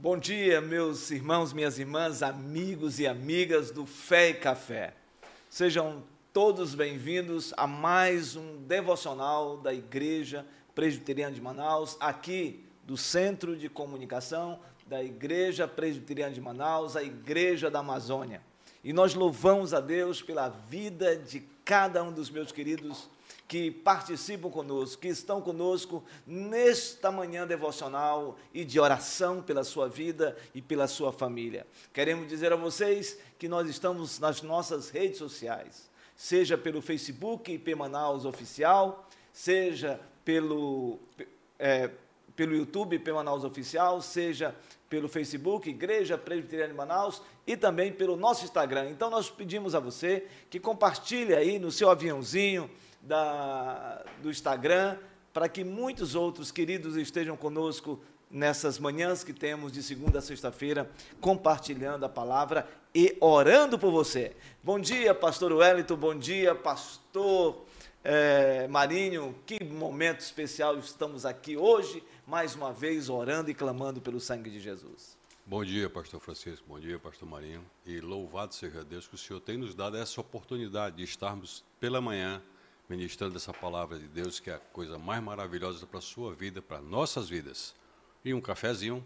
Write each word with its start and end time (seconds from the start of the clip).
Bom 0.00 0.16
dia, 0.16 0.60
meus 0.60 1.10
irmãos, 1.10 1.52
minhas 1.52 1.76
irmãs, 1.76 2.22
amigos 2.22 3.00
e 3.00 3.06
amigas 3.08 3.72
do 3.72 3.84
Fé 3.84 4.28
e 4.28 4.34
Café. 4.34 4.94
Sejam 5.50 6.04
todos 6.32 6.72
bem-vindos 6.72 7.52
a 7.56 7.66
mais 7.66 8.36
um 8.36 8.58
devocional 8.58 9.56
da 9.56 9.74
Igreja 9.74 10.46
Presbiteriana 10.72 11.34
de 11.34 11.40
Manaus, 11.40 11.96
aqui 11.98 12.64
do 12.84 12.96
Centro 12.96 13.56
de 13.56 13.68
Comunicação 13.68 14.60
da 14.86 15.02
Igreja 15.02 15.66
Presbiteriana 15.66 16.32
de 16.32 16.40
Manaus, 16.40 16.94
a 16.94 17.02
Igreja 17.02 17.68
da 17.68 17.80
Amazônia. 17.80 18.40
E 18.84 18.92
nós 18.92 19.14
louvamos 19.14 19.74
a 19.74 19.80
Deus 19.80 20.22
pela 20.22 20.48
vida 20.48 21.16
de 21.16 21.40
cada 21.64 22.04
um 22.04 22.12
dos 22.12 22.30
meus 22.30 22.52
queridos 22.52 23.10
que 23.48 23.70
participam 23.70 24.50
conosco, 24.50 25.00
que 25.00 25.08
estão 25.08 25.40
conosco 25.40 26.04
nesta 26.26 27.10
manhã 27.10 27.46
devocional 27.46 28.36
e 28.52 28.62
de 28.62 28.78
oração 28.78 29.42
pela 29.42 29.64
sua 29.64 29.88
vida 29.88 30.36
e 30.54 30.60
pela 30.60 30.86
sua 30.86 31.10
família. 31.10 31.66
Queremos 31.90 32.28
dizer 32.28 32.52
a 32.52 32.56
vocês 32.56 33.18
que 33.38 33.48
nós 33.48 33.66
estamos 33.66 34.18
nas 34.18 34.42
nossas 34.42 34.90
redes 34.90 35.16
sociais, 35.16 35.88
seja 36.14 36.58
pelo 36.58 36.82
Facebook 36.82 37.50
IP 37.50 37.74
Manaus 37.74 38.26
Oficial, 38.26 39.08
seja 39.32 39.98
pelo, 40.26 40.98
é, 41.58 41.90
pelo 42.36 42.54
YouTube 42.54 42.96
IP 42.96 43.10
Manaus 43.10 43.44
Oficial, 43.44 44.02
seja 44.02 44.54
pelo 44.90 45.08
Facebook 45.08 45.70
Igreja 45.70 46.18
Presbiteriana 46.18 46.72
de 46.72 46.76
Manaus 46.76 47.22
e 47.46 47.56
também 47.56 47.92
pelo 47.92 48.14
nosso 48.14 48.44
Instagram. 48.44 48.90
Então 48.90 49.08
nós 49.08 49.30
pedimos 49.30 49.74
a 49.74 49.80
você 49.80 50.26
que 50.50 50.60
compartilhe 50.60 51.34
aí 51.34 51.58
no 51.58 51.70
seu 51.70 51.88
aviãozinho, 51.88 52.70
da, 53.08 54.04
do 54.22 54.30
Instagram, 54.30 54.98
para 55.32 55.48
que 55.48 55.64
muitos 55.64 56.14
outros 56.14 56.52
queridos 56.52 56.94
estejam 56.96 57.36
conosco 57.36 57.98
nessas 58.30 58.78
manhãs 58.78 59.24
que 59.24 59.32
temos 59.32 59.72
de 59.72 59.82
segunda 59.82 60.18
a 60.18 60.22
sexta-feira, 60.22 60.90
compartilhando 61.18 62.04
a 62.04 62.08
palavra 62.08 62.68
e 62.94 63.16
orando 63.20 63.78
por 63.78 63.90
você. 63.90 64.36
Bom 64.62 64.78
dia, 64.78 65.14
pastor 65.14 65.52
Wellington, 65.52 65.96
bom 65.96 66.14
dia, 66.14 66.54
pastor 66.54 67.64
é, 68.04 68.68
Marinho, 68.68 69.34
que 69.46 69.64
momento 69.64 70.20
especial 70.20 70.78
estamos 70.78 71.24
aqui 71.24 71.56
hoje, 71.56 72.04
mais 72.26 72.54
uma 72.54 72.72
vez 72.72 73.08
orando 73.08 73.50
e 73.50 73.54
clamando 73.54 74.02
pelo 74.02 74.20
sangue 74.20 74.50
de 74.50 74.60
Jesus. 74.60 75.16
Bom 75.46 75.64
dia, 75.64 75.88
pastor 75.88 76.20
Francisco, 76.20 76.66
bom 76.68 76.78
dia, 76.78 76.98
pastor 76.98 77.26
Marinho, 77.26 77.64
e 77.86 78.02
louvado 78.02 78.54
seja 78.54 78.84
Deus 78.84 79.08
que 79.08 79.14
o 79.14 79.18
Senhor 79.18 79.40
tem 79.40 79.56
nos 79.56 79.74
dado 79.74 79.96
essa 79.96 80.20
oportunidade 80.20 80.96
de 80.96 81.04
estarmos 81.04 81.64
pela 81.80 82.02
manhã 82.02 82.42
ministrando 82.88 83.36
essa 83.36 83.52
palavra 83.52 83.98
de 83.98 84.08
Deus, 84.08 84.40
que 84.40 84.50
é 84.50 84.54
a 84.54 84.58
coisa 84.58 84.98
mais 84.98 85.22
maravilhosa 85.22 85.86
para 85.86 85.98
a 85.98 86.02
sua 86.02 86.34
vida, 86.34 86.62
para 86.62 86.80
nossas 86.80 87.28
vidas. 87.28 87.74
E 88.24 88.32
um 88.32 88.40
cafezinho 88.40 89.04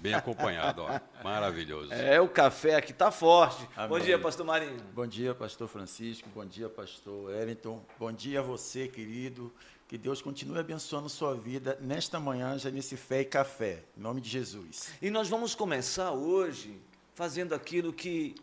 bem 0.00 0.14
acompanhado, 0.14 0.82
ó. 0.82 1.00
maravilhoso. 1.22 1.92
É, 1.92 2.18
o 2.20 2.28
café 2.28 2.76
aqui 2.76 2.92
está 2.92 3.10
forte. 3.10 3.68
Amém. 3.76 3.88
Bom 3.88 4.04
dia, 4.04 4.18
pastor 4.18 4.46
Marinho. 4.46 4.80
Bom 4.94 5.06
dia, 5.06 5.34
pastor 5.34 5.68
Francisco. 5.68 6.28
Bom 6.34 6.46
dia, 6.46 6.70
pastor 6.70 7.26
Wellington. 7.26 7.84
Bom 7.98 8.12
dia 8.12 8.40
a 8.40 8.42
você, 8.42 8.88
querido. 8.88 9.52
Que 9.86 9.96
Deus 9.96 10.20
continue 10.20 10.58
abençoando 10.58 11.08
sua 11.08 11.34
vida 11.34 11.78
nesta 11.80 12.20
manhã, 12.20 12.58
já 12.58 12.70
nesse 12.70 12.96
fé 12.96 13.22
e 13.22 13.24
café. 13.24 13.84
Em 13.96 14.00
nome 14.00 14.20
de 14.20 14.28
Jesus. 14.28 14.90
E 15.00 15.10
nós 15.10 15.28
vamos 15.28 15.54
começar 15.54 16.12
hoje 16.12 16.78
fazendo 17.14 17.54
aquilo 17.54 17.92
que 17.92 18.34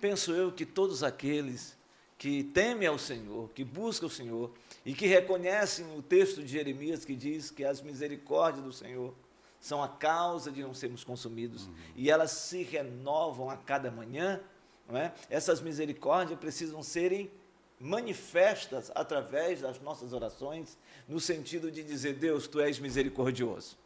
penso 0.00 0.32
eu 0.32 0.50
que 0.50 0.64
todos 0.64 1.02
aqueles 1.02 1.75
que 2.18 2.44
temem 2.44 2.88
ao 2.88 2.98
Senhor, 2.98 3.50
que 3.50 3.64
buscam 3.64 4.06
o 4.06 4.10
Senhor 4.10 4.50
e 4.84 4.94
que 4.94 5.06
reconhecem 5.06 5.84
o 5.96 6.02
texto 6.02 6.42
de 6.42 6.48
Jeremias 6.48 7.04
que 7.04 7.14
diz 7.14 7.50
que 7.50 7.64
as 7.64 7.82
misericórdias 7.82 8.64
do 8.64 8.72
Senhor 8.72 9.14
são 9.60 9.82
a 9.82 9.88
causa 9.88 10.50
de 10.50 10.62
não 10.62 10.72
sermos 10.72 11.04
consumidos 11.04 11.66
uhum. 11.66 11.74
e 11.94 12.10
elas 12.10 12.30
se 12.30 12.62
renovam 12.62 13.50
a 13.50 13.56
cada 13.56 13.90
manhã, 13.90 14.40
não 14.88 14.96
é? 14.96 15.12
Essas 15.28 15.60
misericórdias 15.60 16.38
precisam 16.38 16.82
serem 16.82 17.30
manifestas 17.78 18.90
através 18.94 19.60
das 19.60 19.80
nossas 19.80 20.12
orações, 20.12 20.78
no 21.06 21.20
sentido 21.20 21.70
de 21.70 21.82
dizer: 21.82 22.14
Deus, 22.14 22.46
tu 22.46 22.60
és 22.60 22.78
misericordioso, 22.78 23.76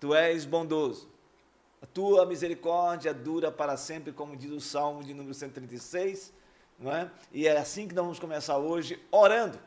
tu 0.00 0.14
és 0.14 0.46
bondoso, 0.46 1.08
a 1.82 1.86
tua 1.86 2.24
misericórdia 2.24 3.12
dura 3.12 3.52
para 3.52 3.76
sempre, 3.76 4.12
como 4.12 4.36
diz 4.36 4.50
o 4.50 4.60
Salmo 4.60 5.04
de 5.04 5.12
número 5.12 5.34
136 5.34 6.32
não 6.78 6.94
é? 6.94 7.10
E 7.32 7.46
é 7.46 7.56
assim 7.56 7.88
que 7.88 7.94
nós 7.94 8.04
vamos 8.04 8.18
começar 8.18 8.58
hoje, 8.58 9.00
orando. 9.10 9.58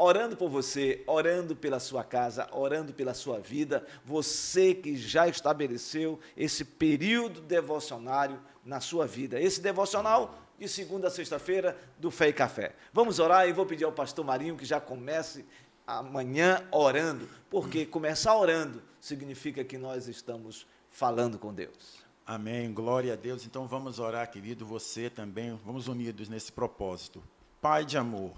Orando 0.00 0.36
por 0.36 0.48
você, 0.48 1.02
orando 1.08 1.56
pela 1.56 1.80
sua 1.80 2.04
casa, 2.04 2.48
orando 2.52 2.94
pela 2.94 3.14
sua 3.14 3.40
vida, 3.40 3.84
você 4.04 4.72
que 4.72 4.96
já 4.96 5.26
estabeleceu 5.26 6.20
esse 6.36 6.64
período 6.64 7.40
devocionário 7.40 8.40
na 8.64 8.80
sua 8.80 9.08
vida. 9.08 9.40
Esse 9.40 9.60
devocional 9.60 10.38
de 10.56 10.68
segunda 10.68 11.08
a 11.08 11.10
sexta-feira 11.10 11.76
do 11.98 12.12
Fé 12.12 12.28
e 12.28 12.32
Café. 12.32 12.74
Vamos 12.92 13.18
orar 13.18 13.48
e 13.48 13.52
vou 13.52 13.66
pedir 13.66 13.84
ao 13.84 13.92
pastor 13.92 14.24
Marinho 14.24 14.56
que 14.56 14.64
já 14.64 14.80
comece 14.80 15.44
amanhã 15.86 16.62
orando, 16.70 17.28
porque 17.48 17.86
começar 17.86 18.36
orando 18.36 18.82
significa 19.00 19.64
que 19.64 19.78
nós 19.78 20.06
estamos 20.06 20.66
falando 20.90 21.38
com 21.38 21.52
Deus. 21.52 22.07
Amém. 22.30 22.70
Glória 22.74 23.14
a 23.14 23.16
Deus. 23.16 23.46
Então 23.46 23.66
vamos 23.66 23.98
orar, 23.98 24.30
querido, 24.30 24.66
você 24.66 25.08
também. 25.08 25.58
Vamos 25.64 25.88
unidos 25.88 26.28
nesse 26.28 26.52
propósito. 26.52 27.22
Pai 27.58 27.86
de 27.86 27.96
amor, 27.96 28.34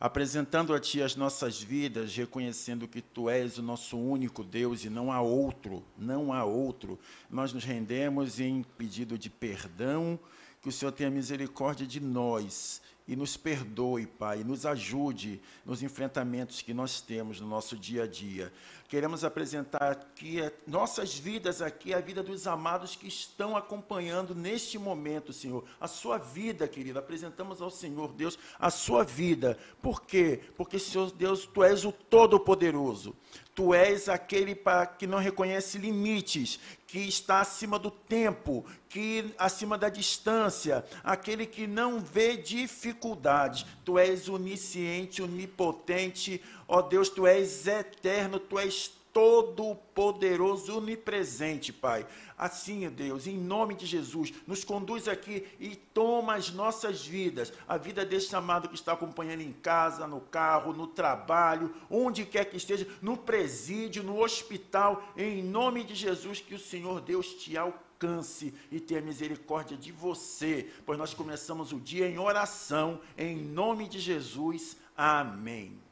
apresentando 0.00 0.74
a 0.74 0.80
Ti 0.80 1.02
as 1.02 1.14
nossas 1.14 1.62
vidas, 1.62 2.16
reconhecendo 2.16 2.88
que 2.88 3.00
Tu 3.00 3.30
és 3.30 3.58
o 3.58 3.62
nosso 3.62 3.96
único 3.96 4.42
Deus 4.42 4.84
e 4.84 4.90
não 4.90 5.12
há 5.12 5.20
outro, 5.20 5.84
não 5.96 6.32
há 6.32 6.44
outro. 6.44 6.98
Nós 7.30 7.52
nos 7.52 7.62
rendemos 7.62 8.40
em 8.40 8.64
pedido 8.76 9.16
de 9.16 9.30
perdão, 9.30 10.18
que 10.60 10.68
o 10.68 10.72
Senhor 10.72 10.90
tenha 10.90 11.08
misericórdia 11.08 11.86
de 11.86 12.00
nós 12.00 12.82
e 13.06 13.14
nos 13.14 13.36
perdoe, 13.36 14.06
Pai, 14.06 14.44
nos 14.44 14.66
ajude 14.66 15.40
nos 15.64 15.82
enfrentamentos 15.82 16.62
que 16.62 16.74
nós 16.74 17.00
temos 17.00 17.40
no 17.40 17.46
nosso 17.46 17.76
dia 17.76 18.04
a 18.04 18.06
dia. 18.06 18.52
Queremos 18.92 19.24
apresentar 19.24 19.90
aqui 19.90 20.38
nossas 20.66 21.16
vidas 21.16 21.62
aqui, 21.62 21.94
a 21.94 21.98
vida 21.98 22.22
dos 22.22 22.46
amados 22.46 22.94
que 22.94 23.08
estão 23.08 23.56
acompanhando 23.56 24.34
neste 24.34 24.78
momento, 24.78 25.32
Senhor. 25.32 25.64
A 25.80 25.88
sua 25.88 26.18
vida, 26.18 26.68
querida. 26.68 26.98
Apresentamos 26.98 27.62
ao 27.62 27.70
Senhor 27.70 28.12
Deus 28.12 28.38
a 28.58 28.68
sua 28.68 29.02
vida. 29.02 29.56
Por 29.80 30.02
quê? 30.02 30.42
Porque, 30.58 30.78
Senhor 30.78 31.10
Deus, 31.10 31.46
Tu 31.46 31.64
és 31.64 31.86
o 31.86 31.90
Todo-Poderoso. 31.90 33.16
Tu 33.54 33.74
és 33.74 34.08
aquele 34.10 34.58
que 34.98 35.06
não 35.06 35.18
reconhece 35.18 35.76
limites, 35.76 36.58
que 36.86 37.00
está 37.00 37.40
acima 37.40 37.78
do 37.78 37.90
tempo, 37.90 38.64
que 38.88 39.34
acima 39.38 39.76
da 39.76 39.90
distância, 39.90 40.84
aquele 41.02 41.44
que 41.44 41.66
não 41.66 42.00
vê 42.00 42.36
dificuldades. 42.36 43.66
Tu 43.84 43.98
és 43.98 44.28
onisciente, 44.28 45.22
onipotente, 45.22 46.42
Ó 46.66 46.82
Deus, 46.82 47.08
tu 47.08 47.26
és 47.26 47.66
eterno, 47.66 48.38
tu 48.38 48.58
és 48.58 48.90
todo-poderoso, 49.12 50.78
onipresente, 50.78 51.72
Pai. 51.72 52.06
Assim, 52.36 52.88
Deus, 52.88 53.26
em 53.26 53.36
nome 53.36 53.74
de 53.74 53.86
Jesus, 53.86 54.32
nos 54.46 54.64
conduz 54.64 55.06
aqui 55.06 55.46
e 55.60 55.76
toma 55.76 56.34
as 56.34 56.50
nossas 56.50 57.04
vidas, 57.04 57.52
a 57.68 57.76
vida 57.76 58.04
deste 58.04 58.34
amado 58.34 58.68
que 58.68 58.74
está 58.74 58.92
acompanhando 58.92 59.42
em 59.42 59.52
casa, 59.52 60.06
no 60.06 60.20
carro, 60.20 60.72
no 60.72 60.86
trabalho, 60.86 61.72
onde 61.90 62.24
quer 62.24 62.46
que 62.46 62.56
esteja, 62.56 62.88
no 63.00 63.16
presídio, 63.16 64.02
no 64.02 64.20
hospital, 64.20 65.02
em 65.16 65.42
nome 65.42 65.84
de 65.84 65.94
Jesus, 65.94 66.40
que 66.40 66.54
o 66.54 66.58
Senhor 66.58 67.00
Deus 67.00 67.34
te 67.34 67.56
alcance 67.56 68.52
e 68.70 68.80
tenha 68.80 69.00
misericórdia 69.00 69.76
de 69.76 69.92
você, 69.92 70.68
pois 70.84 70.98
nós 70.98 71.14
começamos 71.14 71.70
o 71.72 71.78
dia 71.78 72.08
em 72.08 72.18
oração, 72.18 72.98
em 73.16 73.36
nome 73.36 73.86
de 73.86 74.00
Jesus. 74.00 74.76
Amém. 74.96 75.91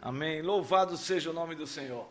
Amém. 0.00 0.42
Louvado 0.42 0.96
seja 0.96 1.30
o 1.30 1.32
nome 1.32 1.56
do 1.56 1.66
Senhor. 1.66 2.06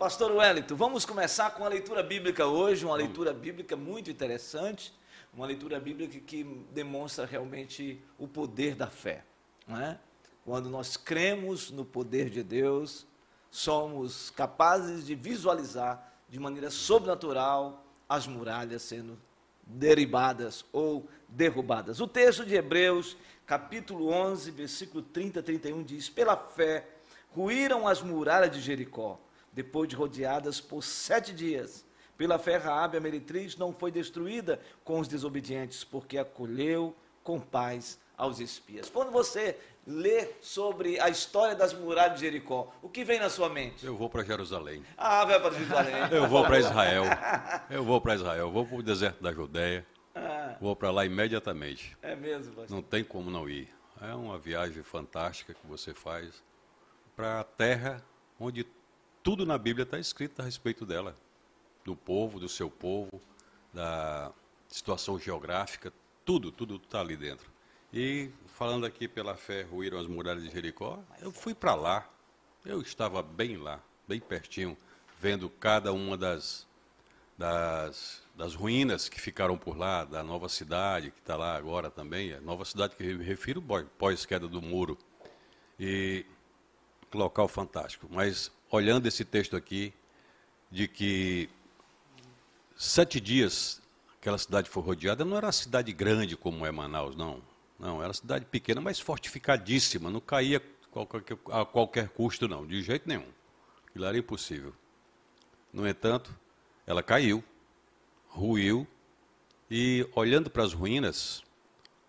Pastor 0.00 0.32
Wellington, 0.32 0.74
vamos 0.74 1.06
começar 1.06 1.50
com 1.52 1.64
a 1.64 1.68
leitura 1.68 2.02
bíblica 2.02 2.44
hoje, 2.44 2.84
uma 2.84 2.96
leitura 2.96 3.32
bíblica 3.32 3.76
muito 3.76 4.10
interessante, 4.10 4.92
uma 5.32 5.46
leitura 5.46 5.78
bíblica 5.78 6.18
que 6.18 6.42
demonstra 6.72 7.24
realmente 7.24 8.02
o 8.18 8.26
poder 8.26 8.74
da 8.74 8.88
fé. 8.88 9.24
Não 9.64 9.80
é? 9.80 10.00
Quando 10.44 10.68
nós 10.68 10.96
cremos 10.96 11.70
no 11.70 11.84
poder 11.84 12.28
de 12.28 12.42
Deus, 12.42 13.06
somos 13.48 14.30
capazes 14.30 15.06
de 15.06 15.14
visualizar 15.14 16.12
de 16.28 16.40
maneira 16.40 16.68
sobrenatural 16.68 17.86
as 18.08 18.26
muralhas 18.26 18.82
sendo 18.82 19.16
derribadas 19.64 20.64
ou 20.72 21.08
derrubadas. 21.28 22.00
O 22.00 22.08
texto 22.08 22.44
de 22.44 22.56
Hebreus, 22.56 23.16
capítulo 23.46 24.08
11, 24.08 24.50
versículo 24.50 25.00
30 25.00 25.38
a 25.38 25.42
31 25.44 25.82
diz: 25.84 26.10
Pela 26.10 26.36
fé 26.36 26.93
ruíram 27.34 27.86
as 27.86 28.00
muralhas 28.00 28.50
de 28.50 28.60
Jericó, 28.60 29.18
depois 29.52 29.88
de 29.88 29.96
rodeadas 29.96 30.60
por 30.60 30.82
sete 30.82 31.32
dias. 31.32 31.84
Pela 32.16 32.38
fé, 32.38 32.56
Raabe, 32.56 32.96
a 32.96 33.00
meretriz, 33.00 33.56
não 33.56 33.72
foi 33.72 33.90
destruída 33.90 34.60
com 34.84 35.00
os 35.00 35.08
desobedientes, 35.08 35.82
porque 35.82 36.16
acolheu 36.16 36.94
com 37.24 37.40
paz 37.40 37.98
aos 38.16 38.38
espias. 38.38 38.88
Quando 38.88 39.10
você 39.10 39.58
lê 39.84 40.28
sobre 40.40 40.98
a 41.00 41.08
história 41.08 41.56
das 41.56 41.74
muralhas 41.74 42.14
de 42.14 42.20
Jericó, 42.20 42.72
o 42.80 42.88
que 42.88 43.04
vem 43.04 43.18
na 43.18 43.28
sua 43.28 43.48
mente? 43.48 43.84
Eu 43.84 43.96
vou 43.96 44.08
para 44.08 44.22
Jerusalém. 44.22 44.84
Ah, 44.96 45.24
vai 45.24 45.40
para 45.40 45.50
Jerusalém. 45.50 45.94
Eu 46.12 46.28
vou 46.28 46.44
para 46.44 46.58
Israel. 46.60 47.04
Eu 47.68 47.84
vou 47.84 48.00
para 48.00 48.14
Israel. 48.14 48.50
Vou 48.52 48.64
para 48.64 48.76
o 48.76 48.82
deserto 48.82 49.20
da 49.20 49.32
Judéia. 49.32 49.84
Ah, 50.14 50.56
Vou 50.60 50.76
para 50.76 50.92
lá 50.92 51.04
imediatamente. 51.04 51.96
é 52.00 52.14
mesmo, 52.14 52.54
pastor. 52.54 52.70
Não 52.76 52.82
tem 52.82 53.02
como 53.02 53.28
não 53.28 53.48
ir. 53.48 53.68
É 54.00 54.14
uma 54.14 54.38
viagem 54.38 54.82
fantástica 54.84 55.52
que 55.52 55.66
você 55.66 55.92
faz 55.92 56.40
para 57.16 57.40
a 57.40 57.44
terra 57.44 58.04
onde 58.38 58.66
tudo 59.22 59.46
na 59.46 59.56
Bíblia 59.56 59.84
está 59.84 59.98
escrito 59.98 60.40
a 60.40 60.44
respeito 60.44 60.84
dela. 60.84 61.16
Do 61.84 61.94
povo, 61.94 62.40
do 62.40 62.48
seu 62.48 62.70
povo, 62.70 63.20
da 63.72 64.32
situação 64.68 65.18
geográfica, 65.18 65.92
tudo, 66.24 66.50
tudo 66.50 66.76
está 66.76 67.00
ali 67.00 67.16
dentro. 67.16 67.50
E 67.92 68.30
falando 68.46 68.86
aqui 68.86 69.06
pela 69.06 69.36
fé, 69.36 69.62
ruíram 69.62 69.98
as 69.98 70.06
muralhas 70.06 70.42
de 70.42 70.50
Jericó, 70.50 70.98
eu 71.20 71.30
fui 71.30 71.54
para 71.54 71.74
lá. 71.74 72.08
Eu 72.64 72.80
estava 72.80 73.22
bem 73.22 73.56
lá, 73.56 73.80
bem 74.08 74.18
pertinho, 74.18 74.76
vendo 75.20 75.50
cada 75.50 75.92
uma 75.92 76.16
das, 76.16 76.66
das, 77.36 78.22
das 78.34 78.54
ruínas 78.54 79.08
que 79.08 79.20
ficaram 79.20 79.56
por 79.58 79.76
lá, 79.76 80.04
da 80.04 80.22
nova 80.22 80.48
cidade 80.48 81.10
que 81.10 81.18
está 81.18 81.36
lá 81.36 81.54
agora 81.56 81.90
também, 81.90 82.32
a 82.32 82.40
nova 82.40 82.64
cidade 82.64 82.96
que 82.96 83.04
eu 83.04 83.18
me 83.18 83.24
refiro 83.24 83.60
pós- 83.60 83.86
pós-queda 83.98 84.48
do 84.48 84.62
muro. 84.62 84.96
E 85.78 86.24
local 87.18 87.48
fantástico. 87.48 88.06
Mas 88.10 88.50
olhando 88.70 89.06
esse 89.06 89.24
texto 89.24 89.56
aqui, 89.56 89.92
de 90.70 90.88
que 90.88 91.48
sete 92.76 93.20
dias 93.20 93.80
aquela 94.20 94.38
cidade 94.38 94.70
foi 94.70 94.82
rodeada, 94.82 95.24
não 95.24 95.36
era 95.36 95.46
uma 95.46 95.52
cidade 95.52 95.92
grande 95.92 96.36
como 96.36 96.64
é 96.64 96.70
Manaus, 96.70 97.14
não. 97.14 97.42
Não, 97.78 97.98
era 97.98 98.08
uma 98.08 98.14
cidade 98.14 98.46
pequena, 98.46 98.80
mas 98.80 98.98
fortificadíssima, 98.98 100.08
não 100.08 100.20
caía 100.20 100.62
a 101.50 101.64
qualquer 101.64 102.08
custo, 102.08 102.48
não, 102.48 102.66
de 102.66 102.82
jeito 102.82 103.06
nenhum. 103.06 103.26
Aquilo 103.86 104.04
era 104.06 104.16
impossível. 104.16 104.72
No 105.72 105.86
entanto, 105.86 106.34
ela 106.86 107.02
caiu, 107.02 107.44
ruiu, 108.28 108.86
e 109.70 110.08
olhando 110.14 110.48
para 110.48 110.62
as 110.62 110.72
ruínas, 110.72 111.42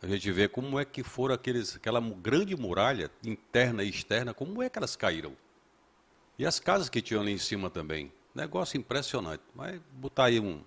a 0.05 0.07
gente 0.07 0.31
vê 0.31 0.47
como 0.47 0.79
é 0.79 0.85
que 0.85 1.01
foram 1.03 1.33
aqueles, 1.33 1.75
aquela 1.75 1.99
grande 1.99 2.55
muralha 2.55 3.09
interna 3.23 3.83
e 3.83 3.89
externa, 3.89 4.33
como 4.33 4.61
é 4.61 4.69
que 4.69 4.77
elas 4.77 4.95
caíram. 4.95 5.35
E 6.37 6.45
as 6.45 6.59
casas 6.59 6.89
que 6.89 7.01
tinham 7.01 7.21
ali 7.21 7.31
em 7.31 7.37
cima 7.37 7.69
também. 7.69 8.11
Negócio 8.33 8.77
impressionante. 8.77 9.41
Mas 9.55 9.81
botar 9.93 10.25
aí 10.25 10.39
um, 10.39 10.61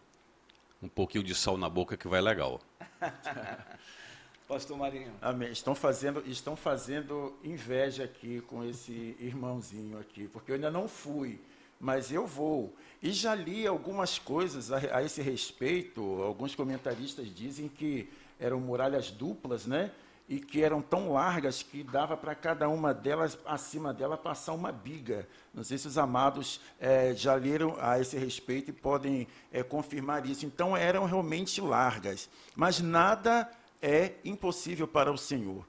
um 0.82 0.88
pouquinho 0.88 1.22
de 1.22 1.34
sal 1.34 1.56
na 1.56 1.68
boca 1.68 1.96
que 1.96 2.08
vai 2.08 2.20
legal. 2.20 2.60
Pastor 4.48 4.76
Marinho. 4.76 5.12
Amém. 5.20 5.52
Estão 5.52 5.74
fazendo, 5.74 6.22
estão 6.26 6.56
fazendo 6.56 7.38
inveja 7.44 8.04
aqui 8.04 8.40
com 8.40 8.64
esse 8.64 9.14
irmãozinho 9.20 10.00
aqui, 10.00 10.26
porque 10.26 10.50
eu 10.50 10.54
ainda 10.54 10.70
não 10.70 10.88
fui, 10.88 11.38
mas 11.78 12.10
eu 12.10 12.26
vou. 12.26 12.74
E 13.00 13.12
já 13.12 13.34
li 13.34 13.66
algumas 13.66 14.18
coisas 14.18 14.72
a, 14.72 14.96
a 14.96 15.02
esse 15.02 15.20
respeito. 15.22 16.00
Alguns 16.22 16.54
comentaristas 16.54 17.32
dizem 17.32 17.68
que 17.68 18.10
eram 18.38 18.60
muralhas 18.60 19.10
duplas, 19.10 19.66
né? 19.66 19.90
E 20.28 20.38
que 20.38 20.62
eram 20.62 20.82
tão 20.82 21.12
largas 21.12 21.62
que 21.62 21.82
dava 21.82 22.16
para 22.16 22.34
cada 22.34 22.68
uma 22.68 22.92
delas, 22.92 23.38
acima 23.46 23.94
dela, 23.94 24.16
passar 24.16 24.52
uma 24.52 24.70
biga. 24.70 25.26
Não 25.54 25.64
sei 25.64 25.78
se 25.78 25.86
os 25.86 25.96
amados 25.96 26.60
eh, 26.78 27.14
já 27.14 27.34
leram 27.34 27.76
a 27.80 27.98
esse 27.98 28.18
respeito 28.18 28.70
e 28.70 28.74
podem 28.74 29.26
eh, 29.50 29.62
confirmar 29.62 30.26
isso. 30.26 30.44
Então, 30.44 30.76
eram 30.76 31.06
realmente 31.06 31.62
largas. 31.62 32.28
Mas 32.54 32.78
nada 32.78 33.50
é 33.80 34.14
impossível 34.22 34.86
para 34.86 35.10
o 35.10 35.16
Senhor. 35.16 35.66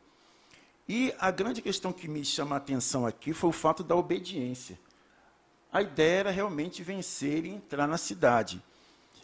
E 0.88 1.14
a 1.20 1.32
grande 1.32 1.62
questão 1.62 1.94
que 1.94 2.08
me 2.08 2.26
chama 2.26 2.56
a 2.56 2.58
atenção 2.58 3.06
aqui 3.06 3.32
foi 3.32 3.52
o 3.52 3.54
fato 3.54 3.84
da 3.84 3.96
obediência. 3.96 4.78
A 5.72 5.84
ideia 5.84 6.20
era 6.20 6.32
realmente 6.32 6.82
vencer 6.82 7.46
e 7.46 7.50
entrar 7.50 7.88
na 7.88 7.98
cidade. 7.98 8.62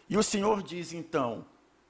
E 0.08 0.16
o 0.16 0.22
Senhor 0.22 0.62
diz 0.62 0.92
então: 0.92 1.44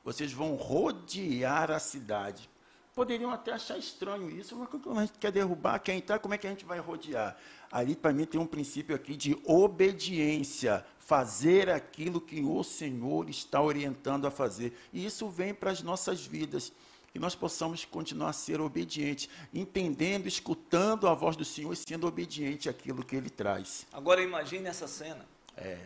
vocês 0.06 0.32
vão 0.32 0.54
rodear 0.54 1.68
a 1.72 1.80
cidade. 1.80 2.48
Poderiam 2.94 3.32
até 3.32 3.52
achar 3.52 3.76
estranho 3.76 4.30
isso, 4.30 4.54
mas 4.54 4.68
como 4.68 5.00
a 5.00 5.04
gente 5.04 5.18
quer 5.18 5.32
derrubar, 5.32 5.80
quer 5.80 5.94
entrar, 5.94 6.20
como 6.20 6.32
é 6.32 6.38
que 6.38 6.46
a 6.46 6.50
gente 6.50 6.64
vai 6.64 6.78
rodear? 6.78 7.36
Ali, 7.72 7.96
para 7.96 8.12
mim, 8.12 8.24
tem 8.24 8.40
um 8.40 8.46
princípio 8.46 8.94
aqui 8.94 9.16
de 9.16 9.36
obediência, 9.44 10.86
fazer 11.00 11.68
aquilo 11.68 12.20
que 12.20 12.40
o 12.40 12.62
Senhor 12.62 13.28
está 13.28 13.60
orientando 13.60 14.26
a 14.26 14.30
fazer. 14.30 14.78
E 14.92 15.04
isso 15.04 15.28
vem 15.28 15.52
para 15.52 15.72
as 15.72 15.82
nossas 15.82 16.24
vidas 16.24 16.72
que 17.12 17.18
nós 17.18 17.34
possamos 17.34 17.84
continuar 17.84 18.30
a 18.30 18.32
ser 18.32 18.60
obedientes, 18.60 19.28
entendendo, 19.52 20.28
escutando 20.28 21.08
a 21.08 21.14
voz 21.14 21.34
do 21.34 21.44
Senhor 21.44 21.72
e 21.72 21.76
sendo 21.76 22.06
obediente 22.06 22.68
àquilo 22.68 23.04
que 23.04 23.16
Ele 23.16 23.28
traz. 23.28 23.84
Agora 23.92 24.22
imagine 24.22 24.68
essa 24.68 24.86
cena. 24.86 25.26
É, 25.56 25.80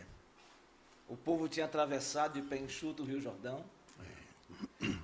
O 1.09 1.17
povo 1.17 1.49
tinha 1.49 1.65
atravessado 1.65 2.39
de 2.39 2.47
pé 2.47 2.57
enxuto 2.57 3.01
o 3.01 3.05
Rio 3.05 3.19
Jordão. 3.19 3.65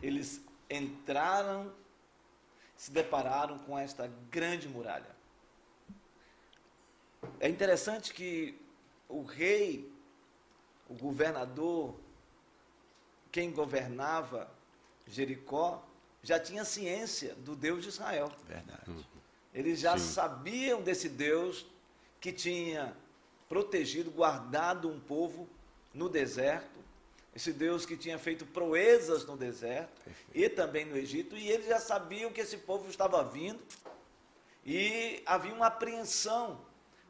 Eles 0.01 0.41
entraram, 0.69 1.71
se 2.75 2.91
depararam 2.91 3.57
com 3.59 3.77
esta 3.77 4.07
grande 4.29 4.67
muralha. 4.67 5.15
É 7.39 7.49
interessante 7.49 8.13
que 8.13 8.59
o 9.09 9.23
rei, 9.23 9.91
o 10.89 10.93
governador, 10.93 11.95
quem 13.31 13.51
governava 13.51 14.49
Jericó, 15.07 15.83
já 16.21 16.39
tinha 16.39 16.65
ciência 16.65 17.35
do 17.35 17.55
Deus 17.55 17.83
de 17.83 17.89
Israel. 17.89 18.31
verdade. 18.47 19.07
Eles 19.53 19.79
já 19.79 19.97
Sim. 19.97 20.13
sabiam 20.13 20.81
desse 20.81 21.09
Deus 21.09 21.65
que 22.19 22.31
tinha 22.31 22.95
protegido, 23.47 24.11
guardado 24.11 24.89
um 24.89 24.99
povo 24.99 25.47
no 25.93 26.09
deserto. 26.09 26.76
Esse 27.37 27.53
Deus 27.53 27.85
que 27.85 27.95
tinha 27.95 28.17
feito 28.17 28.47
proezas 28.47 29.23
no 29.23 29.37
deserto 29.37 30.01
e 30.33 30.49
também 30.49 30.85
no 30.85 30.97
Egito. 30.97 31.37
E 31.37 31.47
eles 31.47 31.67
já 31.67 31.79
sabiam 31.79 32.31
que 32.31 32.41
esse 32.41 32.57
povo 32.57 32.89
estava 32.89 33.23
vindo. 33.23 33.61
E 34.65 35.21
havia 35.23 35.53
uma 35.53 35.67
apreensão, 35.67 36.59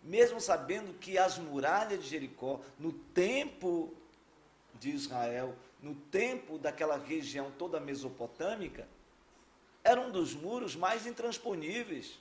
mesmo 0.04 0.42
sabendo 0.42 0.94
que 1.00 1.18
as 1.18 1.38
muralhas 1.38 2.04
de 2.04 2.10
Jericó, 2.10 2.60
no 2.78 2.92
tempo 2.92 3.94
de 4.78 4.90
Israel, 4.90 5.56
no 5.82 5.96
tempo 5.96 6.58
daquela 6.58 6.98
região 6.98 7.50
toda 7.58 7.80
mesopotâmica, 7.80 8.86
era 9.82 10.02
um 10.02 10.12
dos 10.12 10.34
muros 10.34 10.76
mais 10.76 11.08
intransponíveis. 11.08 12.20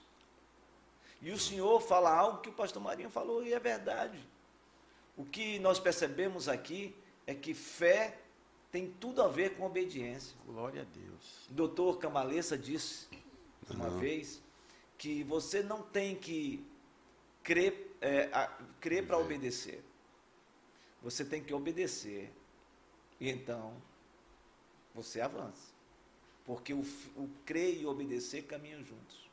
E 1.20 1.32
o 1.32 1.40
Senhor 1.40 1.80
fala 1.80 2.16
algo 2.16 2.40
que 2.40 2.50
o 2.50 2.52
pastor 2.52 2.80
Marinho 2.80 3.10
falou 3.10 3.44
e 3.44 3.52
é 3.52 3.58
verdade. 3.58 4.16
O 5.16 5.24
que 5.24 5.58
nós 5.58 5.80
percebemos 5.80 6.48
aqui 6.48 6.94
é 7.26 7.34
que 7.34 7.54
fé 7.54 8.18
tem 8.70 8.90
tudo 9.00 9.22
a 9.22 9.28
ver 9.28 9.56
com 9.56 9.64
obediência. 9.64 10.36
Glória 10.46 10.82
a 10.82 10.84
Deus. 10.84 11.46
O 11.50 11.54
doutor 11.54 11.98
Camaleça 11.98 12.56
disse 12.56 13.08
uma 13.70 13.88
Uhum. 13.88 13.98
vez 13.98 14.42
que 14.98 15.22
você 15.24 15.62
não 15.62 15.82
tem 15.82 16.14
que 16.16 16.64
crer, 17.42 17.96
é, 18.00 18.28
a- 18.32 18.48
crer 18.80 19.06
para 19.06 19.16
Viver. 19.18 19.26
obedecer. 19.34 19.84
Você 21.02 21.24
tem 21.24 21.42
que 21.42 21.52
obedecer. 21.54 22.32
E 23.20 23.28
então 23.30 23.74
você 24.94 25.20
avança. 25.20 25.74
Porque 26.44 26.72
o, 26.72 26.80
o 27.16 27.28
crer 27.44 27.80
e 27.80 27.86
obedecer 27.86 28.42
caminham 28.44 28.84
juntos. 28.84 29.28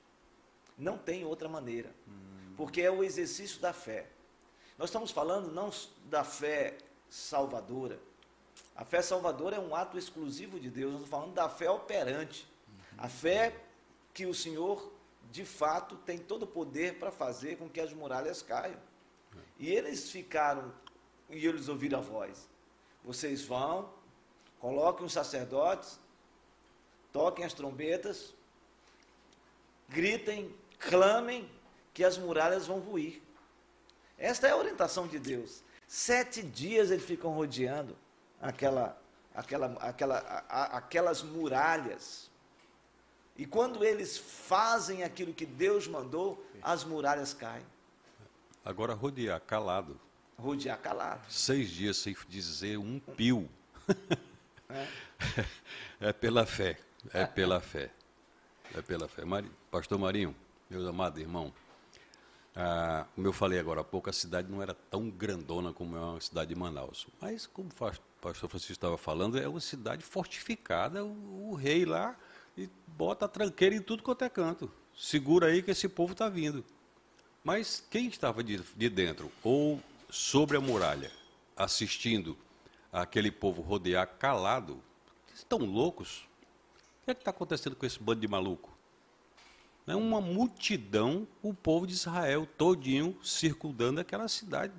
Não 0.78 0.98
tem 0.98 1.24
outra 1.26 1.48
maneira. 1.48 1.94
Porque 2.58 2.82
é 2.82 2.90
o 2.92 3.04
exercício 3.04 3.60
da 3.60 3.74
fé. 3.74 4.10
Nós 4.78 4.90
estamos 4.90 5.12
falando 5.12 5.52
não 5.52 5.70
da 6.06 6.24
fé 6.24 6.78
salvadora. 7.14 8.00
A 8.76 8.84
fé 8.84 9.00
salvadora 9.00 9.58
é 9.58 9.60
um 9.60 9.76
ato 9.76 10.00
exclusivo 10.00 10.60
de 10.60 10.68
Deus. 10.68 10.94
Estamos 10.94 11.10
falando 11.10 11.34
da 11.36 11.48
fé 11.48 11.70
operante. 11.70 12.48
A 12.98 13.08
fé 13.08 13.56
que 14.16 14.26
o 14.26 14.34
Senhor, 14.34 14.92
de 15.32 15.46
fato, 15.46 15.96
tem 15.98 16.18
todo 16.18 16.44
o 16.44 16.48
poder 16.48 16.98
para 16.98 17.12
fazer 17.12 17.58
com 17.58 17.70
que 17.70 17.80
as 17.80 17.94
muralhas 17.94 18.42
caiam. 18.42 18.80
E 19.60 19.70
eles 19.70 20.10
ficaram, 20.10 20.74
e 21.30 21.46
eles 21.46 21.68
ouviram 21.68 22.00
a 22.00 22.02
voz. 22.02 22.50
Vocês 23.04 23.44
vão, 23.44 23.94
coloquem 24.60 25.06
os 25.06 25.14
sacerdotes, 25.14 26.00
toquem 27.12 27.46
as 27.46 27.54
trombetas, 27.54 28.34
gritem, 29.88 30.52
clamem, 30.80 31.48
que 31.94 32.04
as 32.04 32.18
muralhas 32.18 32.66
vão 32.66 32.80
ruir. 32.80 33.22
Esta 34.18 34.48
é 34.48 34.52
a 34.52 34.58
orientação 34.58 35.08
de 35.08 35.20
Deus. 35.20 35.62
Sete 35.98 36.42
dias 36.42 36.90
eles 36.90 37.06
ficam 37.06 37.30
rodeando 37.34 37.96
aquela, 38.42 39.00
aquela, 39.36 39.68
aquela, 39.80 40.18
a- 40.50 40.78
aquelas 40.78 41.22
muralhas. 41.22 42.32
E 43.38 43.46
quando 43.46 43.84
eles 43.84 44.18
fazem 44.18 45.04
aquilo 45.04 45.32
que 45.36 45.46
Deus 45.46 45.88
mandou, 45.88 46.44
as 46.64 46.84
muralhas 46.84 47.32
caem. 47.36 47.64
Agora 48.66 48.96
rodear, 48.96 49.40
calado. 49.42 50.00
Rodear 50.36 50.80
calado. 50.80 51.32
Seis 51.32 51.70
dias 51.70 51.98
sem 51.98 52.16
dizer 52.28 52.80
um 52.80 53.00
pio. 53.00 53.48
né? 54.68 54.88
É 56.02 56.12
pela 56.12 56.44
fé. 56.48 56.80
É 57.14 57.24
pela 57.28 57.62
fé. 57.62 57.92
É 58.76 58.82
pela 58.82 59.08
fé. 59.08 59.22
Pastor 59.70 60.00
Marinho, 60.00 60.36
Meus 60.68 60.88
amados 60.88 61.22
irmãos, 61.22 61.54
ah, 62.56 63.06
como 63.16 63.28
eu 63.28 63.34
falei 63.34 63.60
agora 63.60 63.82
há 63.82 63.84
pouco, 63.84 64.10
a 64.10 64.14
cidade 64.14 64.52
não 64.52 64.62
era 64.62 64.74
tão 64.74 65.10
grandona 65.10 65.74
como 65.74 65.98
é 65.98 66.00
uma 66.00 66.22
cidade 66.22 66.54
de 66.54 66.56
Manaus. 66.56 67.08
Mas, 67.20 67.48
como 67.48 67.70
o 67.70 67.74
pastor 68.22 68.50
Francisco 68.50 68.74
estava 68.74 68.98
falando, 68.98 69.40
é 69.40 69.48
uma 69.48 69.60
cidade 69.60 70.04
fortificada. 70.04 71.04
O, 71.04 71.52
o 71.52 71.56
rei 71.56 71.86
lá 71.86 72.16
e 72.58 72.70
bota 72.88 73.26
a 73.26 73.28
tranqueira 73.28 73.76
em 73.76 73.82
tudo 73.82 74.04
quanto 74.04 74.24
é 74.24 74.30
canto. 74.30 74.72
Segura 74.96 75.48
aí 75.48 75.64
que 75.64 75.72
esse 75.72 75.90
povo 75.90 76.14
está 76.14 76.30
vindo. 76.30 76.64
Mas 77.44 77.84
quem 77.90 78.08
estava 78.08 78.44
de, 78.44 78.58
de 78.58 78.90
dentro 78.90 79.32
ou 79.44 79.82
sobre 80.10 80.56
a 80.56 80.62
muralha, 80.62 81.12
assistindo 81.58 82.38
aquele 82.92 83.32
povo 83.32 83.62
rodear 83.62 84.08
calado, 84.20 84.82
estão 85.34 85.58
loucos? 85.58 86.28
O 87.02 87.06
que 87.06 87.12
é 87.12 87.14
está 87.14 87.32
acontecendo 87.32 87.76
com 87.76 87.86
esse 87.86 88.00
bando 88.00 88.22
de 88.22 88.28
maluco? 88.28 88.73
É 89.86 89.96
uma 89.96 90.22
multidão, 90.22 91.28
o 91.42 91.54
povo 91.54 91.86
de 91.86 91.94
Israel 91.94 92.48
todinho 92.58 93.18
circundando 93.22 94.00
aquela 94.00 94.28
cidade. 94.28 94.74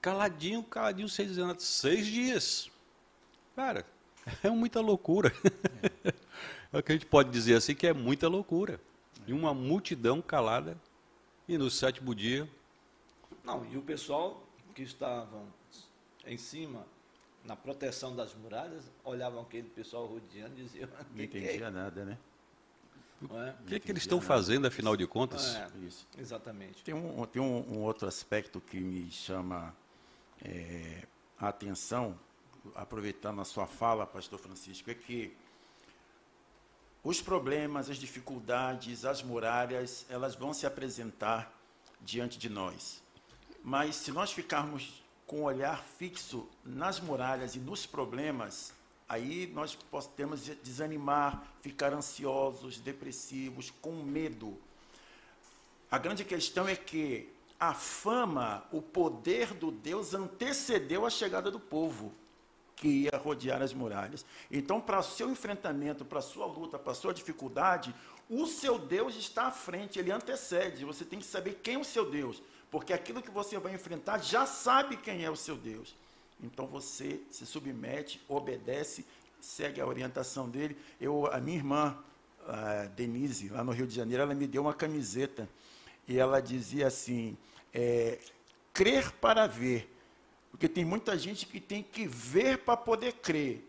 Caladinho, 0.00 0.62
caladinho, 0.62 1.08
seis 1.08 1.36
anos, 1.38 1.64
seis 1.64 2.06
dias. 2.06 2.70
Cara, 3.56 3.84
é 4.42 4.50
muita 4.50 4.80
loucura. 4.80 5.32
É 6.70 6.78
o 6.78 6.82
que 6.82 6.92
a 6.92 6.94
gente 6.94 7.06
pode 7.06 7.30
dizer 7.30 7.54
assim 7.54 7.74
que 7.74 7.86
é 7.86 7.94
muita 7.94 8.28
loucura. 8.28 8.78
E 9.26 9.32
uma 9.32 9.54
multidão 9.54 10.20
calada. 10.20 10.76
E 11.48 11.56
no 11.56 11.70
sétimo 11.70 12.14
dia. 12.14 12.46
Não, 13.42 13.64
e 13.72 13.78
o 13.78 13.80
pessoal 13.80 14.46
que 14.74 14.82
estavam 14.82 15.46
em 16.26 16.36
cima, 16.36 16.84
na 17.42 17.56
proteção 17.56 18.14
das 18.14 18.34
muralhas, 18.34 18.84
olhavam 19.02 19.40
aquele 19.40 19.70
pessoal 19.70 20.04
rodeando 20.04 20.60
e 20.60 20.62
diziam. 20.64 20.88
Não 21.14 21.24
entendia 21.24 21.56
que 21.56 21.62
é? 21.62 21.70
nada, 21.70 22.04
né? 22.04 22.18
É? 23.20 23.54
O 23.62 23.66
que, 23.66 23.74
é 23.74 23.80
que 23.80 23.90
eles 23.90 24.04
estão 24.04 24.20
fazendo, 24.20 24.66
afinal 24.66 24.96
de 24.96 25.06
contas? 25.06 25.56
É, 25.56 25.68
isso. 25.86 26.06
Exatamente. 26.16 26.84
Tem 26.84 26.94
um, 26.94 27.24
tem 27.26 27.42
um, 27.42 27.78
um 27.78 27.82
outro 27.82 28.06
aspecto 28.06 28.60
que 28.60 28.78
me 28.78 29.10
chama 29.10 29.74
é, 30.44 31.02
a 31.38 31.48
atenção, 31.48 32.18
aproveitando 32.74 33.40
a 33.40 33.44
sua 33.44 33.66
fala, 33.66 34.06
pastor 34.06 34.38
Francisco, 34.38 34.90
é 34.90 34.94
que 34.94 35.36
os 37.02 37.20
problemas, 37.20 37.90
as 37.90 37.96
dificuldades, 37.96 39.04
as 39.04 39.22
muralhas, 39.22 40.06
elas 40.08 40.34
vão 40.34 40.52
se 40.52 40.66
apresentar 40.66 41.52
diante 42.00 42.38
de 42.38 42.48
nós. 42.48 43.02
Mas 43.62 43.96
se 43.96 44.12
nós 44.12 44.32
ficarmos 44.32 45.02
com 45.26 45.40
o 45.40 45.44
olhar 45.44 45.82
fixo 45.82 46.48
nas 46.64 47.00
muralhas 47.00 47.54
e 47.54 47.58
nos 47.58 47.84
problemas, 47.84 48.72
aí 49.08 49.50
nós 49.54 49.74
podemos 49.74 50.42
desanimar, 50.62 51.42
ficar 51.62 51.92
ansiosos, 51.92 52.78
depressivos, 52.78 53.72
com 53.80 53.92
medo. 53.92 54.58
A 55.90 55.96
grande 55.96 56.24
questão 56.24 56.68
é 56.68 56.76
que 56.76 57.28
a 57.58 57.74
fama, 57.74 58.64
o 58.70 58.82
poder 58.82 59.54
do 59.54 59.70
Deus 59.70 60.14
antecedeu 60.14 61.06
a 61.06 61.10
chegada 61.10 61.50
do 61.50 61.58
povo 61.58 62.12
que 62.76 62.88
ia 62.88 63.18
rodear 63.18 63.60
as 63.62 63.72
muralhas. 63.72 64.24
Então, 64.50 64.80
para 64.80 65.00
o 65.00 65.02
seu 65.02 65.30
enfrentamento, 65.30 66.04
para 66.04 66.20
a 66.20 66.22
sua 66.22 66.46
luta, 66.46 66.78
para 66.78 66.92
a 66.92 66.94
sua 66.94 67.12
dificuldade, 67.12 67.94
o 68.30 68.46
seu 68.46 68.78
Deus 68.78 69.16
está 69.16 69.46
à 69.46 69.50
frente, 69.50 69.98
ele 69.98 70.12
antecede. 70.12 70.84
Você 70.84 71.04
tem 71.04 71.18
que 71.18 71.26
saber 71.26 71.58
quem 71.62 71.74
é 71.74 71.78
o 71.78 71.84
seu 71.84 72.08
Deus, 72.08 72.40
porque 72.70 72.92
aquilo 72.92 73.22
que 73.22 73.30
você 73.30 73.58
vai 73.58 73.74
enfrentar 73.74 74.18
já 74.18 74.46
sabe 74.46 74.96
quem 74.96 75.24
é 75.24 75.30
o 75.30 75.36
seu 75.36 75.56
Deus. 75.56 75.96
Então 76.42 76.66
você 76.66 77.20
se 77.30 77.44
submete, 77.44 78.20
obedece, 78.28 79.04
segue 79.40 79.80
a 79.80 79.86
orientação 79.86 80.48
dele. 80.48 80.76
Eu, 81.00 81.26
a 81.26 81.40
minha 81.40 81.56
irmã, 81.56 81.98
a 82.46 82.84
Denise, 82.86 83.48
lá 83.48 83.62
no 83.64 83.72
Rio 83.72 83.86
de 83.86 83.94
Janeiro, 83.94 84.22
ela 84.22 84.34
me 84.34 84.46
deu 84.46 84.62
uma 84.62 84.74
camiseta 84.74 85.48
e 86.06 86.18
ela 86.18 86.40
dizia 86.40 86.86
assim: 86.86 87.36
é, 87.72 88.18
crer 88.72 89.12
para 89.12 89.46
ver. 89.46 89.94
Porque 90.50 90.68
tem 90.68 90.84
muita 90.84 91.16
gente 91.18 91.46
que 91.46 91.60
tem 91.60 91.82
que 91.82 92.06
ver 92.06 92.58
para 92.58 92.76
poder 92.76 93.12
crer. 93.14 93.64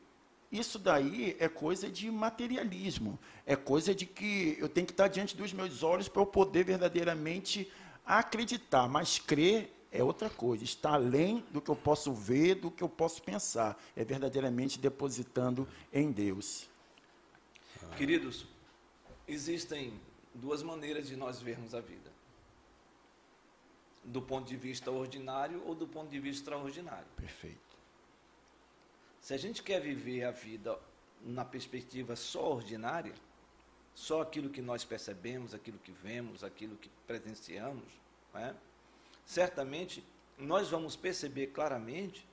Isso 0.51 0.79
daí 0.79 1.35
é 1.39 1.47
coisa 1.47 1.89
de 1.89 2.09
materialismo, 2.09 3.19
é 3.45 3.55
coisa 3.55 3.93
de 3.93 4.05
que 4.07 4.57
eu 4.59 4.67
tenho 4.67 4.88
que 4.88 4.93
estar 4.93 5.07
diante 5.07 5.38
dos 5.38 5.53
meus 5.53 5.83
olhos 5.83 6.07
para 6.07 6.21
eu 6.21 6.25
poder 6.25 6.63
verdadeiramente 6.63 7.71
acreditar, 8.03 8.88
mas 8.89 9.19
crer 9.19 9.71
é 9.91 10.03
outra 10.03 10.29
coisa, 10.29 10.63
está 10.63 10.93
além 10.93 11.43
do 11.51 11.62
que 11.62 11.69
eu 11.69 11.75
posso 11.75 12.13
ver, 12.13 12.55
do 12.55 12.69
que 12.69 12.84
eu 12.84 12.89
posso 12.89 13.22
pensar, 13.24 13.81
é 13.96 14.03
verdadeiramente 14.03 14.79
depositando 14.79 15.67
em 15.91 16.12
Deus. 16.12 16.69
Queridos, 17.98 18.46
existem 19.27 20.00
duas 20.34 20.62
maneiras 20.62 21.08
de 21.08 21.15
nós 21.15 21.41
vermos 21.41 21.74
a 21.74 21.81
vida 21.81 22.10
do 24.03 24.22
ponto 24.22 24.48
de 24.48 24.55
vista 24.55 24.89
ordinário 24.89 25.62
ou 25.65 25.75
do 25.75 25.88
ponto 25.88 26.10
de 26.10 26.19
vista 26.19 26.41
extraordinário. 26.41 27.08
Perfeito. 27.15 27.77
Se 29.22 29.34
a 29.34 29.38
gente 29.38 29.62
quer 29.62 29.79
viver 29.81 30.24
a 30.24 30.31
vida 30.31 30.79
na 31.22 31.43
perspectiva 31.43 32.15
só 32.15 32.53
ordinária, 32.53 33.13
só 33.93 34.22
aquilo 34.22 34.50
que 34.50 34.62
nós 34.62 34.84
percebemos, 34.84 35.53
aquilo 35.53 35.77
que 35.77 35.91
vemos, 35.91 36.43
aquilo 36.43 36.75
que 36.77 36.89
presenciamos, 37.05 37.84
né? 38.34 38.55
Certamente 39.29 40.03
nós 40.39 40.69
vamos 40.69 40.95
perceber 40.95 41.48
claramente 41.48 42.27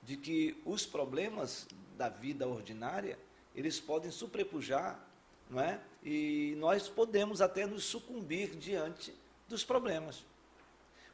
de 0.00 0.16
que 0.16 0.56
os 0.64 0.86
problemas 0.86 1.66
da 1.96 2.08
vida 2.08 2.46
ordinária 2.46 3.18
eles 3.52 3.80
podem 3.80 4.12
sobrepujar, 4.12 5.04
não 5.50 5.60
é? 5.60 5.80
E 6.04 6.54
nós 6.58 6.88
podemos 6.88 7.40
até 7.40 7.66
nos 7.66 7.82
sucumbir 7.82 8.54
diante 8.54 9.12
dos 9.48 9.64
problemas. 9.64 10.24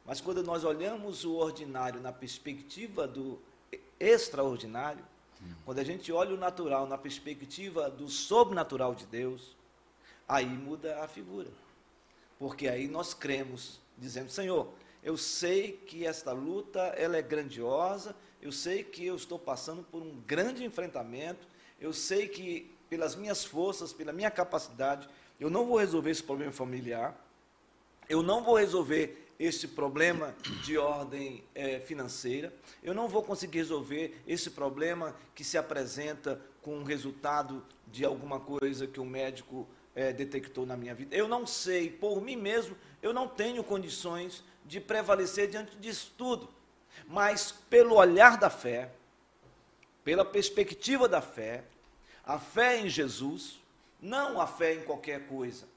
Mas 0.05 0.21
quando 0.21 0.43
nós 0.43 0.63
olhamos 0.63 1.25
o 1.25 1.33
ordinário 1.33 1.99
na 1.99 2.11
perspectiva 2.11 3.07
do 3.07 3.41
extraordinário, 3.99 5.03
quando 5.65 5.79
a 5.79 5.83
gente 5.83 6.11
olha 6.11 6.35
o 6.35 6.37
natural 6.37 6.85
na 6.85 6.97
perspectiva 6.97 7.89
do 7.89 8.07
sobrenatural 8.07 8.93
de 8.93 9.07
Deus, 9.07 9.55
aí 10.27 10.45
muda 10.45 11.03
a 11.03 11.07
figura. 11.07 11.49
Porque 12.37 12.67
aí 12.67 12.87
nós 12.87 13.15
cremos, 13.15 13.79
dizendo: 13.97 14.29
Senhor, 14.29 14.71
eu 15.03 15.17
sei 15.17 15.73
que 15.85 16.05
esta 16.05 16.31
luta 16.31 16.79
ela 16.97 17.17
é 17.17 17.21
grandiosa, 17.21 18.15
eu 18.41 18.51
sei 18.51 18.83
que 18.83 19.05
eu 19.05 19.15
estou 19.15 19.37
passando 19.37 19.83
por 19.83 20.01
um 20.01 20.21
grande 20.25 20.63
enfrentamento, 20.63 21.47
eu 21.79 21.91
sei 21.93 22.27
que 22.27 22.71
pelas 22.89 23.15
minhas 23.15 23.43
forças, 23.43 23.91
pela 23.91 24.13
minha 24.13 24.31
capacidade, 24.31 25.09
eu 25.39 25.49
não 25.49 25.65
vou 25.65 25.77
resolver 25.77 26.11
esse 26.11 26.23
problema 26.23 26.51
familiar, 26.51 27.17
eu 28.07 28.21
não 28.21 28.43
vou 28.43 28.55
resolver 28.55 29.31
esse 29.39 29.67
problema 29.67 30.35
de 30.63 30.77
ordem 30.77 31.43
é, 31.55 31.79
financeira, 31.79 32.53
eu 32.83 32.93
não 32.93 33.07
vou 33.07 33.23
conseguir 33.23 33.57
resolver 33.57 34.21
esse 34.27 34.51
problema 34.51 35.15
que 35.33 35.43
se 35.43 35.57
apresenta 35.57 36.39
com 36.61 36.79
o 36.79 36.83
resultado 36.83 37.65
de 37.87 38.05
alguma 38.05 38.39
coisa 38.39 38.87
que 38.87 38.99
o 38.99 39.05
médico 39.05 39.67
é, 39.95 40.13
detectou 40.13 40.65
na 40.65 40.77
minha 40.77 40.95
vida. 40.95 41.15
Eu 41.15 41.27
não 41.27 41.45
sei, 41.45 41.89
por 41.89 42.21
mim 42.21 42.35
mesmo, 42.35 42.75
eu 43.01 43.13
não 43.13 43.27
tenho 43.27 43.63
condições 43.63 44.43
de 44.65 44.79
prevalecer 44.79 45.49
diante 45.49 45.75
disso 45.77 46.13
tudo. 46.17 46.49
Mas 47.07 47.51
pelo 47.69 47.95
olhar 47.95 48.37
da 48.37 48.49
fé, 48.49 48.91
pela 50.03 50.23
perspectiva 50.23 51.07
da 51.07 51.21
fé, 51.21 51.63
a 52.23 52.39
fé 52.39 52.79
em 52.79 52.89
Jesus, 52.89 53.59
não 54.01 54.39
a 54.39 54.47
fé 54.47 54.75
em 54.75 54.83
qualquer 54.83 55.27
coisa, 55.27 55.67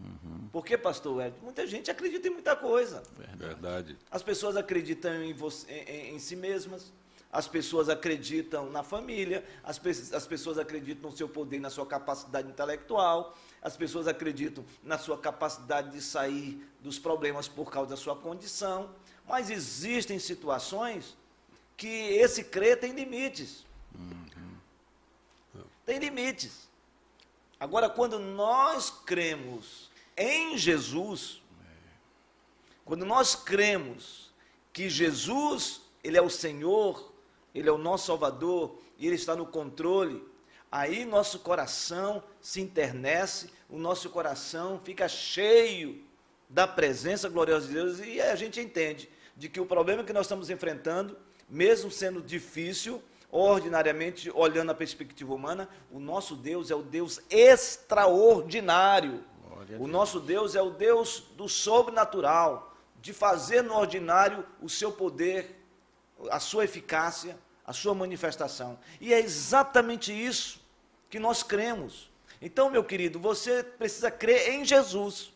Uhum. 0.00 0.48
Por 0.52 0.64
que, 0.64 0.76
pastor 0.76 1.20
Hélio? 1.20 1.34
Muita 1.42 1.66
gente 1.66 1.90
acredita 1.90 2.28
em 2.28 2.30
muita 2.30 2.54
coisa. 2.54 3.02
Verdade. 3.34 3.96
As 4.10 4.22
pessoas 4.22 4.56
acreditam 4.56 5.22
em, 5.22 5.32
você, 5.32 5.70
em, 5.72 6.14
em 6.14 6.18
si 6.18 6.36
mesmas, 6.36 6.92
as 7.32 7.48
pessoas 7.48 7.88
acreditam 7.88 8.70
na 8.70 8.82
família, 8.82 9.44
as, 9.64 9.78
pe 9.78 9.90
as 9.90 10.26
pessoas 10.26 10.58
acreditam 10.58 11.10
no 11.10 11.16
seu 11.16 11.28
poder, 11.28 11.60
na 11.60 11.70
sua 11.70 11.86
capacidade 11.86 12.48
intelectual, 12.48 13.36
as 13.66 13.76
pessoas 13.76 14.06
acreditam 14.06 14.64
na 14.80 14.96
sua 14.96 15.18
capacidade 15.18 15.90
de 15.90 16.00
sair 16.00 16.64
dos 16.80 17.00
problemas 17.00 17.48
por 17.48 17.68
causa 17.68 17.90
da 17.90 17.96
sua 17.96 18.14
condição. 18.14 18.90
Mas 19.26 19.50
existem 19.50 20.20
situações 20.20 21.16
que 21.76 21.88
esse 21.88 22.44
crer 22.44 22.78
tem 22.78 22.92
limites. 22.92 23.66
Uhum. 23.92 25.64
Tem 25.84 25.98
limites. 25.98 26.68
Agora, 27.58 27.90
quando 27.90 28.20
nós 28.20 28.88
cremos 28.88 29.90
em 30.16 30.56
Jesus, 30.56 31.42
quando 32.84 33.04
nós 33.04 33.34
cremos 33.34 34.30
que 34.72 34.88
Jesus, 34.88 35.80
Ele 36.04 36.16
é 36.16 36.22
o 36.22 36.30
Senhor, 36.30 37.12
Ele 37.52 37.68
é 37.68 37.72
o 37.72 37.78
nosso 37.78 38.06
Salvador 38.06 38.78
e 38.96 39.08
Ele 39.08 39.16
está 39.16 39.34
no 39.34 39.44
controle, 39.44 40.24
aí 40.76 41.06
nosso 41.06 41.38
coração 41.38 42.22
se 42.38 42.60
internece, 42.60 43.50
o 43.68 43.78
nosso 43.78 44.10
coração 44.10 44.78
fica 44.84 45.08
cheio 45.08 46.04
da 46.50 46.66
presença 46.66 47.30
gloriosa 47.30 47.66
de 47.66 47.72
Deus 47.72 47.98
e 48.00 48.20
a 48.20 48.36
gente 48.36 48.60
entende 48.60 49.08
de 49.34 49.48
que 49.48 49.58
o 49.58 49.64
problema 49.64 50.04
que 50.04 50.12
nós 50.12 50.26
estamos 50.26 50.50
enfrentando, 50.50 51.16
mesmo 51.48 51.90
sendo 51.90 52.20
difícil, 52.20 53.02
ordinariamente, 53.30 54.30
olhando 54.34 54.70
a 54.70 54.74
perspectiva 54.74 55.34
humana, 55.34 55.66
o 55.90 55.98
nosso 55.98 56.36
Deus 56.36 56.70
é 56.70 56.74
o 56.74 56.82
Deus 56.82 57.20
extraordinário 57.30 59.24
O 59.80 59.86
nosso 59.86 60.20
Deus 60.20 60.54
é 60.54 60.60
o 60.60 60.70
Deus 60.70 61.24
do 61.36 61.48
sobrenatural, 61.48 62.76
de 63.00 63.14
fazer 63.14 63.62
no 63.62 63.74
ordinário 63.74 64.46
o 64.60 64.68
seu 64.68 64.92
poder, 64.92 65.58
a 66.30 66.38
sua 66.38 66.64
eficácia, 66.64 67.36
a 67.64 67.72
sua 67.72 67.94
manifestação. 67.94 68.78
E 69.00 69.12
é 69.12 69.18
exatamente 69.18 70.12
isso 70.12 70.65
que 71.08 71.18
nós 71.18 71.42
cremos. 71.42 72.10
Então, 72.40 72.70
meu 72.70 72.84
querido, 72.84 73.18
você 73.18 73.62
precisa 73.62 74.10
crer 74.10 74.50
em 74.50 74.64
Jesus, 74.64 75.32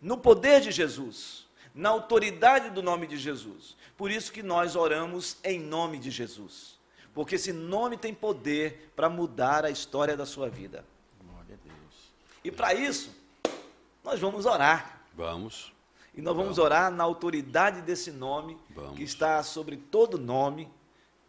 no 0.00 0.18
poder 0.18 0.60
de 0.60 0.70
Jesus, 0.70 1.46
na 1.74 1.88
autoridade 1.90 2.70
do 2.70 2.82
nome 2.82 3.06
de 3.06 3.16
Jesus. 3.16 3.76
Por 3.96 4.10
isso 4.10 4.32
que 4.32 4.42
nós 4.42 4.76
oramos 4.76 5.38
em 5.42 5.58
nome 5.58 5.98
de 5.98 6.10
Jesus. 6.10 6.78
Porque 7.14 7.36
esse 7.36 7.52
nome 7.52 7.96
tem 7.96 8.12
poder 8.12 8.92
para 8.94 9.08
mudar 9.08 9.64
a 9.64 9.70
história 9.70 10.16
da 10.16 10.26
sua 10.26 10.50
vida. 10.50 10.84
Glória 11.24 11.54
a 11.54 11.66
Deus. 11.66 12.12
E 12.44 12.50
para 12.50 12.74
isso, 12.74 13.10
nós 14.04 14.20
vamos 14.20 14.44
orar. 14.44 15.00
Vamos. 15.14 15.72
E 16.14 16.20
nós 16.20 16.34
vamos, 16.34 16.56
vamos. 16.56 16.58
orar 16.58 16.90
na 16.90 17.04
autoridade 17.04 17.80
desse 17.82 18.10
nome, 18.10 18.58
vamos. 18.70 18.96
que 18.96 19.02
está 19.02 19.42
sobre 19.42 19.76
todo 19.76 20.18
nome, 20.18 20.68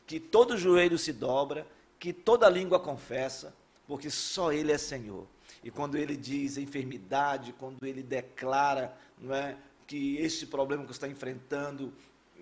que 0.05 0.19
todo 0.19 0.57
joelho 0.57 0.97
se 0.97 1.11
dobra, 1.11 1.65
que 1.99 2.13
toda 2.13 2.49
língua 2.49 2.79
confessa, 2.79 3.53
porque 3.87 4.09
só 4.09 4.51
Ele 4.51 4.71
é 4.71 4.77
Senhor. 4.77 5.25
E 5.63 5.71
quando 5.71 5.97
Ele 5.97 6.15
diz 6.15 6.57
enfermidade, 6.57 7.53
quando 7.53 7.85
Ele 7.85 8.03
declara 8.03 8.95
não 9.19 9.33
é, 9.33 9.57
que 9.85 10.17
esse 10.17 10.45
problema 10.45 10.83
que 10.83 10.89
você 10.89 10.97
está 10.97 11.07
enfrentando, 11.07 11.93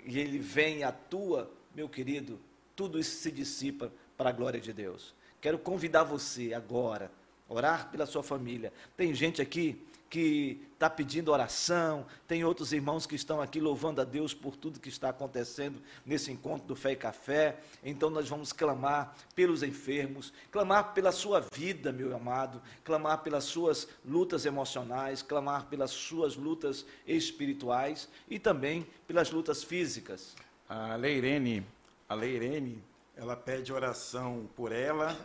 e 0.05 0.19
Ele 0.19 0.39
vem 0.39 0.79
e 0.79 0.83
atua, 0.83 1.51
meu 1.73 1.87
querido, 1.87 2.39
tudo 2.75 2.99
isso 2.99 3.17
se 3.21 3.31
dissipa 3.31 3.91
para 4.17 4.29
a 4.29 4.33
glória 4.33 4.59
de 4.59 4.73
Deus. 4.73 5.13
Quero 5.39 5.57
convidar 5.59 6.03
você 6.03 6.53
agora, 6.53 7.11
orar 7.47 7.91
pela 7.91 8.05
sua 8.05 8.23
família. 8.23 8.73
Tem 8.97 9.13
gente 9.13 9.41
aqui 9.41 9.81
que 10.09 10.61
está 10.73 10.89
pedindo 10.89 11.31
oração, 11.31 12.05
tem 12.27 12.43
outros 12.43 12.71
irmãos 12.71 13.05
que 13.05 13.15
estão 13.15 13.41
aqui 13.41 13.59
louvando 13.59 14.01
a 14.01 14.03
Deus 14.03 14.33
por 14.33 14.55
tudo 14.55 14.79
que 14.79 14.89
está 14.89 15.09
acontecendo 15.09 15.81
nesse 16.05 16.31
encontro 16.31 16.67
do 16.67 16.75
Fé 16.75 16.91
e 16.91 16.95
Café. 16.95 17.57
Então 17.83 18.09
nós 18.09 18.29
vamos 18.29 18.53
clamar 18.53 19.15
pelos 19.35 19.63
enfermos, 19.63 20.31
clamar 20.51 20.93
pela 20.93 21.11
sua 21.11 21.39
vida, 21.53 21.91
meu 21.91 22.15
amado, 22.15 22.61
clamar 22.83 23.23
pelas 23.23 23.45
suas 23.45 23.87
lutas 24.05 24.45
emocionais, 24.45 25.21
clamar 25.21 25.65
pelas 25.65 25.91
suas 25.91 26.35
lutas 26.35 26.85
espirituais 27.07 28.07
e 28.29 28.37
também 28.37 28.85
pelas 29.07 29.31
lutas 29.31 29.63
físicas. 29.63 30.35
A 30.69 30.95
Leirene 30.95 31.65
a 32.07 32.13
Leirene, 32.13 32.83
ela 33.15 33.35
pede 33.35 33.73
oração 33.73 34.47
por 34.55 34.71
ela, 34.71 35.17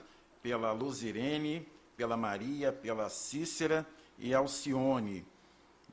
pela 0.43 0.73
Luzirene, 0.73 1.67
pela 1.95 2.17
Maria, 2.17 2.73
pela 2.73 3.11
Cícera 3.11 3.87
e 4.21 4.35
Alcione. 4.35 5.27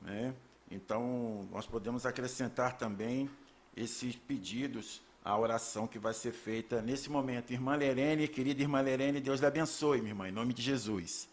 Né? 0.02 0.34
Então, 0.70 1.48
nós 1.52 1.66
podemos 1.66 2.06
acrescentar 2.06 2.78
também 2.78 3.30
esses 3.76 4.16
pedidos 4.16 5.02
à 5.24 5.38
oração 5.38 5.88
que 5.88 5.98
vai 5.98 6.14
ser 6.14 6.32
feita 6.32 6.82
nesse 6.82 7.10
momento. 7.10 7.52
Irmã 7.52 7.76
Lerene, 7.76 8.28
querida 8.28 8.62
irmã 8.62 8.82
Lerene, 8.82 9.22
Deus 9.22 9.40
lhe 9.40 9.46
abençoe, 9.46 10.00
minha 10.00 10.12
irmã, 10.12 10.28
em 10.28 10.32
nome 10.32 10.54
de 10.54 10.62
Jesus. 10.62 11.30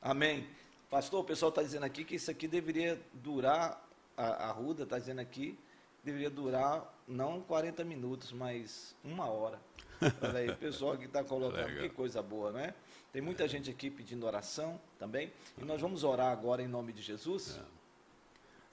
Amém. 0.00 0.46
Pastor, 0.90 1.20
o 1.20 1.24
pessoal 1.24 1.48
está 1.48 1.62
dizendo 1.62 1.84
aqui 1.84 2.04
que 2.04 2.14
isso 2.14 2.30
aqui 2.30 2.46
deveria 2.46 3.00
durar, 3.12 3.84
a, 4.16 4.48
a 4.48 4.52
Ruda 4.52 4.84
está 4.84 4.98
dizendo 4.98 5.20
aqui, 5.20 5.58
deveria 6.04 6.30
durar 6.30 6.94
não 7.08 7.40
40 7.40 7.82
minutos, 7.84 8.32
mas 8.32 8.94
uma 9.02 9.26
hora. 9.26 9.60
Olha 10.22 10.38
aí, 10.38 10.50
o 10.50 10.56
pessoal 10.56 10.96
que 10.96 11.06
está 11.06 11.24
colocando, 11.24 11.66
Legal. 11.66 11.82
que 11.82 11.88
coisa 11.90 12.22
boa, 12.22 12.52
não 12.52 12.60
é? 12.60 12.74
Tem 13.12 13.22
muita 13.22 13.48
gente 13.48 13.70
aqui 13.70 13.90
pedindo 13.90 14.26
oração 14.26 14.80
também. 14.98 15.32
E 15.58 15.64
nós 15.64 15.80
vamos 15.80 16.04
orar 16.04 16.32
agora 16.32 16.62
em 16.62 16.68
nome 16.68 16.92
de 16.92 17.02
Jesus. 17.02 17.58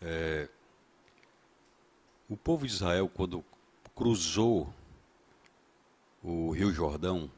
É. 0.02 0.06
É, 0.06 0.50
o 2.30 2.36
povo 2.36 2.68
de 2.68 2.74
Israel, 2.74 3.10
quando 3.10 3.44
cruzou 3.96 4.74
o 6.22 6.52
Rio 6.52 6.72
Jordão, 6.72 7.32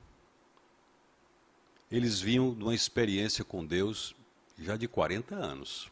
eles 1.92 2.20
vinham 2.20 2.54
de 2.54 2.64
uma 2.64 2.74
experiência 2.74 3.44
com 3.44 3.66
Deus 3.66 4.16
já 4.58 4.76
de 4.76 4.88
40 4.88 5.36
anos 5.36 5.92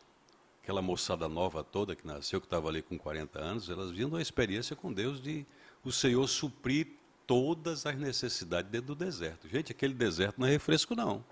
aquela 0.63 0.81
moçada 0.81 1.27
nova 1.27 1.61
toda 1.61 1.93
que 1.93 2.07
nasceu, 2.07 2.39
que 2.39 2.47
estava 2.47 2.69
ali 2.69 2.81
com 2.81 2.97
40 2.97 3.37
anos, 3.37 3.69
elas 3.69 3.91
vinham 3.91 4.07
uma 4.07 4.21
experiência 4.21 4.77
com 4.77 4.93
Deus 4.93 5.21
de 5.21 5.45
o 5.83 5.91
Senhor 5.91 6.25
suprir 6.25 6.87
todas 7.33 7.85
as 7.85 7.97
necessidades 7.97 8.69
dentro 8.69 8.87
do 8.87 8.95
deserto. 8.95 9.47
Gente, 9.47 9.71
aquele 9.71 9.93
deserto 9.93 10.39
não 10.39 10.47
é 10.47 10.51
refresco, 10.51 10.95
não. 10.95 11.23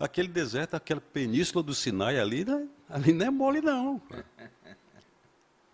Aquele 0.00 0.28
deserto, 0.28 0.74
aquela 0.74 1.00
península 1.00 1.62
do 1.62 1.74
Sinai 1.74 2.18
ali, 2.18 2.44
né? 2.44 2.66
ali 2.88 3.12
não 3.12 3.26
é 3.26 3.30
mole, 3.30 3.60
não. 3.60 4.00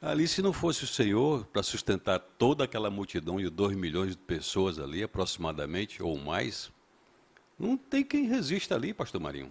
Ali, 0.02 0.26
se 0.26 0.40
não 0.40 0.52
fosse 0.52 0.84
o 0.84 0.86
Senhor 0.86 1.44
para 1.46 1.62
sustentar 1.62 2.18
toda 2.18 2.64
aquela 2.64 2.90
multidão 2.90 3.38
de 3.38 3.50
2 3.50 3.76
milhões 3.76 4.12
de 4.12 4.18
pessoas 4.18 4.78
ali, 4.78 5.02
aproximadamente, 5.02 6.02
ou 6.02 6.18
mais, 6.18 6.72
não 7.58 7.76
tem 7.76 8.02
quem 8.02 8.24
resista 8.26 8.74
ali, 8.74 8.94
pastor 8.94 9.20
Marinho 9.20 9.50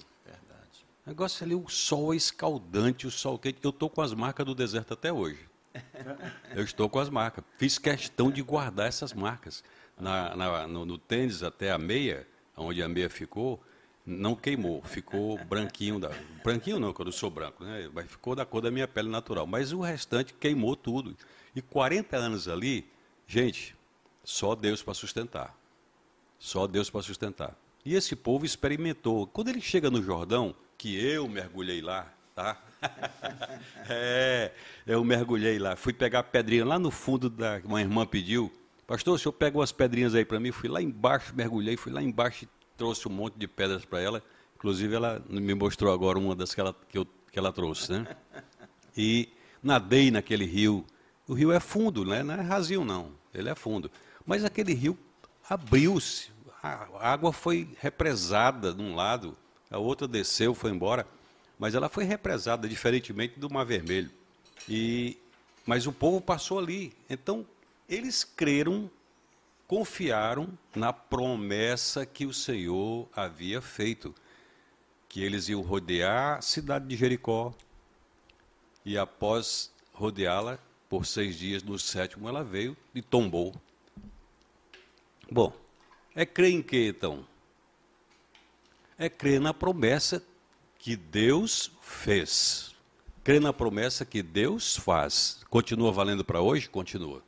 negócio 1.09 1.43
ali, 1.43 1.55
o 1.55 1.67
sol 1.67 2.13
é 2.13 2.17
escaldante, 2.17 3.07
o 3.07 3.11
sol 3.11 3.37
quente. 3.37 3.59
Eu 3.63 3.71
estou 3.71 3.89
com 3.89 4.01
as 4.01 4.13
marcas 4.13 4.45
do 4.45 4.55
deserto 4.55 4.93
até 4.93 5.11
hoje. 5.11 5.48
Eu 6.55 6.63
estou 6.63 6.89
com 6.89 6.99
as 6.99 7.09
marcas. 7.09 7.43
Fiz 7.57 7.77
questão 7.77 8.31
de 8.31 8.41
guardar 8.41 8.87
essas 8.87 9.13
marcas. 9.13 9.63
Na, 9.99 10.35
na, 10.35 10.67
no, 10.67 10.85
no, 10.85 10.97
tênis 10.97 11.43
até 11.43 11.71
a 11.71 11.77
meia, 11.77 12.25
onde 12.55 12.81
a 12.81 12.87
meia 12.87 13.09
ficou, 13.09 13.61
não 14.05 14.33
queimou, 14.33 14.81
ficou 14.83 15.37
branquinho. 15.45 15.99
Da, 15.99 16.09
branquinho 16.43 16.79
não, 16.79 16.93
quando 16.93 17.09
eu 17.09 17.13
sou 17.13 17.29
branco, 17.29 17.63
né? 17.63 17.89
mas 17.93 18.09
ficou 18.09 18.33
da 18.33 18.45
cor 18.45 18.61
da 18.61 18.71
minha 18.71 18.87
pele 18.87 19.09
natural. 19.09 19.45
Mas 19.45 19.73
o 19.73 19.81
restante 19.81 20.33
queimou 20.33 20.75
tudo. 20.75 21.15
E 21.55 21.61
40 21.61 22.15
anos 22.15 22.47
ali, 22.47 22.89
gente, 23.27 23.75
só 24.23 24.55
Deus 24.55 24.81
para 24.81 24.93
sustentar. 24.93 25.55
Só 26.37 26.65
Deus 26.65 26.89
para 26.89 27.01
sustentar. 27.01 27.55
E 27.83 27.95
esse 27.95 28.15
povo 28.15 28.45
experimentou. 28.45 29.27
Quando 29.27 29.49
ele 29.49 29.61
chega 29.61 29.89
no 29.89 30.01
Jordão, 30.01 30.55
que 30.77 30.95
eu 30.97 31.27
mergulhei 31.27 31.81
lá, 31.81 32.11
tá? 32.33 32.61
é, 33.89 34.51
eu 34.85 35.03
mergulhei 35.03 35.59
lá. 35.59 35.75
Fui 35.75 35.93
pegar 35.93 36.23
pedrinha 36.23 36.65
lá 36.65 36.79
no 36.79 36.91
fundo 36.91 37.29
da. 37.29 37.61
Uma 37.63 37.81
irmã 37.81 38.05
pediu. 38.05 38.51
Pastor, 38.87 39.15
o 39.15 39.19
senhor 39.19 39.33
pega 39.33 39.57
umas 39.57 39.71
pedrinhas 39.71 40.15
aí 40.15 40.25
para 40.25 40.39
mim? 40.39 40.51
Fui 40.51 40.67
lá 40.67 40.81
embaixo, 40.81 41.33
mergulhei, 41.35 41.77
fui 41.77 41.91
lá 41.91 42.01
embaixo 42.01 42.45
e 42.45 42.49
trouxe 42.75 43.07
um 43.07 43.11
monte 43.11 43.37
de 43.37 43.47
pedras 43.47 43.85
para 43.85 43.99
ela. 43.99 44.23
Inclusive, 44.55 44.95
ela 44.95 45.23
me 45.29 45.53
mostrou 45.53 45.93
agora 45.93 46.17
uma 46.17 46.35
das 46.35 46.53
que 46.53 46.59
ela, 46.59 46.75
que, 46.89 46.97
eu, 46.97 47.05
que 47.31 47.37
ela 47.37 47.51
trouxe, 47.51 47.91
né? 47.91 48.07
E 48.97 49.29
nadei 49.61 50.09
naquele 50.11 50.45
rio. 50.45 50.85
O 51.27 51.33
rio 51.33 51.51
é 51.51 51.59
fundo, 51.59 52.03
né? 52.03 52.23
não 52.23 52.33
é 52.33 52.41
rasinho, 52.41 52.83
não. 52.83 53.11
Ele 53.33 53.49
é 53.49 53.55
fundo. 53.55 53.91
Mas 54.25 54.43
aquele 54.43 54.73
rio 54.73 54.97
abriu-se. 55.47 56.31
A 56.61 56.89
água 56.99 57.31
foi 57.31 57.69
represada 57.79 58.73
de 58.73 58.81
um 58.81 58.95
lado 58.95 59.37
a 59.69 59.77
outra 59.77 60.07
desceu, 60.07 60.55
foi 60.55 60.71
embora, 60.71 61.05
mas 61.59 61.75
ela 61.75 61.89
foi 61.89 62.05
represada 62.05 62.67
diferentemente 62.67 63.39
do 63.39 63.49
Mar 63.49 63.65
Vermelho. 63.65 64.09
E 64.67 65.17
mas 65.65 65.85
o 65.85 65.91
povo 65.91 66.19
passou 66.19 66.57
ali. 66.57 66.91
Então, 67.07 67.45
eles 67.87 68.23
creram, 68.23 68.89
confiaram 69.67 70.57
na 70.75 70.91
promessa 70.91 72.05
que 72.05 72.25
o 72.25 72.33
Senhor 72.33 73.07
havia 73.15 73.61
feito, 73.61 74.15
que 75.07 75.21
eles 75.21 75.47
iam 75.49 75.61
rodear 75.61 76.39
a 76.39 76.41
cidade 76.41 76.87
de 76.87 76.95
Jericó 76.95 77.53
e 78.83 78.97
após 78.97 79.71
rodeá-la 79.93 80.57
por 80.89 81.05
seis 81.05 81.37
dias, 81.37 81.61
no 81.61 81.77
sétimo 81.77 82.27
ela 82.27 82.43
veio 82.43 82.75
e 82.95 83.01
tombou. 83.01 83.53
Bom, 85.29 85.53
é 86.15 86.25
crer 86.25 86.51
em 86.51 86.63
que 86.63 86.87
então? 86.87 87.23
é 88.99 89.07
crer 89.07 89.39
na 89.39 89.53
promessa 89.53 90.21
que 90.79 90.95
Deus 90.95 91.71
fez. 91.81 92.73
Crer 93.23 93.41
na 93.41 93.53
promessa 93.53 94.05
que 94.05 94.23
Deus 94.23 94.77
faz. 94.77 95.41
Continua 95.49 95.91
valendo 95.91 96.23
para 96.23 96.41
hoje? 96.41 96.69
Continua. 96.69 97.21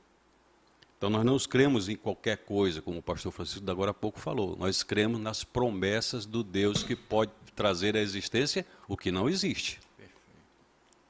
Então 0.98 1.10
nós 1.10 1.26
não 1.26 1.38
cremos 1.38 1.90
em 1.90 1.96
qualquer 1.96 2.38
coisa, 2.38 2.82
como 2.82 3.00
o 3.00 3.04
pastor 3.04 3.32
Francisco 3.32 3.70
agora 3.70 3.92
há 3.92 3.94
pouco 3.94 4.20
falou. 4.20 4.56
Nós 4.56 4.84
cremos 4.84 5.20
nas 5.20 5.44
promessas 5.44 6.26
do 6.26 6.44
Deus 6.44 6.82
que 6.82 6.96
pode 6.96 7.32
trazer 7.56 7.98
à 7.98 8.00
existência 8.00 8.66
o 8.88 8.96
que 8.96 9.12
não 9.12 9.28
existe. 9.28 9.80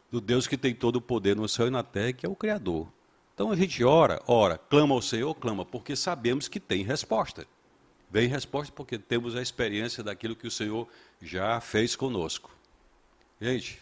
Do 0.09 0.19
Deus 0.19 0.47
que 0.47 0.57
tem 0.57 0.73
todo 0.73 0.95
o 0.95 1.01
poder 1.01 1.35
no 1.35 1.47
céu 1.47 1.67
e 1.67 1.69
na 1.69 1.83
terra, 1.83 2.13
que 2.13 2.25
é 2.25 2.29
o 2.29 2.35
Criador. 2.35 2.87
Então 3.35 3.51
a 3.51 3.55
gente 3.55 3.83
ora, 3.83 4.21
ora, 4.27 4.57
clama 4.57 4.95
ao 4.95 5.01
Senhor, 5.01 5.33
clama, 5.35 5.63
porque 5.63 5.95
sabemos 5.95 6.47
que 6.47 6.59
tem 6.59 6.83
resposta. 6.83 7.45
Vem 8.11 8.27
resposta 8.27 8.73
porque 8.75 8.97
temos 8.97 9.35
a 9.35 9.41
experiência 9.41 10.03
daquilo 10.03 10.35
que 10.35 10.45
o 10.45 10.51
Senhor 10.51 10.87
já 11.21 11.61
fez 11.61 11.95
conosco. 11.95 12.51
Gente, 13.39 13.79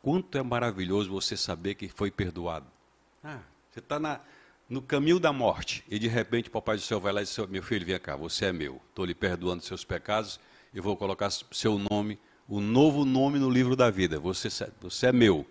quanto 0.00 0.38
é 0.38 0.42
maravilhoso 0.42 1.10
você 1.10 1.36
saber 1.36 1.74
que 1.74 1.88
foi 1.88 2.10
perdoado. 2.10 2.66
Ah, 3.22 3.40
você 3.70 3.80
está 3.80 4.20
no 4.68 4.80
caminho 4.80 5.18
da 5.18 5.32
morte 5.32 5.84
e 5.88 5.98
de 5.98 6.06
repente 6.06 6.48
o 6.48 6.52
Papai 6.52 6.76
do 6.76 6.82
Céu 6.82 7.00
vai 7.00 7.12
lá 7.12 7.20
e 7.20 7.24
diz: 7.24 7.36
Meu 7.48 7.62
filho, 7.62 7.84
vem 7.84 7.98
cá, 7.98 8.14
você 8.14 8.46
é 8.46 8.52
meu. 8.52 8.80
Estou 8.88 9.04
lhe 9.04 9.14
perdoando 9.14 9.62
seus 9.64 9.84
pecados 9.84 10.38
e 10.72 10.80
vou 10.80 10.96
colocar 10.96 11.30
seu 11.30 11.78
nome 11.78 12.18
o 12.48 12.60
novo 12.60 13.04
nome 13.04 13.38
no 13.38 13.50
livro 13.50 13.74
da 13.74 13.90
vida. 13.90 14.20
Você, 14.20 14.48
você 14.80 15.06
é 15.06 15.12
meu. 15.12 15.46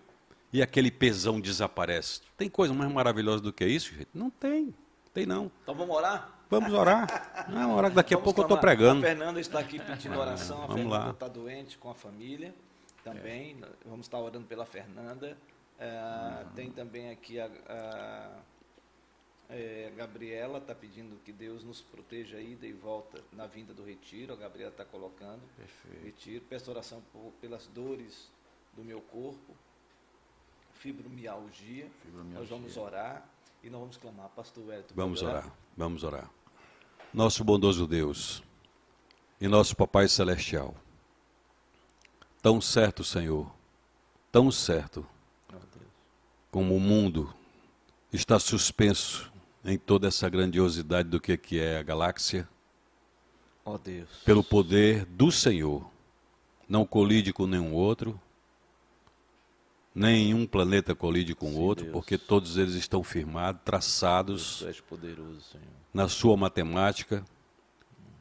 E 0.52 0.62
aquele 0.62 0.90
pesão 0.90 1.40
desaparece. 1.40 2.20
Tem 2.36 2.48
coisa 2.48 2.72
mais 2.72 2.92
maravilhosa 2.92 3.42
do 3.42 3.52
que 3.52 3.64
isso, 3.66 3.92
gente? 3.92 4.08
Não 4.14 4.30
tem. 4.30 4.74
Tem 5.12 5.26
não. 5.26 5.50
Então 5.62 5.74
vamos 5.74 5.94
orar? 5.94 6.30
Vamos 6.48 6.72
orar. 6.74 7.46
Não, 7.48 7.74
orar 7.74 7.90
daqui 7.90 8.14
vamos 8.14 8.22
a 8.22 8.24
pouco 8.24 8.40
eu 8.40 8.44
estou 8.44 8.58
pregando. 8.58 9.00
A 9.04 9.08
Fernanda 9.08 9.40
está 9.40 9.58
aqui 9.58 9.78
pedindo 9.80 10.18
oração. 10.18 10.58
A 10.58 10.66
vamos 10.66 10.74
Fernanda 10.82 11.04
lá. 11.06 11.10
está 11.10 11.28
doente 11.28 11.78
com 11.78 11.90
a 11.90 11.94
família 11.94 12.54
também. 13.02 13.58
Vamos 13.86 14.04
estar 14.06 14.18
orando 14.18 14.46
pela 14.46 14.66
Fernanda. 14.66 15.36
É, 15.78 16.44
Tem 16.54 16.70
também 16.70 17.10
aqui 17.10 17.40
a, 17.40 17.46
a 17.68 18.40
é, 19.48 19.92
Gabriela 19.96 20.58
está 20.58 20.74
pedindo 20.74 21.16
que 21.24 21.32
Deus 21.32 21.64
nos 21.64 21.80
proteja 21.80 22.36
a 22.36 22.40
ida 22.40 22.66
e 22.66 22.72
volta 22.72 23.18
na 23.32 23.46
vinda 23.46 23.72
do 23.72 23.82
retiro. 23.82 24.34
A 24.34 24.36
Gabriela 24.36 24.70
está 24.70 24.84
colocando. 24.84 25.40
Perfeito. 25.56 26.04
Retiro. 26.04 26.44
Peço 26.50 26.70
oração 26.70 27.02
por- 27.12 27.32
pelas 27.40 27.66
dores 27.68 28.30
do 28.74 28.84
meu 28.84 29.00
corpo. 29.00 29.54
Fibromialgia. 30.74 31.88
Fibromialgia. 32.02 32.38
Nós 32.40 32.48
vamos 32.48 32.76
orar 32.76 33.26
e 33.62 33.70
nós 33.70 33.80
vamos 33.80 33.96
clamar. 33.96 34.28
Pastor 34.30 34.64
Wellington. 34.66 34.94
Vamos 34.94 35.20
pode 35.20 35.32
orar. 35.32 35.52
Vamos 35.76 36.04
orar. 36.04 36.30
Nosso 37.12 37.44
bondoso 37.44 37.86
Deus 37.86 38.42
e 39.40 39.46
nosso 39.46 39.76
Papai 39.76 40.08
Celestial. 40.08 40.74
Tão 42.40 42.60
certo, 42.60 43.04
Senhor, 43.04 43.50
tão 44.32 44.50
certo 44.50 45.06
como 46.50 46.76
o 46.76 46.80
mundo 46.80 47.32
está 48.12 48.38
suspenso 48.38 49.32
em 49.64 49.78
toda 49.78 50.08
essa 50.08 50.28
grandiosidade 50.28 51.08
do 51.08 51.20
que 51.20 51.36
que 51.36 51.60
é 51.60 51.78
a 51.78 51.82
galáxia, 51.82 52.48
Ó 53.64 53.78
Deus. 53.78 54.08
pelo 54.24 54.42
poder 54.42 55.04
do 55.06 55.30
Senhor. 55.30 55.88
Não 56.68 56.84
colide 56.84 57.32
com 57.32 57.46
nenhum 57.46 57.72
outro, 57.74 58.20
nenhum 59.94 60.46
planeta 60.46 60.94
colide 60.94 61.34
com 61.34 61.52
o 61.52 61.60
outro, 61.60 61.84
Deus. 61.84 61.92
porque 61.92 62.16
todos 62.16 62.56
eles 62.56 62.74
estão 62.74 63.02
firmados, 63.02 63.60
traçados 63.64 64.62
és 64.66 64.80
poderoso, 64.80 65.56
na 65.92 66.08
sua 66.08 66.36
matemática, 66.36 67.24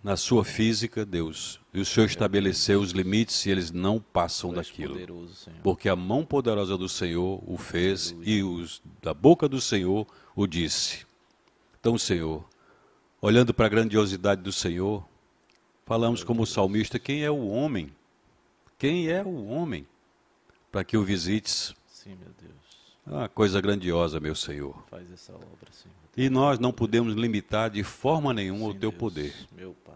na 0.04 0.18
sua 0.18 0.44
física, 0.44 1.06
Deus. 1.06 1.60
E 1.74 1.80
o 1.80 1.86
Senhor 1.86 2.08
estabeleceu 2.08 2.82
os 2.82 2.92
limites 2.92 3.46
e 3.46 3.52
eles 3.52 3.72
não 3.72 4.00
passam 4.00 4.50
és 4.50 4.68
daquilo. 4.68 4.94
poderoso. 4.94 5.50
Porque 5.64 5.88
a 5.88 5.96
mão 5.96 6.26
poderosa 6.26 6.78
do 6.78 6.90
Senhor 6.90 7.42
o 7.46 7.58
fez 7.58 8.16
e 8.24 8.44
os, 8.44 8.82
da 9.02 9.14
boca 9.14 9.48
do 9.48 9.62
Senhor 9.62 10.08
o 10.36 10.48
disse. 10.48 11.06
Então, 11.80 11.98
Senhor, 11.98 12.44
olhando 13.22 13.54
para 13.54 13.68
a 13.68 13.70
grandiosidade 13.70 14.42
do 14.42 14.52
Senhor, 14.52 15.06
falamos 15.86 16.24
como 16.24 16.44
o 16.44 16.48
salmista: 16.48 17.00
quem 17.00 17.24
é 17.24 17.32
o 17.32 17.48
homem? 17.48 17.92
Quem 18.78 19.08
é 19.10 19.24
o 19.24 19.46
homem 19.46 19.86
para 20.72 20.84
que 20.84 20.96
o 20.98 21.04
visites? 21.04 21.74
Sim, 21.88 22.16
meu 22.16 22.30
Deus. 22.42 22.52
É 23.08 23.12
uma 23.12 23.30
coisa 23.30 23.60
grandiosa, 23.60 24.20
meu 24.20 24.36
Senhor. 24.36 24.76
Faz 24.90 25.12
essa 25.12 25.34
obra, 25.34 25.72
Senhor. 25.72 25.96
E 26.16 26.30
nós 26.30 26.60
não 26.60 26.72
podemos 26.72 27.14
limitar 27.16 27.70
de 27.70 27.84
forma 27.84 28.34
nenhuma 28.34 28.68
o 28.68 28.74
Sim, 28.74 28.80
teu 28.80 28.92
Deus, 28.92 29.00
poder. 29.00 29.36
Meu 29.56 29.76
Pai. 29.86 29.96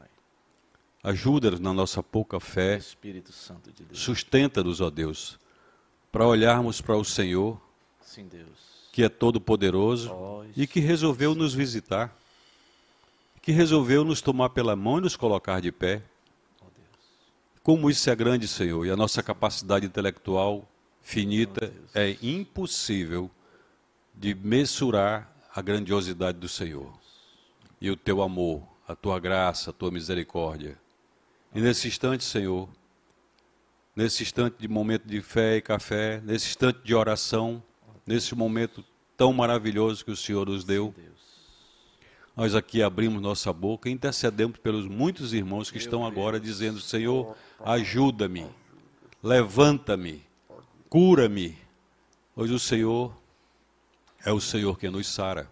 Ajuda-nos 1.04 1.60
na 1.60 1.72
nossa 1.74 2.02
pouca 2.02 2.40
fé, 2.40 2.78
Espírito 2.78 3.32
Santo 3.32 3.72
de 3.72 3.84
Deus. 3.84 4.00
sustenta-nos, 4.00 4.82
ó 4.82 4.90
Deus, 4.90 5.38
para 6.12 6.26
olharmos 6.26 6.82
para 6.82 6.96
o 6.98 7.06
Senhor, 7.06 7.62
Sim, 8.02 8.28
Deus. 8.28 8.90
que 8.92 9.04
é 9.04 9.10
todo-poderoso 9.10 10.10
Ó, 10.12 10.44
e 10.56 10.66
que 10.66 10.80
resolveu 10.80 11.36
nos 11.36 11.54
visitar, 11.54 12.18
que 13.42 13.52
resolveu 13.52 14.04
nos 14.04 14.20
tomar 14.22 14.50
pela 14.50 14.76
mão 14.76 14.98
e 14.98 15.02
nos 15.02 15.16
colocar 15.16 15.62
de 15.62 15.72
pé. 15.72 16.02
Como 17.66 17.90
isso 17.90 18.08
é 18.12 18.16
grande, 18.16 18.48
Senhor, 18.48 18.86
e 18.86 18.92
a 18.92 18.96
nossa 18.96 19.24
capacidade 19.24 19.88
intelectual 19.88 20.72
finita 21.02 21.74
é 21.96 22.16
impossível 22.22 23.28
de 24.14 24.36
mensurar 24.36 25.36
a 25.52 25.64
grandiosidade 25.64 26.38
do 26.38 26.48
Senhor. 26.48 26.94
E 27.82 27.90
o 27.90 27.98
teu 27.98 28.22
amor, 28.22 28.62
a 28.88 28.94
tua 28.94 29.20
graça, 29.20 29.72
a 29.72 29.74
tua 29.74 29.90
misericórdia. 29.90 30.78
E 31.56 31.60
nesse 31.60 31.88
instante, 31.88 32.24
Senhor, 32.24 32.70
nesse 33.96 34.22
instante 34.22 34.58
de 34.60 34.68
momento 34.68 35.08
de 35.08 35.20
fé 35.24 35.56
e 35.56 35.62
café, 35.62 36.22
nesse 36.24 36.50
instante 36.50 36.82
de 36.84 36.94
oração, 36.94 37.64
nesse 38.06 38.36
momento 38.36 38.86
tão 39.18 39.34
maravilhoso 39.34 40.06
que 40.06 40.12
o 40.12 40.16
Senhor 40.16 40.46
nos 40.46 40.64
deu. 40.64 40.94
Nós 42.36 42.54
aqui 42.54 42.84
abrimos 42.84 43.22
nossa 43.22 43.54
boca 43.54 43.88
e 43.88 43.92
intercedemos 43.92 44.58
pelos 44.58 44.88
muitos 44.88 45.34
irmãos 45.34 45.72
que 45.72 45.78
estão 45.78 46.06
agora 46.06 46.40
dizendo: 46.40 46.80
Senhor, 46.80 47.36
ajuda-me, 47.64 48.46
levanta-me, 49.24 50.24
cura-me. 50.90 51.58
Pois 52.34 52.52
o 52.52 52.60
Senhor 52.60 53.16
é 54.26 54.32
o 54.32 54.42
Senhor 54.42 54.78
que 54.78 54.90
nos 54.90 55.08
sara. 55.08 55.50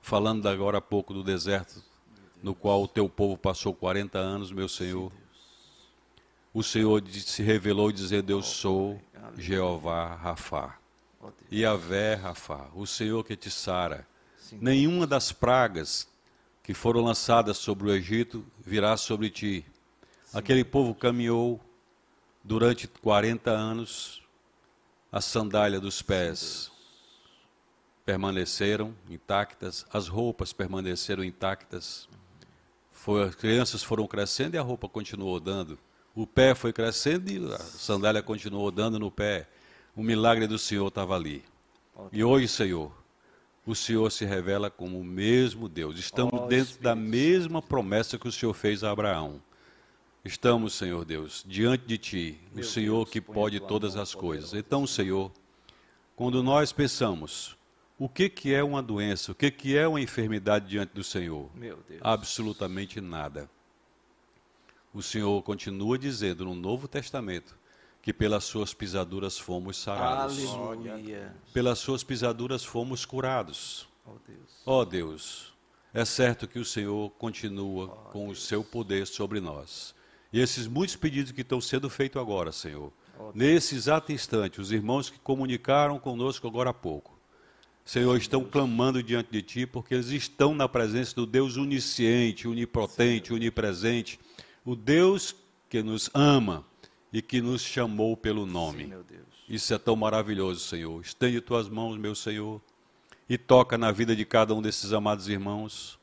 Falando 0.00 0.48
agora 0.48 0.78
há 0.78 0.80
pouco 0.80 1.14
do 1.14 1.22
deserto 1.22 1.82
no 2.42 2.54
qual 2.54 2.82
o 2.82 2.88
teu 2.88 3.08
povo 3.08 3.36
passou 3.36 3.72
40 3.72 4.18
anos, 4.18 4.50
meu 4.50 4.68
Senhor. 4.68 5.12
O 6.52 6.62
Senhor 6.62 7.02
se 7.08 7.42
revelou 7.42 7.92
dizendo: 7.92 8.30
Eu 8.30 8.42
sou 8.42 9.00
Jeová 9.38 10.14
Rafá. 10.16 10.76
Yahvé 11.52 12.14
Rafá, 12.14 12.68
o 12.74 12.84
Senhor 12.84 13.22
que 13.24 13.36
te 13.36 13.48
sara. 13.48 14.06
Sim, 14.52 14.58
Nenhuma 14.60 15.06
das 15.06 15.32
pragas 15.32 16.06
que 16.62 16.74
foram 16.74 17.00
lançadas 17.00 17.56
sobre 17.56 17.88
o 17.88 17.94
Egito 17.94 18.44
virá 18.60 18.96
sobre 18.98 19.30
ti. 19.30 19.64
Aquele 20.32 20.62
povo 20.62 20.94
caminhou 20.94 21.58
durante 22.44 22.86
40 22.86 23.50
anos, 23.50 24.22
a 25.10 25.20
sandália 25.20 25.80
dos 25.80 26.02
pés 26.02 26.70
permaneceram 28.04 28.94
intactas, 29.08 29.86
as 29.90 30.06
roupas 30.06 30.52
permaneceram 30.52 31.24
intactas. 31.24 32.06
Foi, 32.90 33.22
as 33.22 33.34
crianças 33.34 33.82
foram 33.82 34.06
crescendo 34.06 34.54
e 34.54 34.58
a 34.58 34.62
roupa 34.62 34.86
continuou 34.86 35.40
dando. 35.40 35.78
O 36.14 36.26
pé 36.26 36.54
foi 36.54 36.74
crescendo 36.74 37.30
e 37.30 37.54
a 37.54 37.58
sandália 37.58 38.22
continuou 38.22 38.70
dando 38.70 38.98
no 38.98 39.10
pé. 39.10 39.48
O 39.96 40.02
milagre 40.02 40.46
do 40.46 40.58
Senhor 40.58 40.88
estava 40.88 41.14
ali. 41.14 41.42
E 42.10 42.22
hoje, 42.22 42.48
Senhor, 42.48 43.01
o 43.64 43.74
Senhor 43.74 44.10
se 44.10 44.24
revela 44.24 44.70
como 44.70 44.98
o 44.98 45.04
mesmo 45.04 45.68
Deus. 45.68 45.98
Estamos 45.98 46.34
Ó, 46.34 46.46
dentro 46.46 46.80
da 46.80 46.92
Espírito 46.92 47.10
mesma 47.10 47.62
promessa 47.62 48.18
que 48.18 48.28
o 48.28 48.32
Senhor 48.32 48.52
fez 48.54 48.82
a 48.82 48.90
Abraão. 48.90 49.40
Estamos, 50.24 50.74
Senhor 50.74 51.04
Deus, 51.04 51.44
diante 51.46 51.84
de 51.84 51.98
Ti, 51.98 52.40
Meu 52.52 52.64
o 52.64 52.66
Senhor 52.66 53.04
Deus, 53.04 53.10
que 53.10 53.20
pode 53.20 53.60
todas 53.60 53.96
as 53.96 54.14
coisas. 54.14 54.54
Então, 54.54 54.86
Senhor, 54.86 55.32
quando 56.14 56.42
nós 56.42 56.72
pensamos 56.72 57.56
o 57.98 58.08
que, 58.08 58.28
que 58.28 58.52
é 58.54 58.62
uma 58.62 58.82
doença, 58.82 59.32
o 59.32 59.34
que, 59.34 59.50
que 59.50 59.76
é 59.76 59.86
uma 59.86 60.00
enfermidade 60.00 60.68
diante 60.68 60.92
do 60.92 61.04
Senhor, 61.04 61.48
absolutamente 62.00 63.00
nada. 63.00 63.48
O 64.92 65.02
Senhor 65.02 65.40
continua 65.42 65.96
dizendo 65.96 66.44
no 66.44 66.54
Novo 66.54 66.86
Testamento 66.86 67.56
que 68.02 68.12
pelas 68.12 68.42
suas 68.42 68.74
pisaduras 68.74 69.38
fomos 69.38 69.78
sarados. 69.78 70.44
Aleluia. 70.44 71.32
Pelas 71.54 71.78
suas 71.78 72.02
pisaduras 72.02 72.64
fomos 72.64 73.06
curados. 73.06 73.88
Ó 74.04 74.16
Deus. 74.26 74.62
Ó 74.66 74.84
Deus, 74.84 75.54
é 75.94 76.04
certo 76.04 76.48
que 76.48 76.58
o 76.58 76.64
Senhor 76.64 77.10
continua 77.12 77.86
com 78.10 78.28
o 78.28 78.34
seu 78.34 78.64
poder 78.64 79.06
sobre 79.06 79.40
nós. 79.40 79.94
E 80.32 80.40
esses 80.40 80.66
muitos 80.66 80.96
pedidos 80.96 81.30
que 81.30 81.42
estão 81.42 81.60
sendo 81.60 81.88
feitos 81.88 82.20
agora, 82.20 82.50
Senhor, 82.50 82.92
Deus. 83.16 83.34
nesse 83.34 83.76
exato 83.76 84.10
instante, 84.10 84.60
os 84.60 84.72
irmãos 84.72 85.08
que 85.08 85.20
comunicaram 85.20 85.98
conosco 86.00 86.48
agora 86.48 86.70
há 86.70 86.74
pouco, 86.74 87.16
Senhor, 87.84 88.16
estão 88.16 88.44
clamando 88.44 89.02
diante 89.02 89.30
de 89.30 89.42
Ti 89.42 89.66
porque 89.66 89.94
eles 89.94 90.08
estão 90.08 90.54
na 90.54 90.68
presença 90.68 91.14
do 91.14 91.26
Deus 91.26 91.56
onisciente, 91.56 92.48
onipotente, 92.48 93.32
onipresente, 93.32 94.18
o 94.64 94.74
Deus 94.74 95.36
que 95.68 95.82
nos 95.82 96.10
ama 96.14 96.64
e 97.12 97.20
que 97.20 97.40
nos 97.40 97.60
chamou 97.62 98.16
pelo 98.16 98.46
nome. 98.46 98.84
Sim, 98.84 98.88
meu 98.88 99.02
Deus. 99.02 99.22
Isso 99.48 99.74
é 99.74 99.78
tão 99.78 99.94
maravilhoso, 99.94 100.60
Senhor. 100.60 101.00
Estende 101.02 101.40
tuas 101.40 101.68
mãos, 101.68 101.96
meu 101.98 102.14
Senhor, 102.14 102.60
e 103.28 103.36
toca 103.36 103.76
na 103.76 103.90
vida 103.92 104.16
de 104.16 104.24
cada 104.24 104.54
um 104.54 104.62
desses 104.62 104.92
amados 104.92 105.28
irmãos. 105.28 105.98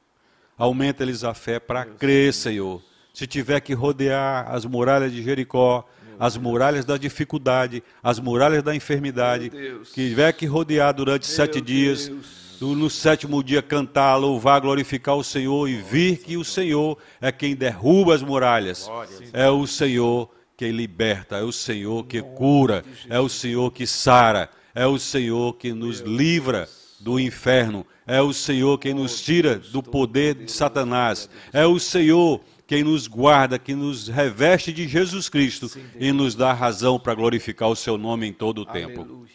Aumenta-lhes 0.57 1.23
a 1.23 1.33
fé 1.33 1.59
para 1.59 1.85
crer, 1.85 2.33
Senhor. 2.33 2.81
Se 3.13 3.25
tiver 3.25 3.59
que 3.61 3.73
rodear 3.73 4.49
as 4.53 4.65
muralhas 4.65 5.11
de 5.11 5.23
Jericó, 5.23 5.87
as 6.19 6.37
muralhas 6.37 6.85
da 6.85 6.97
dificuldade, 6.97 7.81
as 8.03 8.19
muralhas 8.19 8.61
da 8.61 8.75
enfermidade, 8.75 9.49
Meu 9.49 9.77
Deus. 9.77 9.89
que 9.89 10.09
tiver 10.09 10.31
que 10.33 10.45
rodear 10.45 10.93
durante 10.93 11.25
sete 11.25 11.61
dias, 11.61 12.07
Deus. 12.09 12.57
no, 12.59 12.75
no 12.75 12.89
sétimo 12.89 13.41
dia 13.43 13.61
cantar, 13.61 14.17
louvar, 14.17 14.59
glorificar 14.59 15.15
o 15.15 15.23
Senhor 15.23 15.67
e 15.69 15.77
vir 15.77 16.17
que 16.17 16.35
o 16.35 16.43
Senhor 16.43 16.97
é 17.21 17.31
quem 17.31 17.55
derruba 17.55 18.13
as 18.13 18.21
muralhas. 18.21 18.89
É 19.31 19.49
o 19.49 19.65
Senhor 19.65 20.29
que 20.59 20.69
liberta, 20.73 21.37
é 21.37 21.41
o 21.41 21.53
Senhor 21.53 22.05
que 22.05 22.21
cura, 22.21 22.83
é 23.07 23.17
o 23.17 23.29
Senhor 23.29 23.71
que 23.71 23.87
sara, 23.87 24.49
é 24.75 24.85
o 24.85 24.99
Senhor 24.99 25.55
que 25.55 25.71
nos 25.71 26.01
livra 26.01 26.67
do 26.99 27.17
inferno. 27.17 27.85
É 28.05 28.21
o 28.21 28.33
Senhor 28.33 28.77
quem 28.77 28.93
nos 28.93 29.21
tira 29.21 29.57
do 29.57 29.81
poder 29.81 30.35
de 30.35 30.51
Satanás. 30.51 31.29
É 31.53 31.65
o 31.65 31.79
Senhor 31.79 32.41
quem 32.67 32.83
nos 32.83 33.07
guarda, 33.07 33.57
que 33.57 33.73
nos 33.73 34.09
reveste 34.09 34.73
de 34.73 34.85
Jesus 34.85 35.29
Cristo 35.29 35.71
e 35.97 36.11
nos 36.11 36.35
dá 36.35 36.51
razão 36.51 36.99
para 36.99 37.15
glorificar 37.15 37.69
o 37.69 37.75
seu 37.75 37.97
nome 37.97 38.27
em 38.27 38.33
todo 38.33 38.63
o 38.63 38.65
tempo. 38.65 39.25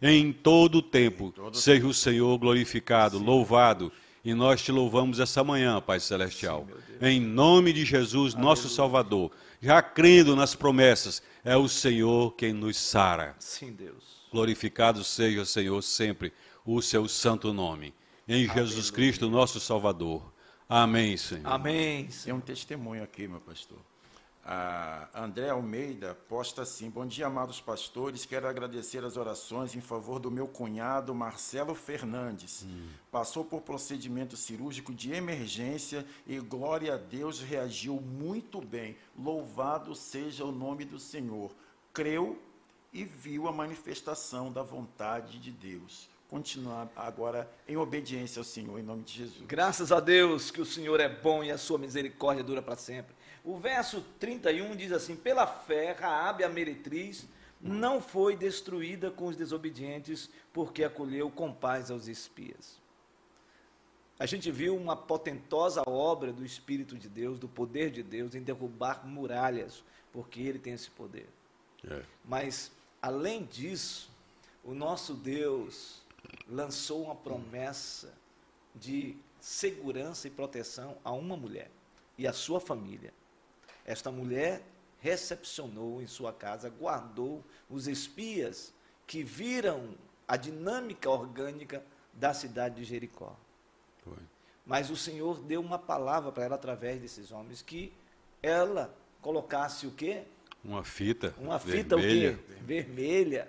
Em 0.00 0.32
todo 0.32 0.76
o 0.76 0.82
tempo, 0.82 1.34
seja 1.52 1.86
o 1.86 1.92
Senhor 1.92 2.38
glorificado, 2.38 3.18
louvado. 3.18 3.92
E 4.24 4.32
nós 4.32 4.62
te 4.62 4.72
louvamos 4.72 5.20
essa 5.20 5.44
manhã, 5.44 5.78
Pai 5.78 6.00
Celestial. 6.00 6.66
em 7.02 7.20
nome 7.20 7.70
de 7.70 7.84
Jesus, 7.84 8.34
nosso 8.34 8.70
Salvador. 8.70 9.30
Já 9.60 9.82
crendo 9.82 10.34
nas 10.34 10.54
promessas, 10.54 11.22
é 11.44 11.56
o 11.56 11.68
Senhor 11.68 12.34
quem 12.34 12.52
nos 12.52 12.76
sara. 12.76 13.36
Sim, 13.38 13.72
Deus. 13.72 14.20
Glorificado 14.32 15.04
seja, 15.04 15.44
Senhor, 15.44 15.82
sempre 15.82 16.32
o 16.64 16.80
seu 16.80 17.06
santo 17.08 17.52
nome. 17.52 17.92
Em 18.26 18.48
Jesus 18.48 18.90
Cristo, 18.90 19.28
nosso 19.28 19.60
Salvador. 19.60 20.32
Amém, 20.68 21.16
Senhor. 21.16 21.46
Amém. 21.46 22.08
Tem 22.24 22.32
um 22.32 22.40
testemunho 22.40 23.02
aqui, 23.02 23.26
meu 23.26 23.40
pastor. 23.40 23.78
A 24.52 25.08
André 25.14 25.48
Almeida 25.48 26.12
posta 26.28 26.62
assim: 26.62 26.90
Bom 26.90 27.06
dia, 27.06 27.28
amados 27.28 27.60
pastores. 27.60 28.26
Quero 28.26 28.48
agradecer 28.48 29.04
as 29.04 29.16
orações 29.16 29.76
em 29.76 29.80
favor 29.80 30.18
do 30.18 30.28
meu 30.28 30.48
cunhado 30.48 31.14
Marcelo 31.14 31.72
Fernandes. 31.72 32.64
Hum. 32.64 32.88
Passou 33.12 33.44
por 33.44 33.60
procedimento 33.60 34.36
cirúrgico 34.36 34.92
de 34.92 35.12
emergência 35.12 36.04
e, 36.26 36.40
glória 36.40 36.94
a 36.94 36.96
Deus, 36.96 37.40
reagiu 37.40 38.00
muito 38.00 38.60
bem. 38.60 38.96
Louvado 39.16 39.94
seja 39.94 40.44
o 40.44 40.50
nome 40.50 40.84
do 40.84 40.98
Senhor. 40.98 41.52
Creu 41.92 42.36
e 42.92 43.04
viu 43.04 43.46
a 43.46 43.52
manifestação 43.52 44.52
da 44.52 44.64
vontade 44.64 45.38
de 45.38 45.52
Deus. 45.52 46.10
Continuar 46.28 46.88
agora 46.96 47.48
em 47.68 47.76
obediência 47.76 48.40
ao 48.40 48.44
Senhor, 48.44 48.80
em 48.80 48.82
nome 48.82 49.04
de 49.04 49.14
Jesus. 49.14 49.46
Graças 49.46 49.92
a 49.92 50.00
Deus 50.00 50.50
que 50.50 50.60
o 50.60 50.66
Senhor 50.66 50.98
é 50.98 51.08
bom 51.08 51.44
e 51.44 51.52
a 51.52 51.58
sua 51.58 51.78
misericórdia 51.78 52.42
dura 52.42 52.60
para 52.60 52.74
sempre. 52.74 53.14
O 53.44 53.58
verso 53.58 54.02
31 54.18 54.76
diz 54.76 54.92
assim: 54.92 55.16
Pela 55.16 55.46
fé, 55.46 55.92
Raabe 55.92 56.44
a 56.44 56.48
meretriz 56.48 57.26
não 57.60 58.00
foi 58.00 58.36
destruída 58.36 59.10
com 59.10 59.26
os 59.26 59.36
desobedientes, 59.36 60.30
porque 60.52 60.84
acolheu 60.84 61.30
com 61.30 61.52
paz 61.52 61.90
aos 61.90 62.08
espias. 62.08 62.78
A 64.18 64.26
gente 64.26 64.50
viu 64.50 64.76
uma 64.76 64.96
potentosa 64.96 65.82
obra 65.86 66.32
do 66.32 66.44
Espírito 66.44 66.96
de 66.96 67.08
Deus, 67.08 67.38
do 67.38 67.48
poder 67.48 67.90
de 67.90 68.02
Deus 68.02 68.34
em 68.34 68.42
derrubar 68.42 69.06
muralhas, 69.06 69.82
porque 70.12 70.40
ele 70.40 70.58
tem 70.58 70.74
esse 70.74 70.90
poder. 70.90 71.26
É. 71.88 72.02
Mas 72.22 72.70
Além 73.02 73.44
disso, 73.44 74.10
o 74.62 74.74
nosso 74.74 75.14
Deus 75.14 76.02
lançou 76.46 77.04
uma 77.04 77.14
promessa 77.14 78.12
de 78.74 79.16
segurança 79.40 80.28
e 80.28 80.30
proteção 80.30 80.98
a 81.02 81.10
uma 81.12 81.34
mulher 81.34 81.70
e 82.18 82.26
a 82.26 82.32
sua 82.32 82.60
família. 82.60 83.12
Esta 83.84 84.10
mulher 84.10 84.62
recepcionou 85.00 86.00
em 86.02 86.06
sua 86.06 86.32
casa, 86.32 86.68
guardou 86.68 87.44
os 87.68 87.88
espias 87.88 88.72
que 89.06 89.22
viram 89.22 89.94
a 90.28 90.36
dinâmica 90.36 91.10
orgânica 91.10 91.82
da 92.12 92.32
cidade 92.34 92.76
de 92.76 92.84
Jericó. 92.84 93.34
Foi. 94.04 94.18
Mas 94.64 94.90
o 94.90 94.96
Senhor 94.96 95.40
deu 95.40 95.60
uma 95.60 95.78
palavra 95.78 96.30
para 96.30 96.44
ela 96.44 96.54
através 96.54 97.00
desses 97.00 97.32
homens 97.32 97.62
que 97.62 97.92
ela 98.42 98.94
colocasse 99.20 99.86
o 99.86 99.90
quê? 99.90 100.22
Uma 100.64 100.84
fita. 100.84 101.34
Uma 101.38 101.58
fita 101.58 101.96
vermelha. 101.96 102.32
o 102.32 102.36
quê? 102.36 102.54
Vermelha, 102.62 103.48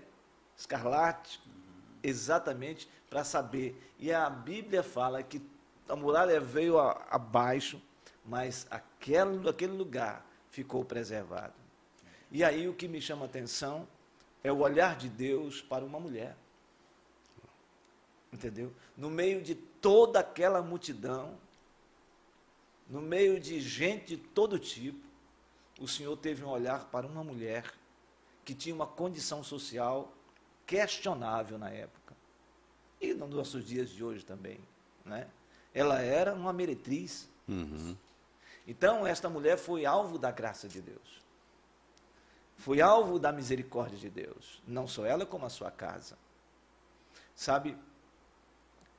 escarlate, 0.58 1.40
exatamente 2.02 2.90
para 3.10 3.24
saber. 3.24 3.76
E 4.00 4.12
a 4.12 4.30
Bíblia 4.30 4.82
fala 4.82 5.22
que 5.22 5.42
a 5.88 5.96
muralha 5.96 6.40
veio 6.40 6.80
a, 6.80 7.06
abaixo, 7.12 7.82
mas 8.26 8.66
aquele, 9.02 9.50
aquele 9.50 9.74
lugar 9.74 10.24
ficou 10.52 10.86
preservado. 10.86 11.54
E 12.32 12.44
aí 12.44 12.68
o 12.68 12.74
que 12.74 12.88
me 12.88 13.02
chama 13.02 13.24
a 13.24 13.26
atenção 13.26 13.88
é 14.44 14.52
o 14.52 14.60
olhar 14.60 14.96
de 14.96 15.10
Deus 15.10 15.62
para 15.62 15.84
uma 15.84 16.00
mulher. 16.00 16.38
Entendeu? 18.32 18.72
No 18.96 19.10
meio 19.10 19.42
de 19.42 19.56
toda 19.56 20.20
aquela 20.20 20.62
multidão, 20.62 21.38
no 22.88 23.02
meio 23.02 23.40
de 23.40 23.60
gente 23.60 24.16
de 24.16 24.18
todo 24.18 24.60
tipo, 24.60 25.00
o 25.80 25.88
Senhor 25.88 26.16
teve 26.16 26.44
um 26.44 26.50
olhar 26.50 26.86
para 26.86 27.08
uma 27.08 27.24
mulher 27.24 27.74
que 28.46 28.54
tinha 28.54 28.74
uma 28.74 28.88
condição 28.88 29.44
social 29.44 30.14
questionável 30.66 31.58
na 31.58 31.70
época. 31.70 32.16
E 33.02 33.14
nos 33.14 33.30
nossos 33.30 33.66
dias 33.66 33.90
de 33.90 34.04
hoje 34.04 34.24
também. 34.24 34.60
Né? 35.04 35.28
Ela 35.74 36.02
era 36.02 36.34
uma 36.34 36.54
meretriz. 36.54 37.28
Uhum. 37.48 37.98
Então, 38.72 39.06
esta 39.06 39.30
mulher 39.30 39.58
foi 39.58 39.86
alvo 39.86 40.18
da 40.18 40.32
graça 40.32 40.66
de 40.66 40.82
Deus. 40.82 41.22
Foi 42.56 42.80
alvo 42.80 43.20
da 43.20 43.30
misericórdia 43.30 43.98
de 43.98 44.10
Deus. 44.10 44.64
Não 44.66 44.88
só 44.88 45.06
ela, 45.06 45.26
como 45.26 45.46
a 45.46 45.50
sua 45.50 45.70
casa. 45.70 46.18
Sabe, 47.36 47.78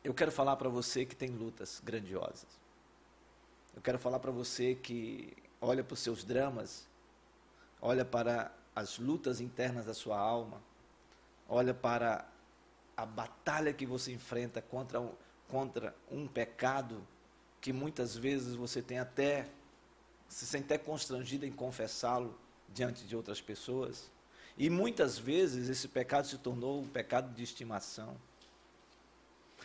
eu 0.05 0.13
quero 0.13 0.31
falar 0.31 0.57
para 0.57 0.69
você 0.69 1.07
que 1.07 1.17
tem 1.17 1.31
lutas 1.31 1.81
grandiosas. 1.83 2.47
Eu 3.75 3.81
quero 3.81 3.99
falar 3.99 4.19
para 4.19 4.31
você 4.31 4.75
que 4.75 5.35
olha 5.59 5.83
para 5.83 5.95
os 5.95 6.01
seus 6.01 6.23
dramas, 6.23 6.87
olha 7.81 8.05
para 8.05 8.53
as 8.77 8.99
lutas 8.99 9.41
internas 9.41 9.87
da 9.87 9.95
sua 9.95 10.19
alma, 10.19 10.61
olha 11.49 11.73
para 11.73 12.29
a 12.95 13.07
batalha 13.07 13.73
que 13.73 13.87
você 13.87 14.13
enfrenta 14.13 14.61
contra 14.61 15.01
um, 15.01 15.15
contra 15.49 15.97
um 16.11 16.29
pecado 16.29 17.03
que 17.59 17.73
muitas 17.73 18.15
vezes 18.15 18.55
você 18.55 18.83
tem 18.83 18.99
até 18.99 19.49
se 20.33 20.47
sente 20.47 20.64
até 20.64 20.79
constrangido 20.79 21.45
em 21.45 21.53
confessá-lo 21.53 22.35
diante 22.73 23.05
de 23.05 23.14
outras 23.14 23.40
pessoas. 23.40 24.11
E 24.57 24.71
muitas 24.71 25.18
vezes 25.18 25.68
esse 25.68 25.87
pecado 25.87 26.27
se 26.27 26.38
tornou 26.38 26.81
um 26.81 26.88
pecado 26.88 27.35
de 27.35 27.42
estimação. 27.42 28.16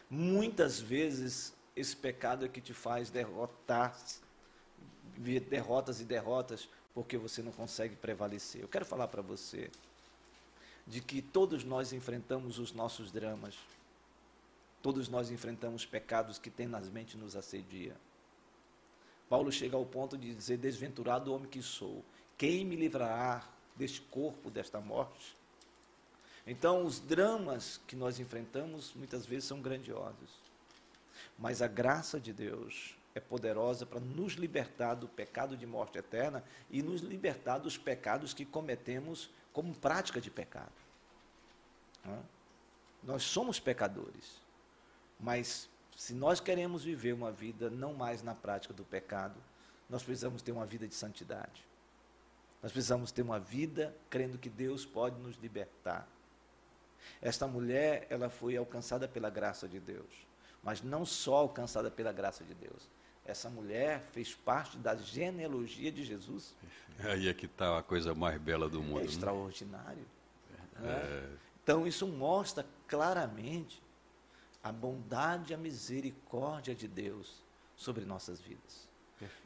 Muitas 0.10 0.80
vezes 0.80 1.54
esse 1.74 1.96
pecado 1.96 2.46
é 2.46 2.50
que 2.50 2.60
te 2.60 2.74
faz 2.74 3.10
derrotar 3.10 3.98
derrotas 5.50 6.02
e 6.02 6.04
derrotas 6.04 6.68
porque 6.94 7.18
você 7.18 7.42
não 7.42 7.54
consegue 7.54 7.96
prevalecer. 7.96 8.62
Eu 8.62 8.68
quero 8.68 8.86
falar 8.86 9.08
para 9.08 9.22
você 9.22 9.72
de 10.86 11.00
que 11.00 11.22
todos 11.22 11.64
nós 11.64 11.94
enfrentamos 11.94 12.60
os 12.60 12.74
nossos 12.74 13.10
dramas. 13.10 13.56
Todos 14.82 15.08
nós 15.08 15.32
enfrentamos 15.32 15.86
pecados 15.86 16.38
que 16.38 16.50
tenazmente 16.50 17.18
nos 17.18 17.38
assedia. 17.38 17.96
Paulo 19.30 19.52
chega 19.52 19.76
ao 19.76 19.86
ponto 19.86 20.18
de 20.18 20.34
dizer: 20.34 20.58
Desventurado 20.58 21.34
homem 21.34 21.50
que 21.50 21.62
sou, 21.62 22.04
quem 22.38 22.66
me 22.66 22.76
livrará 22.76 23.48
deste 23.76 24.02
corpo, 24.02 24.50
desta 24.50 24.80
morte? 24.80 25.36
Então, 26.46 26.86
os 26.86 27.00
dramas 27.00 27.82
que 27.88 27.96
nós 27.96 28.20
enfrentamos 28.20 28.94
muitas 28.96 29.26
vezes 29.26 29.46
são 29.46 29.62
grandiosos. 29.62 30.48
Mas 31.38 31.62
a 31.62 31.68
graça 31.68 32.20
de 32.20 32.32
Deus 32.32 32.96
é 33.14 33.20
poderosa 33.20 33.86
para 33.86 34.00
nos 34.00 34.34
libertar 34.34 34.94
do 34.96 35.08
pecado 35.08 35.58
de 35.58 35.66
morte 35.66 35.98
eterna 35.98 36.44
e 36.70 36.82
nos 36.82 37.02
libertar 37.02 37.58
dos 37.58 37.78
pecados 37.78 38.34
que 38.34 38.46
cometemos 38.46 39.30
como 39.52 39.76
prática 39.76 40.22
de 40.22 40.30
pecado. 40.30 40.72
Nós 43.04 43.24
somos 43.24 43.60
pecadores, 43.60 44.42
mas 45.20 45.68
se 45.98 46.14
nós 46.14 46.40
queremos 46.40 46.84
viver 46.84 47.12
uma 47.12 47.32
vida 47.32 47.72
não 47.72 47.92
mais 47.92 48.22
na 48.22 48.36
prática 48.36 48.72
do 48.72 48.84
pecado, 48.84 49.34
nós 49.90 50.04
precisamos 50.04 50.44
ter 50.44 50.52
uma 50.52 50.64
vida 50.64 50.88
de 50.88 50.94
santidade. 50.94 51.66
Nós 52.62 52.72
precisamos 52.72 53.12
ter 53.12 53.24
uma 53.24 53.40
vida 53.40 53.96
crendo 54.08 54.38
que 54.38 54.48
Deus 54.48 54.86
pode 54.86 55.20
nos 55.20 55.36
libertar. 55.38 56.08
Esta 57.20 57.48
mulher, 57.48 58.06
ela 58.12 58.30
foi 58.30 58.56
alcançada 58.56 59.08
pela 59.08 59.32
graça 59.32 59.68
de 59.68 59.80
Deus, 59.80 60.28
mas 60.62 60.84
não 60.84 61.04
só 61.04 61.38
alcançada 61.38 61.90
pela 61.90 62.12
graça 62.12 62.44
de 62.44 62.54
Deus, 62.54 62.88
essa 63.26 63.50
mulher 63.50 64.04
fez 64.12 64.36
parte 64.36 64.78
da 64.78 64.96
genealogia 64.96 65.92
de 65.92 66.04
Jesus. 66.04 66.54
Aí 67.10 67.28
é 67.28 67.34
que 67.34 67.48
está 67.48 67.80
a 67.80 67.82
coisa 67.82 68.14
mais 68.14 68.40
bela 68.40 68.70
do 68.70 68.84
mundo. 68.84 69.00
É 69.00 69.04
né? 69.04 69.10
extraordinário. 69.10 70.06
Né? 70.80 70.92
É. 70.92 71.30
Então, 71.64 71.88
isso 71.88 72.06
mostra 72.06 72.64
claramente 72.88 73.82
a 74.68 74.72
bondade 74.72 75.54
e 75.54 75.56
a 75.56 75.58
misericórdia 75.58 76.76
de 76.76 76.88
Deus 76.88 77.42
sobre 77.76 78.04
nossas 78.04 78.42
vidas. 78.42 78.88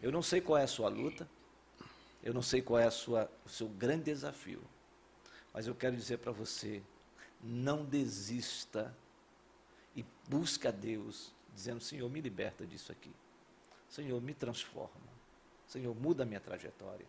Eu 0.01 0.11
não 0.11 0.21
sei 0.21 0.41
qual 0.41 0.57
é 0.57 0.63
a 0.63 0.67
sua 0.67 0.89
luta, 0.89 1.29
eu 2.23 2.33
não 2.33 2.41
sei 2.41 2.61
qual 2.61 2.79
é 2.79 2.85
a 2.85 2.91
sua, 2.91 3.31
o 3.45 3.49
seu 3.49 3.67
grande 3.67 4.05
desafio, 4.05 4.61
mas 5.53 5.67
eu 5.67 5.75
quero 5.75 5.95
dizer 5.95 6.17
para 6.17 6.31
você: 6.31 6.81
não 7.41 7.85
desista 7.85 8.95
e 9.95 10.03
busque 10.27 10.67
a 10.67 10.71
Deus, 10.71 11.33
dizendo: 11.53 11.79
Senhor, 11.79 12.09
me 12.09 12.19
liberta 12.19 12.65
disso 12.65 12.91
aqui. 12.91 13.13
Senhor, 13.87 14.19
me 14.21 14.33
transforma. 14.33 15.11
Senhor, 15.67 15.95
muda 15.95 16.23
a 16.23 16.25
minha 16.25 16.39
trajetória. 16.39 17.05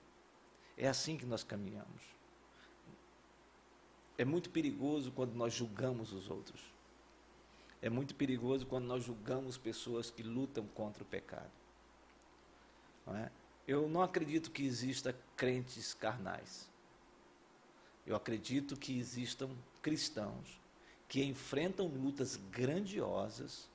É 0.76 0.86
assim 0.86 1.16
que 1.16 1.24
nós 1.26 1.42
caminhamos. 1.42 2.02
É 4.18 4.24
muito 4.24 4.50
perigoso 4.50 5.10
quando 5.12 5.34
nós 5.34 5.54
julgamos 5.54 6.12
os 6.12 6.28
outros. 6.28 6.71
É 7.82 7.90
muito 7.90 8.14
perigoso 8.14 8.64
quando 8.64 8.86
nós 8.86 9.02
julgamos 9.02 9.58
pessoas 9.58 10.08
que 10.08 10.22
lutam 10.22 10.64
contra 10.68 11.02
o 11.02 11.06
pecado. 11.06 11.50
Não 13.04 13.16
é? 13.16 13.30
Eu 13.66 13.88
não 13.88 14.02
acredito 14.02 14.52
que 14.52 14.64
exista 14.64 15.14
crentes 15.36 15.92
carnais. 15.92 16.70
Eu 18.06 18.14
acredito 18.14 18.76
que 18.76 18.96
existam 18.96 19.50
cristãos 19.82 20.60
que 21.08 21.22
enfrentam 21.24 21.86
lutas 21.88 22.36
grandiosas 22.50 23.68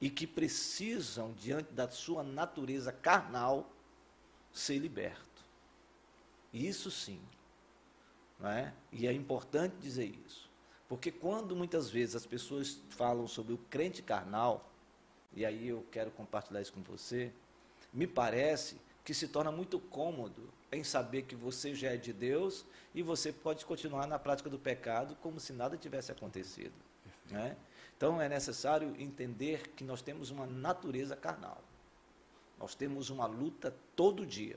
e 0.00 0.10
que 0.10 0.26
precisam, 0.26 1.32
diante 1.34 1.72
da 1.72 1.88
sua 1.88 2.22
natureza 2.22 2.90
carnal, 2.90 3.70
ser 4.52 4.78
liberto. 4.78 5.44
Isso 6.52 6.90
sim. 6.90 7.20
Não 8.38 8.48
é? 8.48 8.74
E 8.90 9.06
é 9.06 9.12
importante 9.12 9.76
dizer 9.76 10.06
isso. 10.26 10.49
Porque 10.90 11.12
quando 11.12 11.54
muitas 11.54 11.88
vezes 11.88 12.16
as 12.16 12.26
pessoas 12.26 12.80
falam 12.88 13.28
sobre 13.28 13.52
o 13.54 13.58
crente 13.70 14.02
carnal, 14.02 14.68
e 15.32 15.46
aí 15.46 15.68
eu 15.68 15.86
quero 15.92 16.10
compartilhar 16.10 16.60
isso 16.60 16.72
com 16.72 16.82
você, 16.82 17.32
me 17.92 18.08
parece 18.08 18.76
que 19.04 19.14
se 19.14 19.28
torna 19.28 19.52
muito 19.52 19.78
cômodo 19.78 20.42
em 20.72 20.82
saber 20.82 21.22
que 21.22 21.36
você 21.36 21.76
já 21.76 21.90
é 21.90 21.96
de 21.96 22.12
Deus 22.12 22.64
e 22.92 23.02
você 23.02 23.32
pode 23.32 23.64
continuar 23.64 24.08
na 24.08 24.18
prática 24.18 24.50
do 24.50 24.58
pecado 24.58 25.16
como 25.22 25.38
se 25.38 25.52
nada 25.52 25.76
tivesse 25.76 26.10
acontecido. 26.10 26.74
Né? 27.30 27.56
Então 27.96 28.20
é 28.20 28.28
necessário 28.28 28.92
entender 28.98 29.68
que 29.76 29.84
nós 29.84 30.02
temos 30.02 30.30
uma 30.30 30.44
natureza 30.44 31.14
carnal. 31.14 31.62
Nós 32.58 32.74
temos 32.74 33.10
uma 33.10 33.26
luta 33.26 33.72
todo 33.94 34.26
dia. 34.26 34.56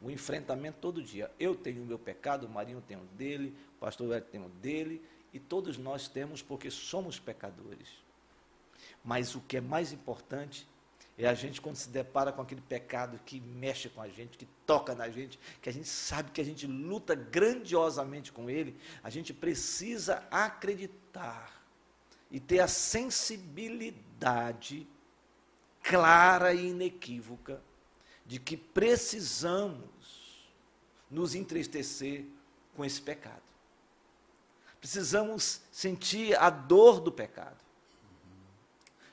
Um 0.00 0.10
enfrentamento 0.10 0.78
todo 0.80 1.02
dia. 1.02 1.28
Eu 1.40 1.56
tenho 1.56 1.82
o 1.82 1.86
meu 1.86 1.98
pecado, 1.98 2.46
o 2.46 2.48
Marinho 2.48 2.80
tem 2.80 2.96
o 2.96 3.04
dele, 3.16 3.52
o 3.76 3.80
pastor 3.80 4.12
Hélio 4.12 4.28
tem 4.30 4.40
o 4.40 4.48
dele, 4.48 5.02
e 5.34 5.40
todos 5.40 5.76
nós 5.76 6.08
temos 6.08 6.40
porque 6.40 6.70
somos 6.70 7.18
pecadores. 7.18 7.88
Mas 9.04 9.34
o 9.34 9.40
que 9.40 9.56
é 9.56 9.60
mais 9.60 9.92
importante 9.92 10.68
é 11.18 11.26
a 11.26 11.34
gente, 11.34 11.60
quando 11.60 11.76
se 11.76 11.88
depara 11.88 12.32
com 12.32 12.40
aquele 12.40 12.60
pecado 12.60 13.20
que 13.26 13.40
mexe 13.40 13.88
com 13.88 14.00
a 14.00 14.08
gente, 14.08 14.38
que 14.38 14.46
toca 14.64 14.94
na 14.94 15.10
gente, 15.10 15.38
que 15.60 15.68
a 15.68 15.72
gente 15.72 15.88
sabe 15.88 16.30
que 16.30 16.40
a 16.40 16.44
gente 16.44 16.66
luta 16.66 17.14
grandiosamente 17.14 18.32
com 18.32 18.48
ele, 18.48 18.76
a 19.02 19.10
gente 19.10 19.34
precisa 19.34 20.26
acreditar 20.30 21.62
e 22.30 22.40
ter 22.40 22.60
a 22.60 22.68
sensibilidade 22.68 24.88
clara 25.82 26.54
e 26.54 26.68
inequívoca 26.68 27.60
de 28.24 28.40
que 28.40 28.56
precisamos 28.56 30.48
nos 31.10 31.34
entristecer 31.34 32.24
com 32.74 32.84
esse 32.84 33.00
pecado. 33.00 33.43
Precisamos 34.84 35.62
sentir 35.72 36.36
a 36.36 36.50
dor 36.50 37.00
do 37.00 37.10
pecado. 37.10 37.56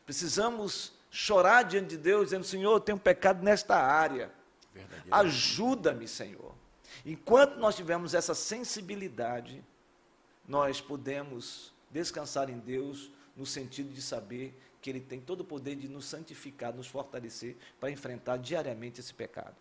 Precisamos 0.05 0.91
chorar 1.09 1.63
diante 1.63 1.91
de 1.91 1.97
Deus, 1.97 2.25
dizendo: 2.25 2.43
Senhor, 2.43 2.73
eu 2.73 2.79
tenho 2.81 2.99
pecado 2.99 3.41
nesta 3.41 3.77
área. 3.77 4.33
Ajuda-me, 5.09 6.09
Senhor. 6.09 6.53
Enquanto 7.05 7.55
nós 7.55 7.73
tivermos 7.73 8.13
essa 8.13 8.35
sensibilidade, 8.35 9.63
nós 10.45 10.81
podemos 10.81 11.71
descansar 11.89 12.49
em 12.49 12.59
Deus 12.59 13.09
no 13.33 13.45
sentido 13.45 13.93
de 13.93 14.01
saber 14.01 14.53
que 14.81 14.89
Ele 14.89 14.99
tem 14.99 15.21
todo 15.21 15.39
o 15.39 15.45
poder 15.45 15.77
de 15.77 15.87
nos 15.87 16.03
santificar, 16.03 16.73
nos 16.73 16.87
fortalecer 16.87 17.55
para 17.79 17.89
enfrentar 17.89 18.35
diariamente 18.35 18.99
esse 18.99 19.13
pecado. 19.13 19.55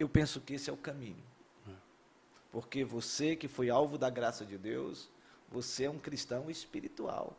Eu 0.00 0.08
penso 0.08 0.40
que 0.40 0.54
esse 0.54 0.70
é 0.70 0.72
o 0.72 0.78
caminho. 0.78 1.22
Porque 2.56 2.82
você 2.82 3.36
que 3.36 3.48
foi 3.48 3.68
alvo 3.68 3.98
da 3.98 4.08
graça 4.08 4.42
de 4.42 4.56
Deus, 4.56 5.10
você 5.46 5.84
é 5.84 5.90
um 5.90 5.98
cristão 5.98 6.50
espiritual. 6.50 7.36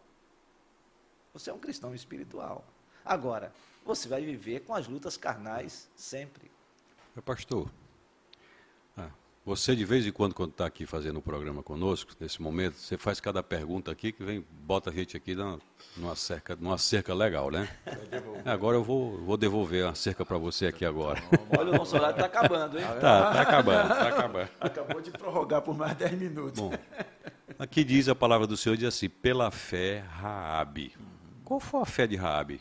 Você 1.34 1.50
é 1.50 1.54
um 1.56 1.58
cristão 1.58 1.96
espiritual. 1.96 2.64
Agora, 3.04 3.52
você 3.84 4.08
vai 4.08 4.24
viver 4.24 4.60
com 4.60 4.76
as 4.76 4.88
lutas 4.88 5.18
carnais 5.18 5.90
sempre. 5.96 6.52
Meu 7.16 7.24
pastor, 7.24 7.68
você 9.48 9.74
de 9.74 9.86
vez 9.86 10.06
em 10.06 10.12
quando, 10.12 10.36
quando 10.36 10.52
está 10.52 10.66
aqui 10.66 10.86
fazendo 10.86 11.16
o 11.16 11.20
um 11.20 11.22
programa 11.22 11.64
conosco, 11.64 12.12
nesse 12.20 12.42
momento, 12.42 12.76
você 12.76 12.98
faz 12.98 13.22
cada 13.22 13.42
pergunta 13.42 13.90
aqui 13.90 14.12
que 14.12 14.22
vem, 14.22 14.46
bota 14.52 14.90
a 14.90 14.94
gente 14.94 15.16
aqui 15.16 15.34
numa, 15.34 15.58
numa 15.96 16.18
cerca, 16.18 16.54
numa 16.58 16.78
cerca 16.78 17.14
legal, 17.14 17.50
né? 17.50 17.70
Agora 18.44 18.76
eu 18.76 18.84
vou, 18.84 19.18
vou 19.20 19.38
devolver 19.38 19.86
a 19.86 19.96
cerca 19.96 20.26
para 20.26 20.38
você 20.38 20.68
aqui 20.68 20.84
agora. 20.84 21.24
Olha, 21.58 21.72
o 21.72 21.78
nosso 21.78 21.96
horário 21.96 22.16
está 22.16 22.26
acabando, 22.26 22.78
hein? 22.78 22.86
Tá, 23.00 23.32
tá 23.32 23.42
acabando, 23.42 23.88
tá 23.88 24.08
acabando. 24.10 24.50
Acabou 24.60 25.02
de 25.02 25.12
prorrogar 25.12 25.62
por 25.62 25.78
mais 25.78 25.96
10 25.96 26.12
minutos. 26.20 26.60
Bom, 26.60 26.74
aqui 27.58 27.86
diz 27.86 28.10
a 28.10 28.16
palavra 28.16 28.48
do 28.48 28.58
Senhor, 28.58 28.76
diz 28.76 28.90
assim, 28.90 29.08
pela 29.08 29.50
fé, 29.50 30.04
Raabe. 30.10 30.94
Qual 31.46 31.62
foi 31.62 31.82
a 31.82 31.86
fé 31.86 32.06
de 32.06 32.18
Raabe? 32.18 32.60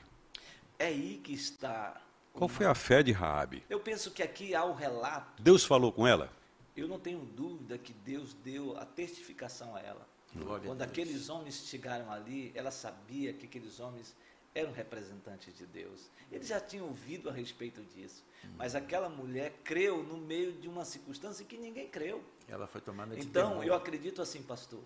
É 0.79 0.87
aí 0.87 1.21
que 1.25 1.33
está. 1.33 2.01
Qual 2.33 2.47
foi 2.47 2.65
a 2.65 2.77
fé 2.77 3.03
de 3.03 3.11
Raabe? 3.11 3.65
Eu 3.69 3.81
penso 3.81 4.13
que 4.13 4.23
aqui 4.23 4.55
há 4.55 4.65
o 4.65 4.73
relato. 4.73 5.43
Deus 5.43 5.65
falou 5.65 5.91
com 5.91 6.07
ela? 6.07 6.31
Eu 6.77 6.87
não 6.87 6.99
tenho 6.99 7.21
dúvida 7.21 7.79
que 7.79 7.93
Deus 7.93 8.35
deu 8.35 8.77
a 8.79 8.85
testificação 8.85 9.75
a 9.75 9.81
ela. 9.81 10.07
Glória 10.35 10.67
Quando 10.67 10.83
a 10.83 10.85
aqueles 10.85 11.29
homens 11.31 11.67
chegaram 11.67 12.11
ali, 12.13 12.53
ela 12.55 12.71
sabia 12.71 13.33
que 13.33 13.47
aqueles 13.47 13.81
homens 13.81 14.15
eram 14.55 14.73
representantes 14.73 15.57
de 15.57 15.67
Deus. 15.67 16.11
Eles 16.31 16.49
já 16.49 16.61
tinham 16.61 16.87
ouvido 16.87 17.29
a 17.29 17.33
respeito 17.33 17.83
disso. 17.95 18.25
Mas 18.57 18.75
aquela 18.75 19.09
mulher 19.09 19.53
creu 19.65 20.03
no 20.03 20.17
meio 20.17 20.53
de 20.53 20.69
uma 20.69 20.85
circunstância 20.85 21.45
que 21.45 21.57
ninguém 21.57 21.89
creu. 21.89 22.23
Ela 22.49 22.67
foi 22.67 22.81
tomada 22.81 23.15
de 23.15 23.23
Então, 23.23 23.51
temor. 23.51 23.67
eu 23.67 23.75
acredito 23.75 24.23
assim, 24.23 24.43
pastor, 24.43 24.83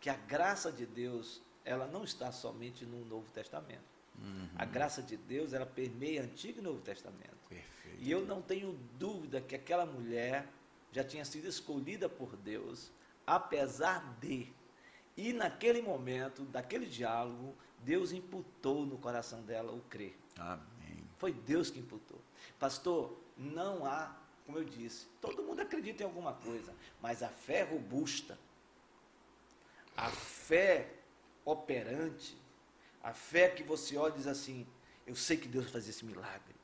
que 0.00 0.08
a 0.08 0.16
graça 0.16 0.70
de 0.70 0.86
Deus, 0.86 1.42
ela 1.64 1.86
não 1.86 2.04
está 2.04 2.30
somente 2.32 2.84
no 2.84 3.04
Novo 3.04 3.30
Testamento. 3.30 3.96
A 4.56 4.64
graça 4.64 5.02
de 5.02 5.14
Deus, 5.16 5.52
ela 5.52 5.66
permeia 5.66 6.22
Antigo 6.22 6.60
e 6.60 6.62
Novo 6.62 6.80
Testamento. 6.80 7.36
Perfeito. 7.50 7.98
E 7.98 8.10
eu 8.10 8.24
não 8.24 8.40
tenho 8.40 8.78
dúvida 8.98 9.42
que 9.42 9.54
aquela 9.54 9.84
mulher 9.84 10.46
já 10.96 11.04
tinha 11.04 11.26
sido 11.26 11.46
escolhida 11.46 12.08
por 12.08 12.34
Deus, 12.36 12.90
apesar 13.26 14.16
de. 14.18 14.50
E 15.14 15.30
naquele 15.30 15.82
momento, 15.82 16.42
daquele 16.44 16.86
diálogo, 16.86 17.54
Deus 17.82 18.12
imputou 18.12 18.86
no 18.86 18.96
coração 18.96 19.42
dela 19.42 19.72
o 19.72 19.80
crer. 19.82 20.16
Amém. 20.38 21.04
Foi 21.18 21.32
Deus 21.32 21.70
que 21.70 21.80
imputou. 21.80 22.18
Pastor, 22.58 23.14
não 23.36 23.84
há, 23.84 24.16
como 24.46 24.56
eu 24.56 24.64
disse, 24.64 25.06
todo 25.20 25.42
mundo 25.42 25.60
acredita 25.60 26.02
em 26.02 26.06
alguma 26.06 26.32
coisa, 26.32 26.74
mas 27.02 27.22
a 27.22 27.28
fé 27.28 27.62
robusta, 27.62 28.38
a 29.94 30.08
fé 30.08 30.94
operante, 31.44 32.38
a 33.02 33.12
fé 33.12 33.50
que 33.50 33.62
você 33.62 33.98
olha 33.98 34.14
e 34.14 34.16
diz 34.16 34.26
assim: 34.26 34.66
eu 35.06 35.14
sei 35.14 35.36
que 35.36 35.46
Deus 35.46 35.64
vai 35.64 35.74
fazer 35.74 35.90
esse 35.90 36.06
milagre. 36.06 36.56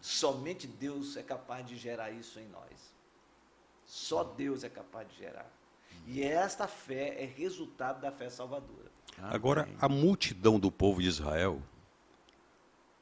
Somente 0.00 0.66
Deus 0.66 1.18
é 1.18 1.22
capaz 1.22 1.66
de 1.66 1.76
gerar 1.76 2.10
isso 2.10 2.40
em 2.40 2.48
nós. 2.48 2.91
Só 3.92 4.24
Deus 4.24 4.64
é 4.64 4.70
capaz 4.70 5.06
de 5.06 5.18
gerar. 5.18 5.46
E 6.06 6.22
esta 6.22 6.66
fé 6.66 7.22
é 7.22 7.26
resultado 7.26 8.00
da 8.00 8.10
fé 8.10 8.30
salvadora. 8.30 8.90
Agora, 9.18 9.64
Amém. 9.64 9.76
a 9.78 9.86
multidão 9.86 10.58
do 10.58 10.72
povo 10.72 11.02
de 11.02 11.08
Israel, 11.08 11.60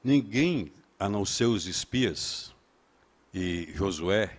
ninguém, 0.02 0.72
a 0.98 1.08
não 1.08 1.24
ser 1.24 1.44
os 1.44 1.66
espias 1.66 2.52
e 3.32 3.70
Josué, 3.72 4.36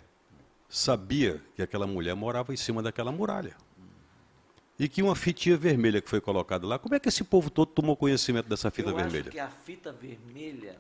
sabia 0.68 1.42
que 1.56 1.62
aquela 1.62 1.88
mulher 1.88 2.16
morava 2.16 2.54
em 2.54 2.58
cima 2.58 2.84
daquela 2.84 3.14
muralha. 3.14 3.56
E 4.78 4.90
que 4.90 5.02
uma 5.02 5.16
fitinha 5.16 5.56
vermelha 5.56 6.02
que 6.02 6.10
foi 6.10 6.20
colocada 6.20 6.68
lá, 6.68 6.78
como 6.78 6.94
é 6.94 7.00
que 7.00 7.08
esse 7.08 7.24
povo 7.24 7.50
todo 7.50 7.72
tomou 7.72 7.96
conhecimento 7.96 8.50
dessa 8.50 8.70
fita 8.70 8.90
eu 8.90 8.96
vermelha? 8.98 9.22
acho 9.22 9.32
que 9.32 9.40
a 9.40 9.50
fita 9.50 9.94
vermelha, 9.94 10.78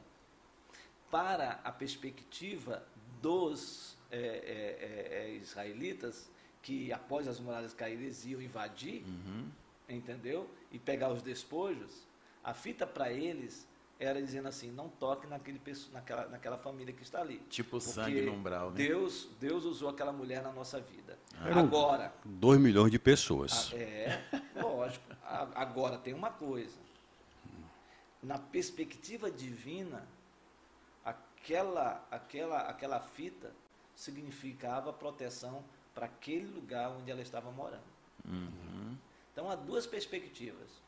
para 1.10 1.62
a 1.64 1.72
perspectiva 1.72 2.86
dos 3.22 4.01
é, 4.18 5.30
israelitas, 5.42 6.30
que 6.62 6.92
após 6.94 7.28
as 7.28 7.40
muralhas 7.40 7.74
caírem, 7.74 8.04
eles 8.06 8.26
iam 8.26 8.42
invadir, 8.42 9.04
Uhum. 9.06 9.48
entendeu? 9.90 10.50
E 10.72 10.78
pegar 10.78 11.12
os 11.12 11.22
despojos, 11.22 12.06
a 12.44 12.54
fita 12.54 12.86
para 12.86 13.12
eles 13.12 13.68
era 14.00 14.20
dizendo 14.22 14.48
assim, 14.48 14.72
não 14.72 14.90
toque 14.90 15.28
naquele, 15.28 15.62
naquela, 15.94 16.28
naquela 16.28 16.58
família 16.58 16.92
que 16.94 17.04
está 17.04 17.22
ali. 17.22 17.38
Tipo 17.50 17.72
Porque 17.80 17.86
sangue 17.92 18.22
no 18.24 18.34
umbral, 18.34 18.72
né? 18.72 18.76
Deus, 18.78 19.30
Deus 19.40 19.64
usou 19.64 19.90
aquela 19.90 20.12
mulher 20.12 20.42
na 20.42 20.52
nossa 20.52 20.80
vida. 20.80 21.18
Um- 21.40 21.60
Agora, 21.60 22.12
Dois 22.26 22.60
milhões 22.60 22.92
de 22.92 22.98
pessoas. 22.98 23.72
ah, 23.72 23.78
É, 23.78 24.24
lógico. 24.60 25.06
A- 25.24 25.48
Agora 25.56 25.98
tem 26.00 26.14
uma 26.16 26.32
coisa. 26.32 26.80
Na 28.24 28.38
perspectiva 28.40 29.30
divina, 29.32 30.08
aquela, 31.06 32.06
aquela, 32.12 32.62
aquela 32.70 33.00
fita 33.00 33.52
significava 33.96 34.92
proteção 34.94 35.64
para 35.94 36.06
aquele 36.06 36.48
lugar 36.48 36.90
onde 36.92 37.12
ela 37.12 37.22
estava 37.22 37.52
morando. 37.52 37.84
Uhum. 38.26 38.98
Então 39.32 39.50
há 39.50 39.56
duas 39.56 39.86
perspectivas. 39.86 40.82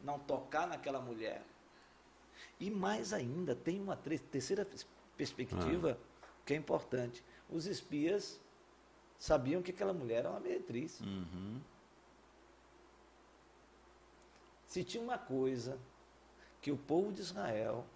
Não 0.00 0.18
tocar 0.18 0.66
naquela 0.66 1.00
mulher. 1.00 1.42
E 2.60 2.70
mais 2.70 3.12
ainda, 3.12 3.54
tem 3.54 3.80
uma 3.80 3.96
terceira 3.96 4.64
pers- 4.64 4.86
perspectiva 5.16 5.98
que 6.44 6.54
é 6.54 6.56
importante. 6.56 7.22
Os 7.48 7.66
espias 7.66 8.40
sabiam 9.18 9.62
que 9.62 9.70
aquela 9.70 9.92
mulher 9.92 10.18
era 10.18 10.30
uma 10.30 10.40
meretriz. 10.40 11.00
Uhum. 11.00 11.60
Se 14.66 14.84
tinha 14.84 15.02
uma 15.02 15.18
coisa 15.18 15.78
que 16.60 16.70
o 16.70 16.76
povo 16.76 17.12
de 17.12 17.20
Israel 17.20 17.86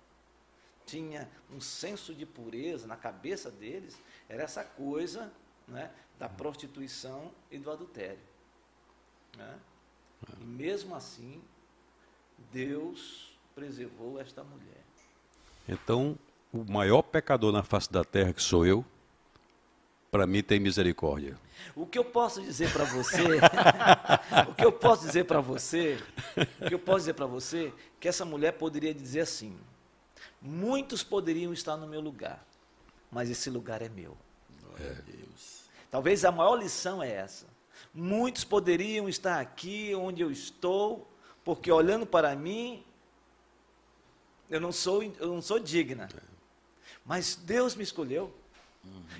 tinha 0.90 1.28
um 1.52 1.60
senso 1.60 2.14
de 2.14 2.26
pureza 2.26 2.86
na 2.86 2.96
cabeça 2.96 3.50
deles, 3.50 3.96
era 4.28 4.42
essa 4.42 4.64
coisa 4.64 5.32
né, 5.68 5.90
da 6.18 6.28
prostituição 6.28 7.30
e 7.50 7.58
do 7.58 7.70
adultério. 7.70 8.18
Né? 9.36 9.58
E 10.40 10.44
mesmo 10.44 10.94
assim, 10.94 11.40
Deus 12.52 13.38
preservou 13.54 14.20
esta 14.20 14.42
mulher. 14.42 14.84
Então, 15.68 16.18
o 16.52 16.64
maior 16.64 17.02
pecador 17.02 17.52
na 17.52 17.62
face 17.62 17.90
da 17.90 18.04
terra, 18.04 18.32
que 18.32 18.42
sou 18.42 18.66
eu, 18.66 18.84
para 20.10 20.26
mim 20.26 20.42
tem 20.42 20.58
misericórdia. 20.58 21.38
O 21.76 21.86
que 21.86 21.98
eu 21.98 22.04
posso 22.04 22.42
dizer 22.42 22.72
para 22.72 22.84
você, 22.90 23.22
o 24.48 24.54
que 24.54 24.64
eu 24.64 24.72
posso 24.72 25.06
dizer 25.06 25.24
para 25.24 25.40
você, 25.40 26.02
o 26.60 26.66
que 26.66 26.74
eu 26.74 26.78
posso 26.78 26.98
dizer 26.98 27.14
para 27.14 27.26
você, 27.26 27.72
que 28.00 28.08
essa 28.08 28.24
mulher 28.24 28.52
poderia 28.54 28.92
dizer 28.92 29.20
assim: 29.20 29.56
muitos 30.40 31.02
poderiam 31.02 31.52
estar 31.52 31.76
no 31.76 31.86
meu 31.86 32.00
lugar, 32.00 32.44
mas 33.10 33.30
esse 33.30 33.50
lugar 33.50 33.82
é 33.82 33.88
meu. 33.88 34.16
Glória 34.62 34.90
a 34.90 35.02
Deus. 35.02 35.64
Talvez 35.90 36.24
a 36.24 36.32
maior 36.32 36.56
lição 36.56 37.02
é 37.02 37.10
essa. 37.10 37.46
Muitos 37.92 38.44
poderiam 38.44 39.08
estar 39.08 39.40
aqui 39.40 39.94
onde 39.94 40.22
eu 40.22 40.30
estou, 40.30 41.10
porque 41.44 41.70
olhando 41.70 42.06
para 42.06 42.34
mim, 42.36 42.84
eu 44.48 44.60
não 44.60 44.70
sou, 44.70 45.02
eu 45.02 45.28
não 45.28 45.42
sou 45.42 45.58
digna. 45.58 46.08
Mas 47.04 47.34
Deus 47.34 47.74
me 47.74 47.82
escolheu. 47.82 48.32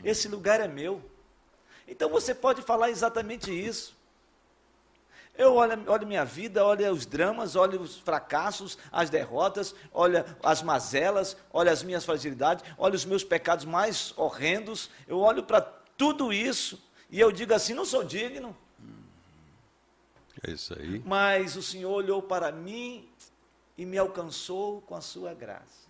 Esse 0.05 0.29
lugar 0.29 0.61
é 0.61 0.69
meu. 0.69 1.03
Então 1.87 2.09
você 2.09 2.35
pode 2.35 2.63
falar 2.63 2.91
exatamente 2.91 3.51
isso. 3.51 3.97
Eu 5.41 5.55
olho, 5.55 5.91
olho 5.91 6.07
minha 6.07 6.25
vida, 6.25 6.65
olho 6.65 6.93
os 6.93 7.07
dramas, 7.07 7.57
olho 7.57 7.81
os 7.81 7.97
fracassos, 7.99 8.77
as 8.93 9.09
derrotas, 9.09 9.75
olho 9.93 10.23
as 10.43 10.63
mazelas, 10.63 11.37
olho 11.51 11.71
as 11.71 11.83
minhas 11.83 12.05
fragilidades, 12.05 12.63
olho 12.77 12.95
os 12.95 13.05
meus 13.07 13.25
pecados 13.25 13.65
mais 13.65 14.13
horrendos. 14.19 14.91
Eu 15.09 15.19
olho 15.21 15.43
para 15.43 15.63
tudo 15.97 16.31
isso 16.33 16.79
e 17.11 17.19
eu 17.19 17.33
digo 17.33 17.55
assim: 17.55 17.73
não 17.73 17.87
sou 17.87 18.05
digno. 18.05 18.55
É 20.47 20.51
isso 20.51 20.75
aí. 20.79 21.03
Mas 21.07 21.57
o 21.57 21.63
Senhor 21.63 21.91
olhou 21.91 22.23
para 22.23 22.53
mim 22.53 23.09
e 23.77 23.85
me 23.87 23.97
alcançou 23.99 24.81
com 24.83 24.95
a 24.95 25.01
sua 25.01 25.33
graça. 25.35 25.89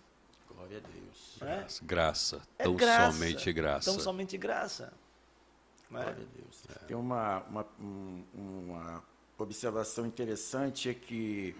Glória 0.49 0.77
a 0.77 0.81
Deus. 0.81 1.37
é? 1.41 1.65
Graça, 1.85 2.41
É 2.57 2.63
tão 2.63 2.75
graça, 2.75 3.11
somente 3.13 3.53
graça. 3.53 3.91
Tão 3.91 3.99
somente 3.99 4.37
graça. 4.37 4.93
é? 4.93 5.89
Glória 5.89 6.11
a 6.11 6.13
Deus. 6.37 6.63
Tem 6.87 6.95
uma, 6.95 7.39
uma, 7.49 7.65
um- 7.79 8.23
uma 8.33 9.03
observação 9.43 10.05
interessante 10.05 10.89
é 10.89 10.93
que 10.93 11.55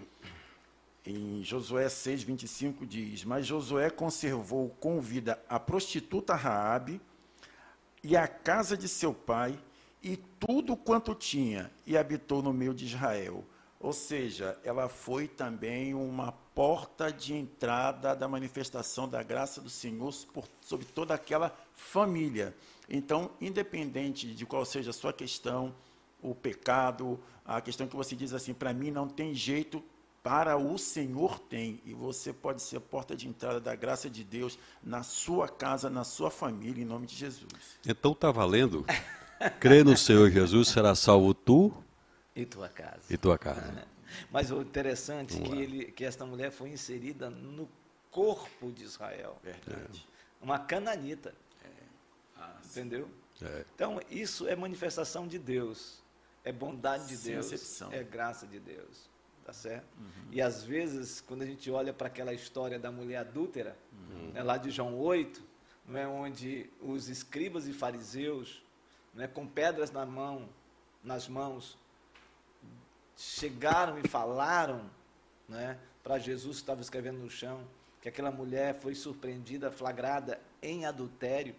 em 1.04 1.42
Josué 1.42 1.88
6, 1.88 2.22
25 2.22 2.86
diz, 2.86 3.24
mas 3.24 3.46
Josué 3.46 3.90
conservou 3.90 4.70
com 4.80 5.00
vida 5.00 5.42
a 5.48 5.58
prostituta 5.58 6.34
Raabe 6.34 7.00
e 8.02 8.16
a 8.16 8.28
casa 8.28 8.76
de 8.76 8.88
seu 8.88 9.12
pai 9.12 9.58
e 10.02 10.16
tudo 10.16 10.76
quanto 10.76 11.14
tinha 11.14 11.70
e 11.86 11.96
habitou 11.96 12.42
no 12.42 12.52
meio 12.52 12.74
de 12.74 12.86
Israel. 12.86 13.44
Ou 13.80 13.92
seja, 13.92 14.56
ela 14.62 14.88
foi 14.88 15.26
também 15.26 15.92
uma 15.92 16.30
porta 16.54 17.10
de 17.10 17.34
entrada 17.34 18.14
da 18.14 18.28
manifestação 18.28 19.08
da 19.08 19.24
graça 19.24 19.60
do 19.60 19.68
Senhor 19.68 20.14
por, 20.32 20.44
sobre 20.60 20.86
toda 20.86 21.14
aquela 21.14 21.52
família. 21.74 22.54
Então, 22.88 23.30
independente 23.40 24.32
de 24.32 24.46
qual 24.46 24.64
seja 24.64 24.90
a 24.90 24.92
sua 24.92 25.12
questão, 25.12 25.74
o 26.22 26.34
pecado, 26.34 27.18
a 27.44 27.60
questão 27.60 27.86
que 27.86 27.96
você 27.96 28.14
diz 28.14 28.32
assim, 28.32 28.54
para 28.54 28.72
mim 28.72 28.90
não 28.90 29.08
tem 29.08 29.34
jeito, 29.34 29.82
para 30.22 30.56
o 30.56 30.78
Senhor 30.78 31.38
tem. 31.40 31.80
E 31.84 31.92
você 31.92 32.32
pode 32.32 32.62
ser 32.62 32.76
a 32.76 32.80
porta 32.80 33.16
de 33.16 33.26
entrada 33.28 33.60
da 33.60 33.74
graça 33.74 34.08
de 34.08 34.22
Deus 34.22 34.58
na 34.82 35.02
sua 35.02 35.48
casa, 35.48 35.90
na 35.90 36.04
sua 36.04 36.30
família, 36.30 36.82
em 36.82 36.86
nome 36.86 37.06
de 37.06 37.16
Jesus. 37.16 37.78
Então 37.86 38.12
está 38.12 38.30
valendo. 38.30 38.84
Crê 39.58 39.82
no 39.82 39.96
Senhor 39.96 40.30
Jesus, 40.30 40.68
será 40.68 40.94
salvo 40.94 41.34
tu 41.34 41.72
E 42.36 42.46
tua 42.46 42.68
casa. 42.68 43.02
e 43.10 43.16
tua 43.16 43.36
casa. 43.36 43.84
Mas 44.30 44.50
o 44.52 44.60
interessante 44.60 45.32
é 45.34 45.36
Vamos 45.38 45.48
que, 45.50 45.56
lá. 45.56 45.62
ele, 45.62 45.84
que 45.92 46.04
esta 46.04 46.24
mulher 46.24 46.52
foi 46.52 46.68
inserida 46.70 47.28
no 47.30 47.68
corpo 48.10 48.70
de 48.70 48.84
Israel. 48.84 49.38
Verdade. 49.42 50.06
Uma 50.40 50.58
cananita. 50.58 51.34
Entendeu? 52.64 53.08
É. 53.40 53.64
Então, 53.74 54.00
isso 54.10 54.46
é 54.46 54.54
manifestação 54.54 55.26
de 55.26 55.38
Deus. 55.38 56.01
É 56.44 56.52
bondade 56.52 57.06
de 57.06 57.16
Sem 57.16 57.34
Deus. 57.34 57.46
acepção. 57.46 57.92
É 57.92 58.02
graça 58.02 58.46
de 58.46 58.58
Deus. 58.58 59.10
Tá 59.44 59.52
certo? 59.52 59.86
E 60.30 60.40
às 60.40 60.62
vezes, 60.62 61.20
quando 61.20 61.42
a 61.42 61.46
gente 61.46 61.68
olha 61.70 61.92
para 61.92 62.06
aquela 62.06 62.32
história 62.32 62.78
da 62.78 62.92
mulher 62.92 63.18
adúltera, 63.18 63.76
né, 64.32 64.42
lá 64.42 64.56
de 64.56 64.70
João 64.70 64.96
8, 64.98 65.42
não 65.86 65.98
é, 65.98 66.06
onde 66.06 66.70
os 66.80 67.08
escribas 67.08 67.66
e 67.66 67.72
fariseus, 67.72 68.62
né, 69.12 69.26
com 69.26 69.46
pedras 69.46 69.90
na 69.90 70.06
mão, 70.06 70.48
nas 71.02 71.28
mãos, 71.28 71.76
chegaram 73.16 73.98
e 73.98 74.08
falaram 74.08 74.88
né, 75.48 75.76
para 76.02 76.18
Jesus 76.18 76.58
que 76.58 76.62
estava 76.62 76.80
escrevendo 76.80 77.18
no 77.18 77.28
chão, 77.28 77.66
que 78.00 78.08
aquela 78.08 78.30
mulher 78.30 78.74
foi 78.74 78.94
surpreendida, 78.94 79.70
flagrada 79.70 80.40
em 80.60 80.86
adultério. 80.86 81.54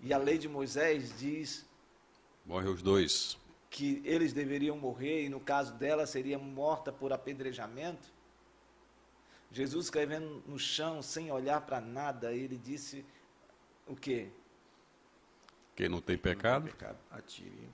E 0.00 0.12
a 0.12 0.18
lei 0.18 0.38
de 0.38 0.48
Moisés 0.48 1.18
diz 1.18 1.66
Morre 2.46 2.68
os 2.68 2.82
dois. 2.82 3.36
Que 3.70 4.02
eles 4.04 4.32
deveriam 4.32 4.76
morrer, 4.76 5.24
e 5.24 5.28
no 5.28 5.40
caso 5.40 5.74
dela 5.74 6.06
seria 6.06 6.38
morta 6.38 6.92
por 6.92 7.12
apedrejamento. 7.12 8.08
Jesus 9.50 9.86
escrevendo 9.86 10.42
no 10.46 10.58
chão, 10.58 11.02
sem 11.02 11.30
olhar 11.30 11.60
para 11.62 11.80
nada, 11.80 12.32
ele 12.32 12.56
disse 12.56 13.04
o 13.86 13.96
quê? 13.96 14.28
Quem 15.74 15.88
não 15.88 16.00
tem 16.00 16.18
pecado, 16.18 16.66
Pecado. 16.66 16.98
Atire. 17.10 17.70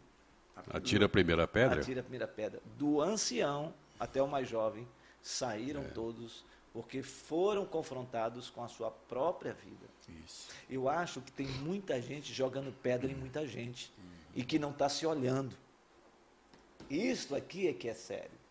atira 0.68 1.06
a 1.06 1.08
primeira 1.08 1.48
pedra. 1.48 1.80
Atira 1.80 2.00
a 2.00 2.02
primeira 2.02 2.28
pedra. 2.28 2.60
Do 2.76 3.00
ancião 3.00 3.72
até 3.98 4.22
o 4.22 4.28
mais 4.28 4.48
jovem, 4.48 4.86
saíram 5.22 5.84
todos, 5.94 6.44
porque 6.72 7.02
foram 7.02 7.64
confrontados 7.64 8.50
com 8.50 8.62
a 8.62 8.68
sua 8.68 8.90
própria 8.90 9.54
vida. 9.54 9.86
Isso. 10.24 10.48
Eu 10.68 10.88
acho 10.88 11.20
que 11.22 11.32
tem 11.32 11.46
muita 11.46 12.00
gente 12.00 12.32
jogando 12.32 12.72
pedra 12.82 13.10
em 13.10 13.14
muita 13.14 13.46
gente 13.46 13.90
e 14.34 14.44
que 14.44 14.58
não 14.58 14.70
está 14.70 14.88
se 14.88 15.06
olhando. 15.06 15.56
Isto 16.90 17.34
aqui 17.34 17.68
é 17.68 17.72
que 17.72 17.88
é 17.88 17.94
sério. 17.94 18.44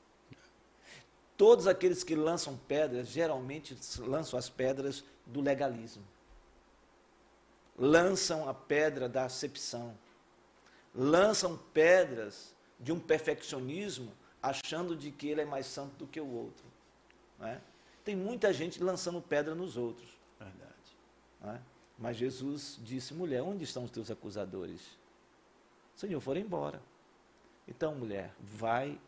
Todos 1.37 1.67
aqueles 1.67 2.03
que 2.03 2.15
lançam 2.15 2.57
pedras, 2.67 3.07
geralmente 3.07 3.77
lançam 3.99 4.37
as 4.37 4.49
pedras 4.49 5.03
do 5.25 5.41
legalismo. 5.41 6.03
Lançam 7.77 8.47
a 8.47 8.53
pedra 8.53 9.09
da 9.09 9.25
acepção. 9.25 9.97
Lançam 10.93 11.57
pedras 11.73 12.55
de 12.79 12.91
um 12.91 12.99
perfeccionismo, 12.99 14.13
achando 14.41 14.95
de 14.95 15.09
que 15.11 15.27
ele 15.27 15.41
é 15.41 15.45
mais 15.45 15.65
santo 15.65 15.95
do 15.95 16.07
que 16.07 16.21
o 16.21 16.27
outro. 16.27 16.65
é? 17.41 17.59
Tem 18.03 18.15
muita 18.15 18.53
gente 18.53 18.83
lançando 18.83 19.21
pedra 19.21 19.55
nos 19.55 19.75
outros. 19.77 20.09
Verdade. 20.39 20.97
é? 21.45 21.59
Mas 21.97 22.17
Jesus 22.17 22.77
disse: 22.83 23.13
mulher, 23.13 23.41
onde 23.41 23.63
estão 23.63 23.85
os 23.85 23.91
teus 23.91 24.11
acusadores? 24.11 24.81
Senhor, 25.95 26.19
foram 26.19 26.41
embora. 26.41 26.81
Então, 27.67 27.95
mulher, 27.95 28.33
vai 28.39 28.99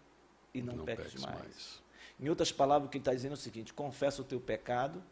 e 0.53 0.61
não, 0.61 0.85
peques, 0.85 1.05
peques 1.05 1.21
mais. 1.25 1.83
Em 2.19 2.29
outras 2.29 2.51
palavras, 2.51 2.87
o 2.87 2.91
que 2.91 2.97
ele 2.97 3.01
está 3.01 3.13
dizendo 3.13 3.31
é 3.31 3.35
o 3.35 3.37
seguinte: 3.37 3.73
confessa 3.73 4.21
o 4.21 4.25
teu 4.25 4.39
pecado 4.39 5.03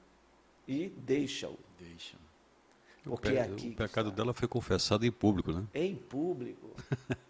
e 0.67 0.89
deixa-o. 0.89 1.57
Deixa. 1.77 2.15
O, 3.05 3.11
Porque 3.11 3.31
pe- 3.31 3.35
é 3.35 3.41
aqui 3.41 3.69
o 3.69 3.75
pecado 3.75 4.09
está. 4.09 4.21
dela 4.21 4.33
foi 4.33 4.47
confessado 4.47 5.05
em 5.05 5.11
público, 5.11 5.51
né? 5.51 5.65
Em 5.73 5.95
público. 5.95 6.69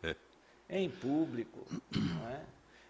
em 0.69 0.89
público. 0.89 1.65
Não 1.91 2.29
é? 2.29 2.45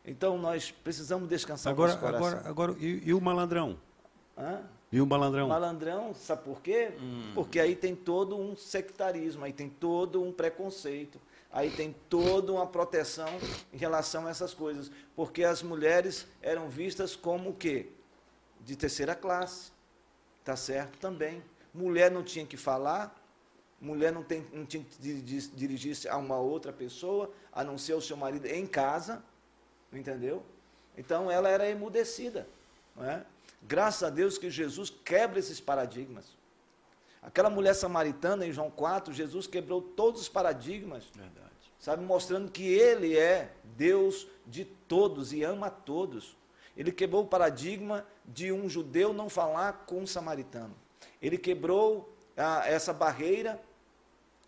Então, 0.06 0.38
nós 0.38 0.70
precisamos 0.72 1.30
descansar 1.30 1.72
Agora, 1.72 1.94
o 1.94 2.08
agora, 2.08 2.42
agora 2.48 2.76
e, 2.78 3.04
e 3.06 3.14
o 3.14 3.22
malandrão? 3.22 3.80
Hã? 4.38 4.62
E 4.92 5.00
o 5.00 5.08
malandrão? 5.08 5.48
Malandrão, 5.48 6.14
sabe 6.14 6.44
por 6.44 6.62
quê? 6.62 6.92
Porque 7.34 7.60
aí 7.60 7.76
tem 7.76 7.96
todo 7.96 8.38
um 8.38 8.56
sectarismo, 8.56 9.46
aí 9.46 9.54
tem 9.54 9.70
todo 9.70 10.22
um 10.22 10.32
preconceito, 10.32 11.20
aí 11.54 11.70
tem 11.72 11.96
toda 12.10 12.52
uma 12.52 12.68
proteção 12.68 13.30
em 13.72 13.78
relação 13.78 14.28
a 14.28 14.32
essas 14.32 14.54
coisas. 14.54 14.92
Porque 15.16 15.44
as 15.44 15.62
mulheres 15.64 16.28
eram 16.42 16.68
vistas 16.68 17.16
como 17.16 17.52
o 17.52 17.54
quê? 17.54 17.88
De 18.60 18.76
terceira 18.76 19.16
classe. 19.16 19.72
Tá 20.44 20.56
certo? 20.58 20.98
Também. 20.98 21.42
Mulher 21.74 22.12
não 22.12 22.24
tinha 22.24 22.46
que 22.46 22.58
falar, 22.58 23.16
mulher 23.80 24.12
não, 24.12 24.24
tem, 24.24 24.46
não 24.52 24.66
tinha 24.66 24.84
que 24.84 24.98
di- 25.02 25.22
di- 25.22 25.48
dirigir-se 25.50 26.10
a 26.10 26.18
uma 26.18 26.38
outra 26.38 26.74
pessoa, 26.74 27.32
a 27.52 27.64
não 27.64 27.78
ser 27.78 27.94
o 27.94 28.02
seu 28.02 28.18
marido 28.18 28.46
em 28.48 28.68
casa, 28.68 29.24
entendeu? 29.92 30.44
Então 30.98 31.32
ela 31.32 31.50
era 31.50 31.70
emudecida. 31.70 32.48
Não 32.96 33.06
é? 33.06 33.26
Graças 33.62 34.04
a 34.04 34.10
Deus 34.10 34.38
que 34.38 34.50
Jesus 34.50 34.90
quebra 34.90 35.40
esses 35.40 35.60
paradigmas. 35.60 36.26
Aquela 37.24 37.50
mulher 37.50 37.74
samaritana 37.74 38.46
em 38.46 38.52
João 38.52 38.70
4, 38.70 39.14
Jesus 39.14 39.48
quebrou 39.48 39.82
todos 39.82 40.22
os 40.22 40.30
paradigmas, 40.30 41.06
Verdade. 41.16 41.50
sabe, 41.80 42.04
mostrando 42.04 42.52
que 42.52 42.64
ele 42.66 43.18
é 43.18 43.52
Deus 43.78 44.28
de 44.46 44.66
todos 44.66 45.32
e 45.32 45.42
ama 45.42 45.68
a 45.68 45.72
todos. 45.72 46.36
Ele 46.76 46.92
quebrou 46.92 47.24
o 47.24 47.28
paradigma 47.28 48.06
de 48.26 48.52
um 48.52 48.68
judeu 48.68 49.14
não 49.14 49.30
falar 49.30 49.86
com 49.86 50.02
um 50.02 50.08
samaritano. 50.08 50.76
Ele 51.22 51.38
quebrou 51.38 52.14
ah, 52.36 52.64
essa 52.66 52.92
barreira 52.92 53.62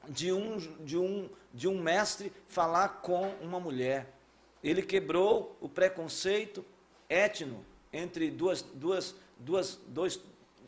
de 0.10 0.32
um, 0.34 0.58
de, 0.84 0.98
um, 0.98 1.30
de 1.54 1.68
um 1.68 1.82
mestre 1.82 2.32
falar 2.48 3.02
com 3.02 3.30
uma 3.42 3.60
mulher. 3.60 4.14
Ele 4.64 4.82
quebrou 4.82 5.56
o 5.62 5.70
preconceito 5.70 6.66
étnico 7.08 7.64
entre 7.94 8.30
duas, 8.30 8.62
duas, 8.62 9.16
duas, 9.40 9.80
dois, 9.88 10.20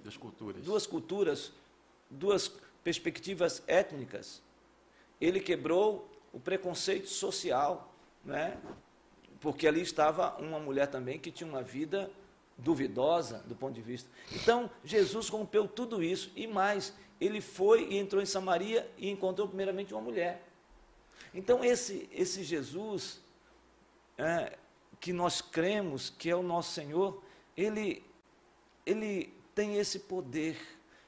duas 0.03 0.15
culturas. 0.15 0.63
Duas 0.63 0.87
culturas, 0.87 1.51
duas 2.09 2.47
perspectivas 2.83 3.63
étnicas. 3.67 4.41
Ele 5.19 5.39
quebrou 5.39 6.09
o 6.31 6.39
preconceito 6.39 7.07
social, 7.09 7.93
né? 8.23 8.57
porque 9.39 9.67
ali 9.67 9.81
estava 9.81 10.35
uma 10.37 10.59
mulher 10.59 10.87
também 10.87 11.19
que 11.19 11.31
tinha 11.31 11.49
uma 11.49 11.61
vida 11.61 12.11
duvidosa 12.57 13.43
do 13.45 13.55
ponto 13.55 13.73
de 13.73 13.81
vista. 13.81 14.09
Então, 14.31 14.69
Jesus 14.83 15.29
rompeu 15.29 15.67
tudo 15.67 16.03
isso 16.03 16.31
e 16.35 16.47
mais, 16.47 16.93
ele 17.21 17.39
foi 17.39 17.87
e 17.89 17.97
entrou 17.97 18.21
em 18.21 18.25
Samaria 18.25 18.89
e 18.97 19.09
encontrou 19.09 19.47
primeiramente 19.47 19.93
uma 19.93 20.01
mulher. 20.01 20.43
Então, 21.33 21.63
esse, 21.63 22.09
esse 22.11 22.43
Jesus 22.43 23.21
é, 24.17 24.57
que 24.99 25.13
nós 25.13 25.41
cremos 25.41 26.09
que 26.09 26.29
é 26.29 26.35
o 26.35 26.41
nosso 26.41 26.73
Senhor, 26.73 27.21
ele, 27.55 28.03
ele 28.85 29.33
tem 29.53 29.77
esse 29.77 29.99
poder 29.99 30.57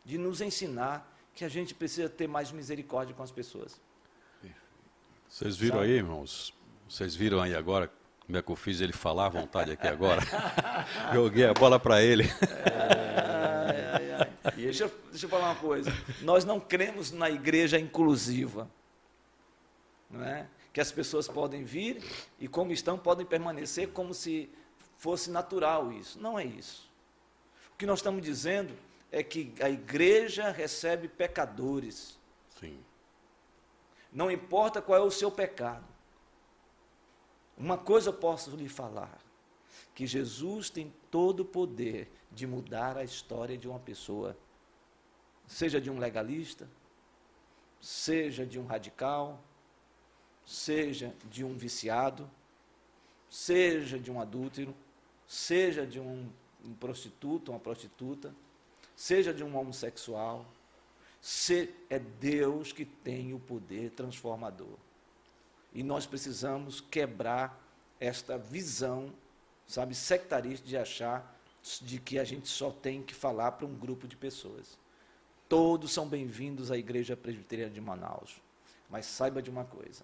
de 0.10 0.18
nos 0.18 0.42
ensinar 0.42 1.08
que 1.36 1.46
a 1.46 1.50
gente 1.50 1.76
precisa 1.76 2.10
ter 2.10 2.28
mais 2.28 2.52
misericórdia 2.52 3.14
com 3.14 3.22
as 3.22 3.30
pessoas. 3.30 3.80
Vocês 5.28 5.56
viram 5.56 5.78
Sabe? 5.78 5.88
aí, 5.88 5.98
irmãos? 5.98 6.52
Vocês 6.90 7.16
viram 7.16 7.40
aí 7.40 7.54
agora 7.54 7.92
como 8.26 8.36
é 8.36 8.42
que 8.42 8.52
eu 8.52 8.56
fiz 8.56 8.82
ele 8.82 8.92
falar 8.92 9.28
à 9.28 9.30
vontade 9.30 9.72
aqui 9.72 9.88
agora? 9.88 10.20
Joguei 11.14 11.46
a 11.46 11.54
bola 11.54 11.80
para 11.80 12.02
ele. 12.02 12.24
É, 12.24 14.24
é, 14.24 14.30
é, 14.46 14.52
deixa, 14.52 14.86
eu, 14.86 14.92
deixa 15.12 15.28
eu 15.28 15.30
falar 15.30 15.52
uma 15.52 15.56
coisa. 15.56 15.94
Nós 16.22 16.44
não 16.44 16.60
cremos 16.60 17.12
na 17.12 17.30
igreja 17.30 17.80
inclusiva. 17.80 18.68
Não 20.10 20.24
é? 20.24 20.48
Que 20.74 20.82
as 20.82 20.92
pessoas 20.92 21.28
podem 21.28 21.64
vir 21.64 22.04
e, 22.40 22.48
como 22.48 22.72
estão, 22.72 22.98
podem 22.98 23.28
permanecer 23.28 23.90
como 23.90 24.16
se 24.16 24.50
fosse 24.98 25.30
natural 25.30 25.92
isso. 25.92 26.20
Não 26.20 26.40
é 26.40 26.46
isso. 26.46 26.90
O 27.74 27.78
que 27.78 27.86
nós 27.86 28.00
estamos 28.00 28.24
dizendo 28.24 28.74
é 29.12 29.24
que 29.24 29.54
a 29.62 29.70
igreja 29.70 30.52
recebe 30.52 31.08
pecadores. 31.08 32.20
Sim. 32.60 32.80
Não 34.12 34.32
importa 34.32 34.82
qual 34.82 35.00
é 35.00 35.02
o 35.02 35.12
seu 35.12 35.32
pecado. 35.32 35.86
Uma 37.58 37.78
coisa 37.78 38.10
eu 38.10 38.14
posso 38.14 38.56
lhe 38.56 38.70
falar: 38.70 39.20
que 39.94 40.08
Jesus 40.08 40.70
tem 40.70 40.94
todo 41.12 41.42
o 41.42 41.46
poder 41.46 42.10
de 42.32 42.48
mudar 42.48 42.98
a 42.98 43.04
história 43.04 43.58
de 43.58 43.68
uma 43.68 43.80
pessoa, 43.80 44.38
seja 45.48 45.82
de 45.82 45.90
um 45.90 45.98
legalista, 45.98 46.70
seja 47.82 48.46
de 48.46 48.60
um 48.60 48.66
radical, 48.66 49.42
seja 50.46 51.14
de 51.30 51.44
um 51.44 51.58
viciado, 51.58 52.30
seja 53.30 54.00
de 54.00 54.12
um 54.12 54.20
adúltero, 54.20 54.76
seja 55.28 55.86
de 55.86 56.00
um, 56.00 56.30
um 56.64 56.74
prostituto, 56.74 57.52
uma 57.52 57.60
prostituta, 57.60 58.34
seja 59.00 59.34
de 59.34 59.46
um 59.46 59.58
homossexual. 59.58 60.46
Se, 61.22 61.74
é 61.90 61.98
Deus 61.98 62.74
que 62.74 62.84
tem 62.84 63.34
o 63.34 63.40
poder 63.40 63.92
transformador. 63.92 64.78
E 65.74 65.84
nós 65.84 66.06
precisamos 66.06 66.82
quebrar 66.82 67.58
esta 67.98 68.38
visão, 68.38 69.14
sabe, 69.66 69.96
sectarista 69.96 70.68
de 70.68 70.76
achar 70.76 71.40
de 71.82 71.98
que 71.98 72.20
a 72.20 72.26
gente 72.26 72.50
só 72.50 72.72
tem 72.72 73.02
que 73.02 73.14
falar 73.14 73.54
para 73.54 73.66
um 73.66 73.74
grupo 73.74 74.06
de 74.06 74.18
pessoas. 74.18 74.78
Todos 75.48 75.94
são 75.94 76.06
bem-vindos 76.08 76.70
à 76.70 76.78
Igreja 76.78 77.16
Presbiteriana 77.16 77.74
de 77.74 77.80
Manaus. 77.80 78.42
Mas 78.90 79.06
saiba 79.06 79.42
de 79.42 79.50
uma 79.50 79.64
coisa: 79.64 80.04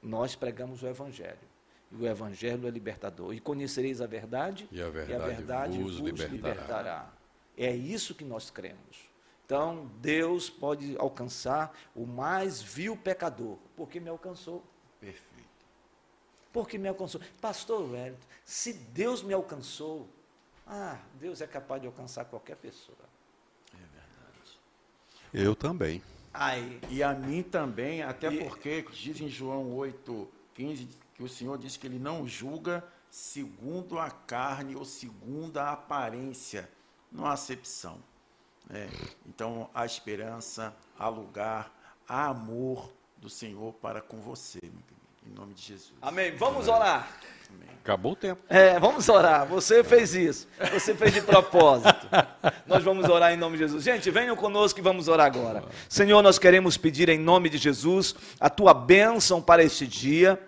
nós 0.00 0.36
pregamos 0.36 0.84
o 0.84 0.86
Evangelho. 0.86 1.54
E 1.90 1.96
o 1.96 2.06
Evangelho 2.06 2.66
é 2.66 2.70
libertador. 2.70 3.34
E 3.34 3.40
conhecereis 3.40 4.00
a 4.00 4.06
verdade, 4.06 4.68
e 4.70 4.80
a 4.80 4.88
verdade, 4.88 5.10
e 5.10 5.14
a 5.14 5.26
verdade 5.26 5.82
vos, 5.82 5.98
vos 5.98 6.10
libertará. 6.10 6.32
libertará. 6.32 7.13
É 7.56 7.74
isso 7.74 8.14
que 8.14 8.24
nós 8.24 8.50
cremos. 8.50 9.08
Então, 9.44 9.90
Deus 10.00 10.48
pode 10.48 10.96
alcançar 10.98 11.76
o 11.94 12.06
mais 12.06 12.62
vil 12.62 12.96
pecador, 12.96 13.58
porque 13.76 14.00
me 14.00 14.08
alcançou. 14.08 14.64
Perfeito. 14.98 15.44
Porque 16.52 16.78
me 16.78 16.88
alcançou. 16.88 17.20
Pastor 17.40 17.82
Wellington, 17.90 18.26
se 18.44 18.72
Deus 18.72 19.22
me 19.22 19.34
alcançou, 19.34 20.08
ah, 20.66 20.98
Deus 21.20 21.40
é 21.40 21.46
capaz 21.46 21.80
de 21.80 21.86
alcançar 21.86 22.24
qualquer 22.24 22.56
pessoa. 22.56 22.96
É 23.74 23.76
verdade. 23.76 24.58
Eu 25.32 25.54
também. 25.54 26.02
Aí. 26.32 26.80
E 26.88 27.02
a 27.02 27.12
mim 27.12 27.42
também, 27.42 28.02
até 28.02 28.32
e... 28.32 28.44
porque 28.44 28.82
diz 28.92 29.20
em 29.20 29.28
João 29.28 29.74
8, 29.74 30.28
15, 30.54 30.88
que 31.14 31.22
o 31.22 31.28
Senhor 31.28 31.58
diz 31.58 31.76
que 31.76 31.86
ele 31.86 31.98
não 31.98 32.26
julga 32.26 32.82
segundo 33.10 33.98
a 33.98 34.10
carne 34.10 34.74
ou 34.74 34.84
segundo 34.84 35.58
a 35.58 35.70
aparência, 35.70 36.68
não 37.14 37.24
há 37.26 37.32
acepção. 37.32 37.96
Né? 38.68 38.88
Então, 39.26 39.70
há 39.72 39.86
esperança, 39.86 40.74
há 40.98 41.08
lugar, 41.08 41.72
há 42.08 42.26
amor 42.26 42.90
do 43.18 43.30
Senhor 43.30 43.72
para 43.74 44.00
com 44.00 44.20
você, 44.20 44.58
meu 44.62 44.72
querido, 44.72 45.26
em 45.26 45.30
nome 45.30 45.54
de 45.54 45.62
Jesus. 45.62 45.94
Amém. 46.02 46.34
Vamos 46.36 46.66
orar. 46.66 47.08
Amém. 47.48 47.74
Acabou 47.82 48.12
o 48.12 48.16
tempo. 48.16 48.42
É, 48.48 48.78
vamos 48.80 49.08
orar. 49.08 49.46
Você 49.46 49.84
fez 49.84 50.14
isso. 50.14 50.48
Você 50.72 50.94
fez 50.94 51.12
de 51.14 51.22
propósito. 51.22 52.08
nós 52.66 52.82
vamos 52.82 53.08
orar 53.08 53.32
em 53.32 53.36
nome 53.36 53.56
de 53.56 53.64
Jesus. 53.64 53.84
Gente, 53.84 54.10
venham 54.10 54.34
conosco 54.34 54.78
e 54.78 54.82
vamos 54.82 55.06
orar 55.06 55.26
agora. 55.26 55.62
Senhor, 55.88 56.20
nós 56.22 56.38
queremos 56.38 56.76
pedir 56.76 57.08
em 57.08 57.18
nome 57.18 57.48
de 57.48 57.58
Jesus 57.58 58.14
a 58.40 58.50
tua 58.50 58.74
bênção 58.74 59.40
para 59.40 59.62
este 59.62 59.86
dia 59.86 60.40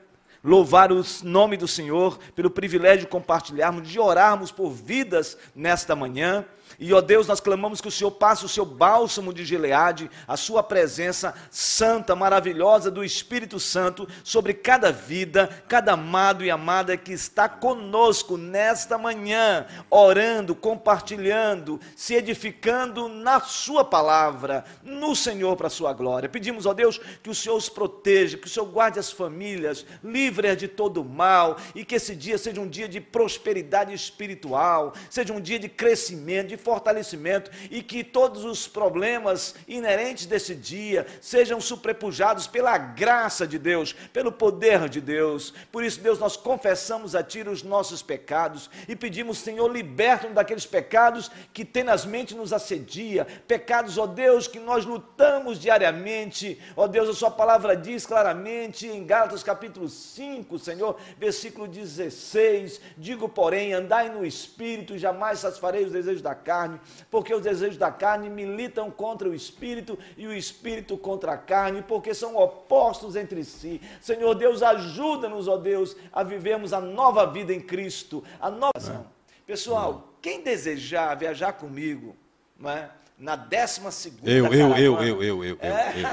louvar 0.47 0.93
o 0.93 1.05
nome 1.25 1.57
do 1.57 1.67
Senhor 1.67 2.19
pelo 2.37 2.49
privilégio 2.49 3.01
de 3.01 3.07
compartilharmos, 3.09 3.89
de 3.89 3.99
orarmos 3.99 4.53
por 4.53 4.71
vidas 4.71 5.37
nesta 5.55 5.97
manhã. 5.97 6.45
E, 6.79 6.93
ó 6.93 7.01
Deus, 7.01 7.27
nós 7.27 7.41
clamamos 7.41 7.81
que 7.81 7.89
o 7.89 7.91
Senhor 7.91 8.11
passe 8.11 8.45
o 8.45 8.49
seu 8.49 8.64
bálsamo 8.64 9.33
de 9.33 9.45
Gileade, 9.45 10.11
a 10.27 10.37
sua 10.37 10.62
presença 10.62 11.35
santa, 11.51 12.14
maravilhosa 12.14 12.91
do 12.91 13.05
Espírito 13.05 13.59
Santo 13.59 14.07
sobre 14.23 14.53
cada 14.53 14.93
vida, 14.93 15.49
cada 15.69 15.93
amado 15.93 16.45
e 16.45 16.51
amada 16.51 16.97
que 16.97 17.12
está 17.12 17.49
conosco 17.49 18.37
nesta 18.37 18.99
manhã, 18.99 19.67
orando, 19.89 20.55
compartilhando, 20.55 21.81
se 21.95 22.14
edificando 22.14 23.09
na 23.09 23.41
sua 23.41 23.85
palavra, 23.85 24.64
no 24.83 25.17
Senhor 25.17 25.57
para 25.57 25.69
a 25.69 25.71
sua 25.71 25.93
glória. 25.93 26.29
Pedimos, 26.29 26.67
ó 26.67 26.75
Deus, 26.75 26.99
que 27.23 27.31
o 27.31 27.35
Senhor 27.35 27.57
os 27.57 27.69
proteja, 27.69 28.37
que 28.37 28.47
o 28.47 28.51
Senhor 28.51 28.67
guarde 28.67 28.99
as 28.99 29.11
famílias, 29.11 29.87
livre 30.05 30.55
de 30.55 30.69
todo 30.69 31.03
mal 31.03 31.57
e 31.75 31.85
que 31.85 31.95
esse 31.95 32.14
dia 32.14 32.37
seja 32.37 32.61
um 32.61 32.69
dia 32.69 32.89
de 32.89 33.01
prosperidade 33.01 33.95
espiritual, 33.95 34.93
seja 35.09 35.33
um 35.33 35.41
dia 35.41 35.59
de 35.59 35.69
crescimento, 35.69 36.49
de 36.49 36.56
fortalecimento 36.57 37.51
e 37.71 37.83
que 37.83 38.05
todos 38.05 38.45
os 38.45 38.69
problemas 38.69 39.55
inerentes 39.67 40.27
desse 40.27 40.55
dia 40.55 41.07
sejam 41.21 41.61
superpujados 41.61 42.47
pela 42.47 42.77
graça 42.77 43.47
de 43.47 43.59
Deus, 43.59 43.93
pelo 44.13 44.33
poder 44.33 44.89
de 44.89 45.01
Deus. 45.01 45.55
Por 45.71 45.85
isso, 45.85 46.01
Deus, 46.01 46.19
nós 46.19 46.37
confessamos 46.37 47.15
a 47.15 47.23
Ti 47.23 47.37
os 47.47 47.63
nossos 47.63 48.03
pecados 48.03 48.71
e 48.89 48.97
pedimos, 48.97 49.39
Senhor, 49.39 49.71
liberta-nos 49.71 50.35
daqueles 50.35 50.65
pecados 50.65 51.31
que 51.53 51.65
tenazmente 51.65 52.35
nos 52.35 52.53
assedia, 52.53 53.27
pecados, 53.47 53.99
ó 53.99 54.07
Deus, 54.07 54.49
que 54.49 54.59
nós 54.59 54.85
lutamos 54.85 55.59
diariamente. 55.59 56.61
Ó 56.77 56.87
Deus, 56.87 57.09
a 57.09 57.15
Sua 57.15 57.31
palavra 57.31 57.77
diz 57.77 58.07
claramente 58.07 58.87
em 58.87 59.05
Gálatas 59.05 59.43
capítulo 59.43 59.89
5, 59.89 60.59
Senhor, 60.59 60.97
versículo 61.19 61.67
16: 61.67 62.81
Digo, 62.97 63.29
porém, 63.29 63.73
andai 63.73 64.09
no 64.09 64.25
espírito 64.25 64.95
e 64.95 64.99
jamais 64.99 65.41
satisfarei 65.41 65.85
os 65.85 65.93
desejos 65.93 66.23
da 66.23 66.35
carne 66.47 66.81
porque 67.11 67.35
os 67.35 67.43
desejos 67.43 67.77
da 67.77 67.91
carne 67.91 68.31
militam 68.31 68.89
contra 68.89 69.29
o 69.29 69.35
espírito 69.35 69.99
e 70.17 70.29
o 70.29 70.33
espírito 70.33 70.97
contra 70.97 71.33
a 71.33 71.37
carne, 71.37 71.83
porque 71.83 72.15
são 72.15 72.37
opostos 72.37 73.17
entre 73.17 73.43
si. 73.43 73.81
Senhor 74.01 74.33
Deus, 74.37 74.63
ajuda-nos, 74.63 75.49
ó 75.49 75.57
Deus, 75.57 75.97
a 76.13 76.23
vivermos 76.23 76.73
a 76.73 76.81
nova 76.81 77.27
vida 77.27 77.53
em 77.53 77.61
Cristo, 77.61 78.23
a 78.41 78.49
nova. 78.49 79.07
Pessoal, 79.45 80.15
quem 80.23 80.43
desejar 80.43 81.17
viajar 81.17 81.55
comigo, 81.55 82.15
não 82.57 82.71
é? 82.71 82.89
Na 83.19 83.35
décima 83.35 83.91
segunda 83.91 84.31
eu, 84.31 84.53
eu, 84.53 84.77
eu, 84.77 85.03
eu, 85.03 85.23
eu, 85.23 85.45
eu, 85.45 85.59
é? 85.61 85.95
eu, 85.95 86.03
eu, 86.03 86.07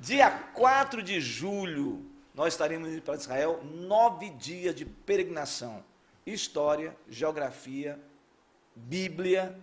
Dia 0.00 0.30
4 0.30 1.02
de 1.02 1.20
julho, 1.20 2.04
nós 2.34 2.54
estaremos 2.54 2.88
indo 2.88 3.02
para 3.02 3.14
Israel, 3.14 3.60
nove 3.62 4.30
dias 4.30 4.74
de 4.74 4.84
peregrinação 4.84 5.84
história, 6.26 6.96
geografia, 7.08 7.98
Bíblia, 8.74 9.58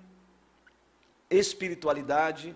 espiritualidade 1.29 2.55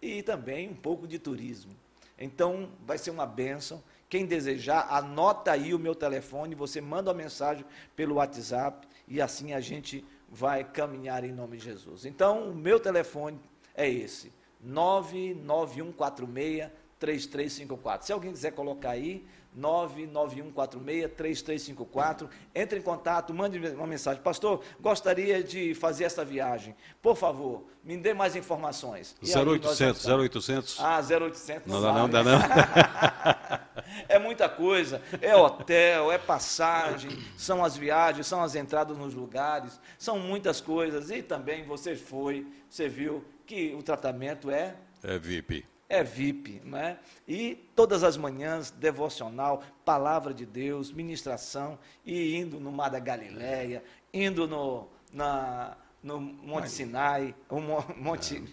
e 0.00 0.22
também 0.22 0.68
um 0.68 0.74
pouco 0.74 1.06
de 1.06 1.18
turismo. 1.18 1.76
Então, 2.18 2.70
vai 2.84 2.98
ser 2.98 3.10
uma 3.10 3.26
bênção 3.26 3.82
Quem 4.08 4.24
desejar, 4.24 4.86
anota 4.90 5.52
aí 5.52 5.74
o 5.74 5.78
meu 5.78 5.94
telefone, 5.94 6.54
você 6.54 6.80
manda 6.80 7.10
uma 7.10 7.16
mensagem 7.16 7.62
pelo 7.94 8.14
WhatsApp 8.14 8.88
e 9.06 9.20
assim 9.20 9.52
a 9.52 9.60
gente 9.60 10.02
vai 10.28 10.64
caminhar 10.64 11.24
em 11.24 11.32
nome 11.32 11.58
de 11.58 11.64
Jesus. 11.64 12.06
Então, 12.06 12.50
o 12.50 12.54
meu 12.54 12.80
telefone 12.80 13.38
é 13.74 13.86
esse: 13.88 14.32
99146 14.62 16.70
3354. 16.98 18.06
Se 18.06 18.12
alguém 18.12 18.32
quiser 18.32 18.52
colocar 18.52 18.90
aí, 18.90 19.24
991463354. 19.58 22.28
Entre 22.54 22.78
em 22.78 22.82
contato, 22.82 23.34
mande 23.34 23.58
uma 23.58 23.86
mensagem. 23.86 24.22
Pastor, 24.22 24.62
gostaria 24.80 25.42
de 25.42 25.74
fazer 25.74 26.04
esta 26.04 26.24
viagem. 26.24 26.74
Por 27.02 27.16
favor, 27.16 27.64
me 27.82 27.96
dê 27.96 28.14
mais 28.14 28.36
informações. 28.36 29.16
0800, 29.22 30.06
0800. 30.06 30.78
Ah, 30.80 31.00
0800. 31.00 31.66
Não, 31.66 31.80
não, 31.80 31.94
não, 31.94 32.08
dá 32.08 32.22
não. 32.22 32.38
é 34.08 34.18
muita 34.18 34.48
coisa. 34.48 35.02
É 35.20 35.36
hotel, 35.36 36.12
é 36.12 36.18
passagem, 36.18 37.10
são 37.36 37.64
as 37.64 37.76
viagens, 37.76 38.26
são 38.26 38.42
as 38.42 38.54
entradas 38.54 38.96
nos 38.96 39.12
lugares, 39.14 39.80
são 39.98 40.18
muitas 40.18 40.60
coisas. 40.60 41.10
E 41.10 41.22
também 41.22 41.64
você 41.64 41.96
foi, 41.96 42.46
você 42.68 42.88
viu 42.88 43.24
que 43.46 43.74
o 43.74 43.82
tratamento 43.82 44.50
é... 44.50 44.76
É 45.02 45.18
VIP 45.18 45.64
é 45.88 46.04
VIP, 46.04 46.60
né? 46.64 46.98
E 47.26 47.54
todas 47.74 48.04
as 48.04 48.16
manhãs, 48.16 48.70
devocional, 48.70 49.62
palavra 49.84 50.34
de 50.34 50.44
Deus, 50.44 50.92
ministração, 50.92 51.78
e 52.04 52.36
indo 52.36 52.60
no 52.60 52.70
Mar 52.70 52.90
da 52.90 52.98
Galileia, 52.98 53.82
indo 54.12 54.46
no, 54.46 54.86
na, 55.12 55.76
no 56.02 56.20
Monte 56.20 56.70
Sinai, 56.70 57.34
o 57.48 57.60
Monte, 57.96 58.44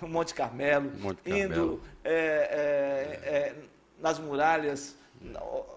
o 0.00 0.06
Monte 0.06 0.34
Carmelo, 0.34 0.92
Monte 0.98 1.18
indo 1.28 1.80
é, 2.04 2.12
é, 2.12 3.28
é, 3.28 3.56
nas 4.00 4.18
muralhas 4.18 4.96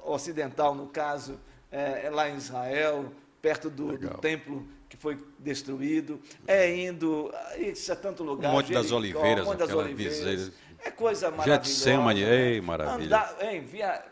ocidental, 0.03 0.75
no 0.75 0.87
caso, 0.87 1.39
é, 1.71 2.09
lá 2.11 2.29
em 2.29 2.35
Israel, 2.35 3.11
perto 3.41 3.69
do, 3.69 3.97
do 3.97 4.09
templo 4.17 4.67
que 4.89 4.95
foi 4.95 5.17
destruído, 5.39 6.19
é 6.45 6.73
indo, 6.75 7.31
isso 7.57 7.91
é 7.91 7.95
tanto 7.95 8.23
lugar. 8.23 8.51
O 8.51 8.53
Monte 8.53 8.71
das 8.71 8.91
Oliveiras, 8.91 9.45
Monte 9.45 9.57
das 9.57 9.71
Oliveiras. 9.71 10.51
É 10.87 10.91
coisa 10.91 11.29
maravilhosa. 11.29 11.63
Getsemane, 11.63 12.23
ei, 12.23 12.61
maravilha. 12.61 13.05
Andar, 13.05 13.37
hein, 13.41 13.61
via, 13.61 14.05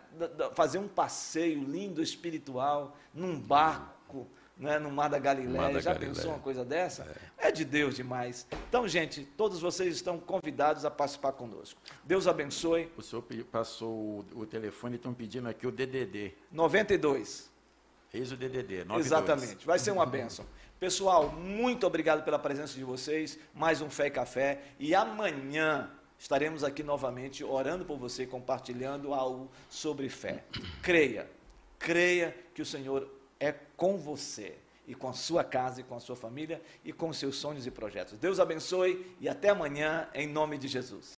fazer 0.53 0.78
um 0.78 0.89
passeio 0.89 1.63
lindo 1.63 2.01
espiritual 2.03 2.97
num 3.13 3.39
barco, 3.39 4.28
né, 4.57 4.78
no 4.78 4.91
Mar 4.91 5.09
da 5.09 5.17
Galileia. 5.17 5.61
Mar 5.61 5.71
da 5.71 5.80
Já 5.80 5.93
Galileia. 5.93 6.13
pensou 6.13 6.32
uma 6.32 6.39
coisa 6.39 6.65
dessa? 6.65 7.07
É. 7.38 7.47
é. 7.47 7.51
de 7.51 7.63
Deus 7.63 7.95
demais. 7.95 8.45
Então, 8.67 8.86
gente, 8.89 9.23
todos 9.38 9.61
vocês 9.61 9.95
estão 9.95 10.19
convidados 10.19 10.84
a 10.84 10.91
participar 10.91 11.32
conosco. 11.32 11.80
Deus 12.03 12.28
abençoe. 12.28 12.91
O 12.97 13.01
senhor 13.01 13.23
passou 13.49 14.26
o, 14.34 14.45
telefone, 14.45 14.97
estão 14.97 15.13
pedindo 15.13 15.47
aqui 15.47 15.65
o 15.65 15.71
DDD. 15.71 16.34
92. 16.51 17.49
Eis 18.13 18.32
o 18.34 18.38
DDD, 18.38 18.86
92. 18.86 19.05
Exatamente, 19.05 19.65
vai 19.65 19.80
ser 19.80 19.91
uma 19.91 20.05
bênção. 20.05 20.45
Pessoal, 20.78 21.32
muito 21.32 21.88
obrigado 21.88 22.23
pela 22.23 22.38
presença 22.38 22.73
de 22.73 22.84
vocês. 22.84 23.39
Mais 23.53 23.82
um 23.82 23.89
Fé 23.89 24.07
e 24.07 24.11
Café. 24.11 24.61
E 24.78 24.93
amanhã 24.93 25.89
estaremos 26.18 26.63
aqui 26.63 26.84
novamente 26.84 27.43
orando 27.43 27.86
por 27.86 27.97
você, 27.97 28.26
compartilhando 28.26 29.13
algo 29.13 29.49
sobre 29.70 30.09
fé. 30.09 30.43
Creia, 30.82 31.30
creia 31.78 32.36
que 32.53 32.61
o 32.61 32.66
Senhor 32.66 33.09
é 33.39 33.51
com 33.51 33.97
você 33.97 34.57
e 34.88 34.93
com 34.93 35.09
a 35.09 35.13
sua 35.13 35.43
casa 35.43 35.82
e 35.82 35.84
com 35.84 35.95
a 35.95 35.99
sua 35.99 36.16
família 36.16 36.61
e 36.84 36.93
com 36.93 37.11
seus 37.11 37.36
sonhos 37.36 37.66
e 37.66 37.72
projetos. 37.72 38.18
Deus 38.18 38.39
abençoe 38.39 39.16
e 39.20 39.28
até 39.28 39.49
amanhã 39.49 40.09
em 40.13 40.28
nome 40.28 40.57
de 40.57 40.68
Jesus. 40.68 41.13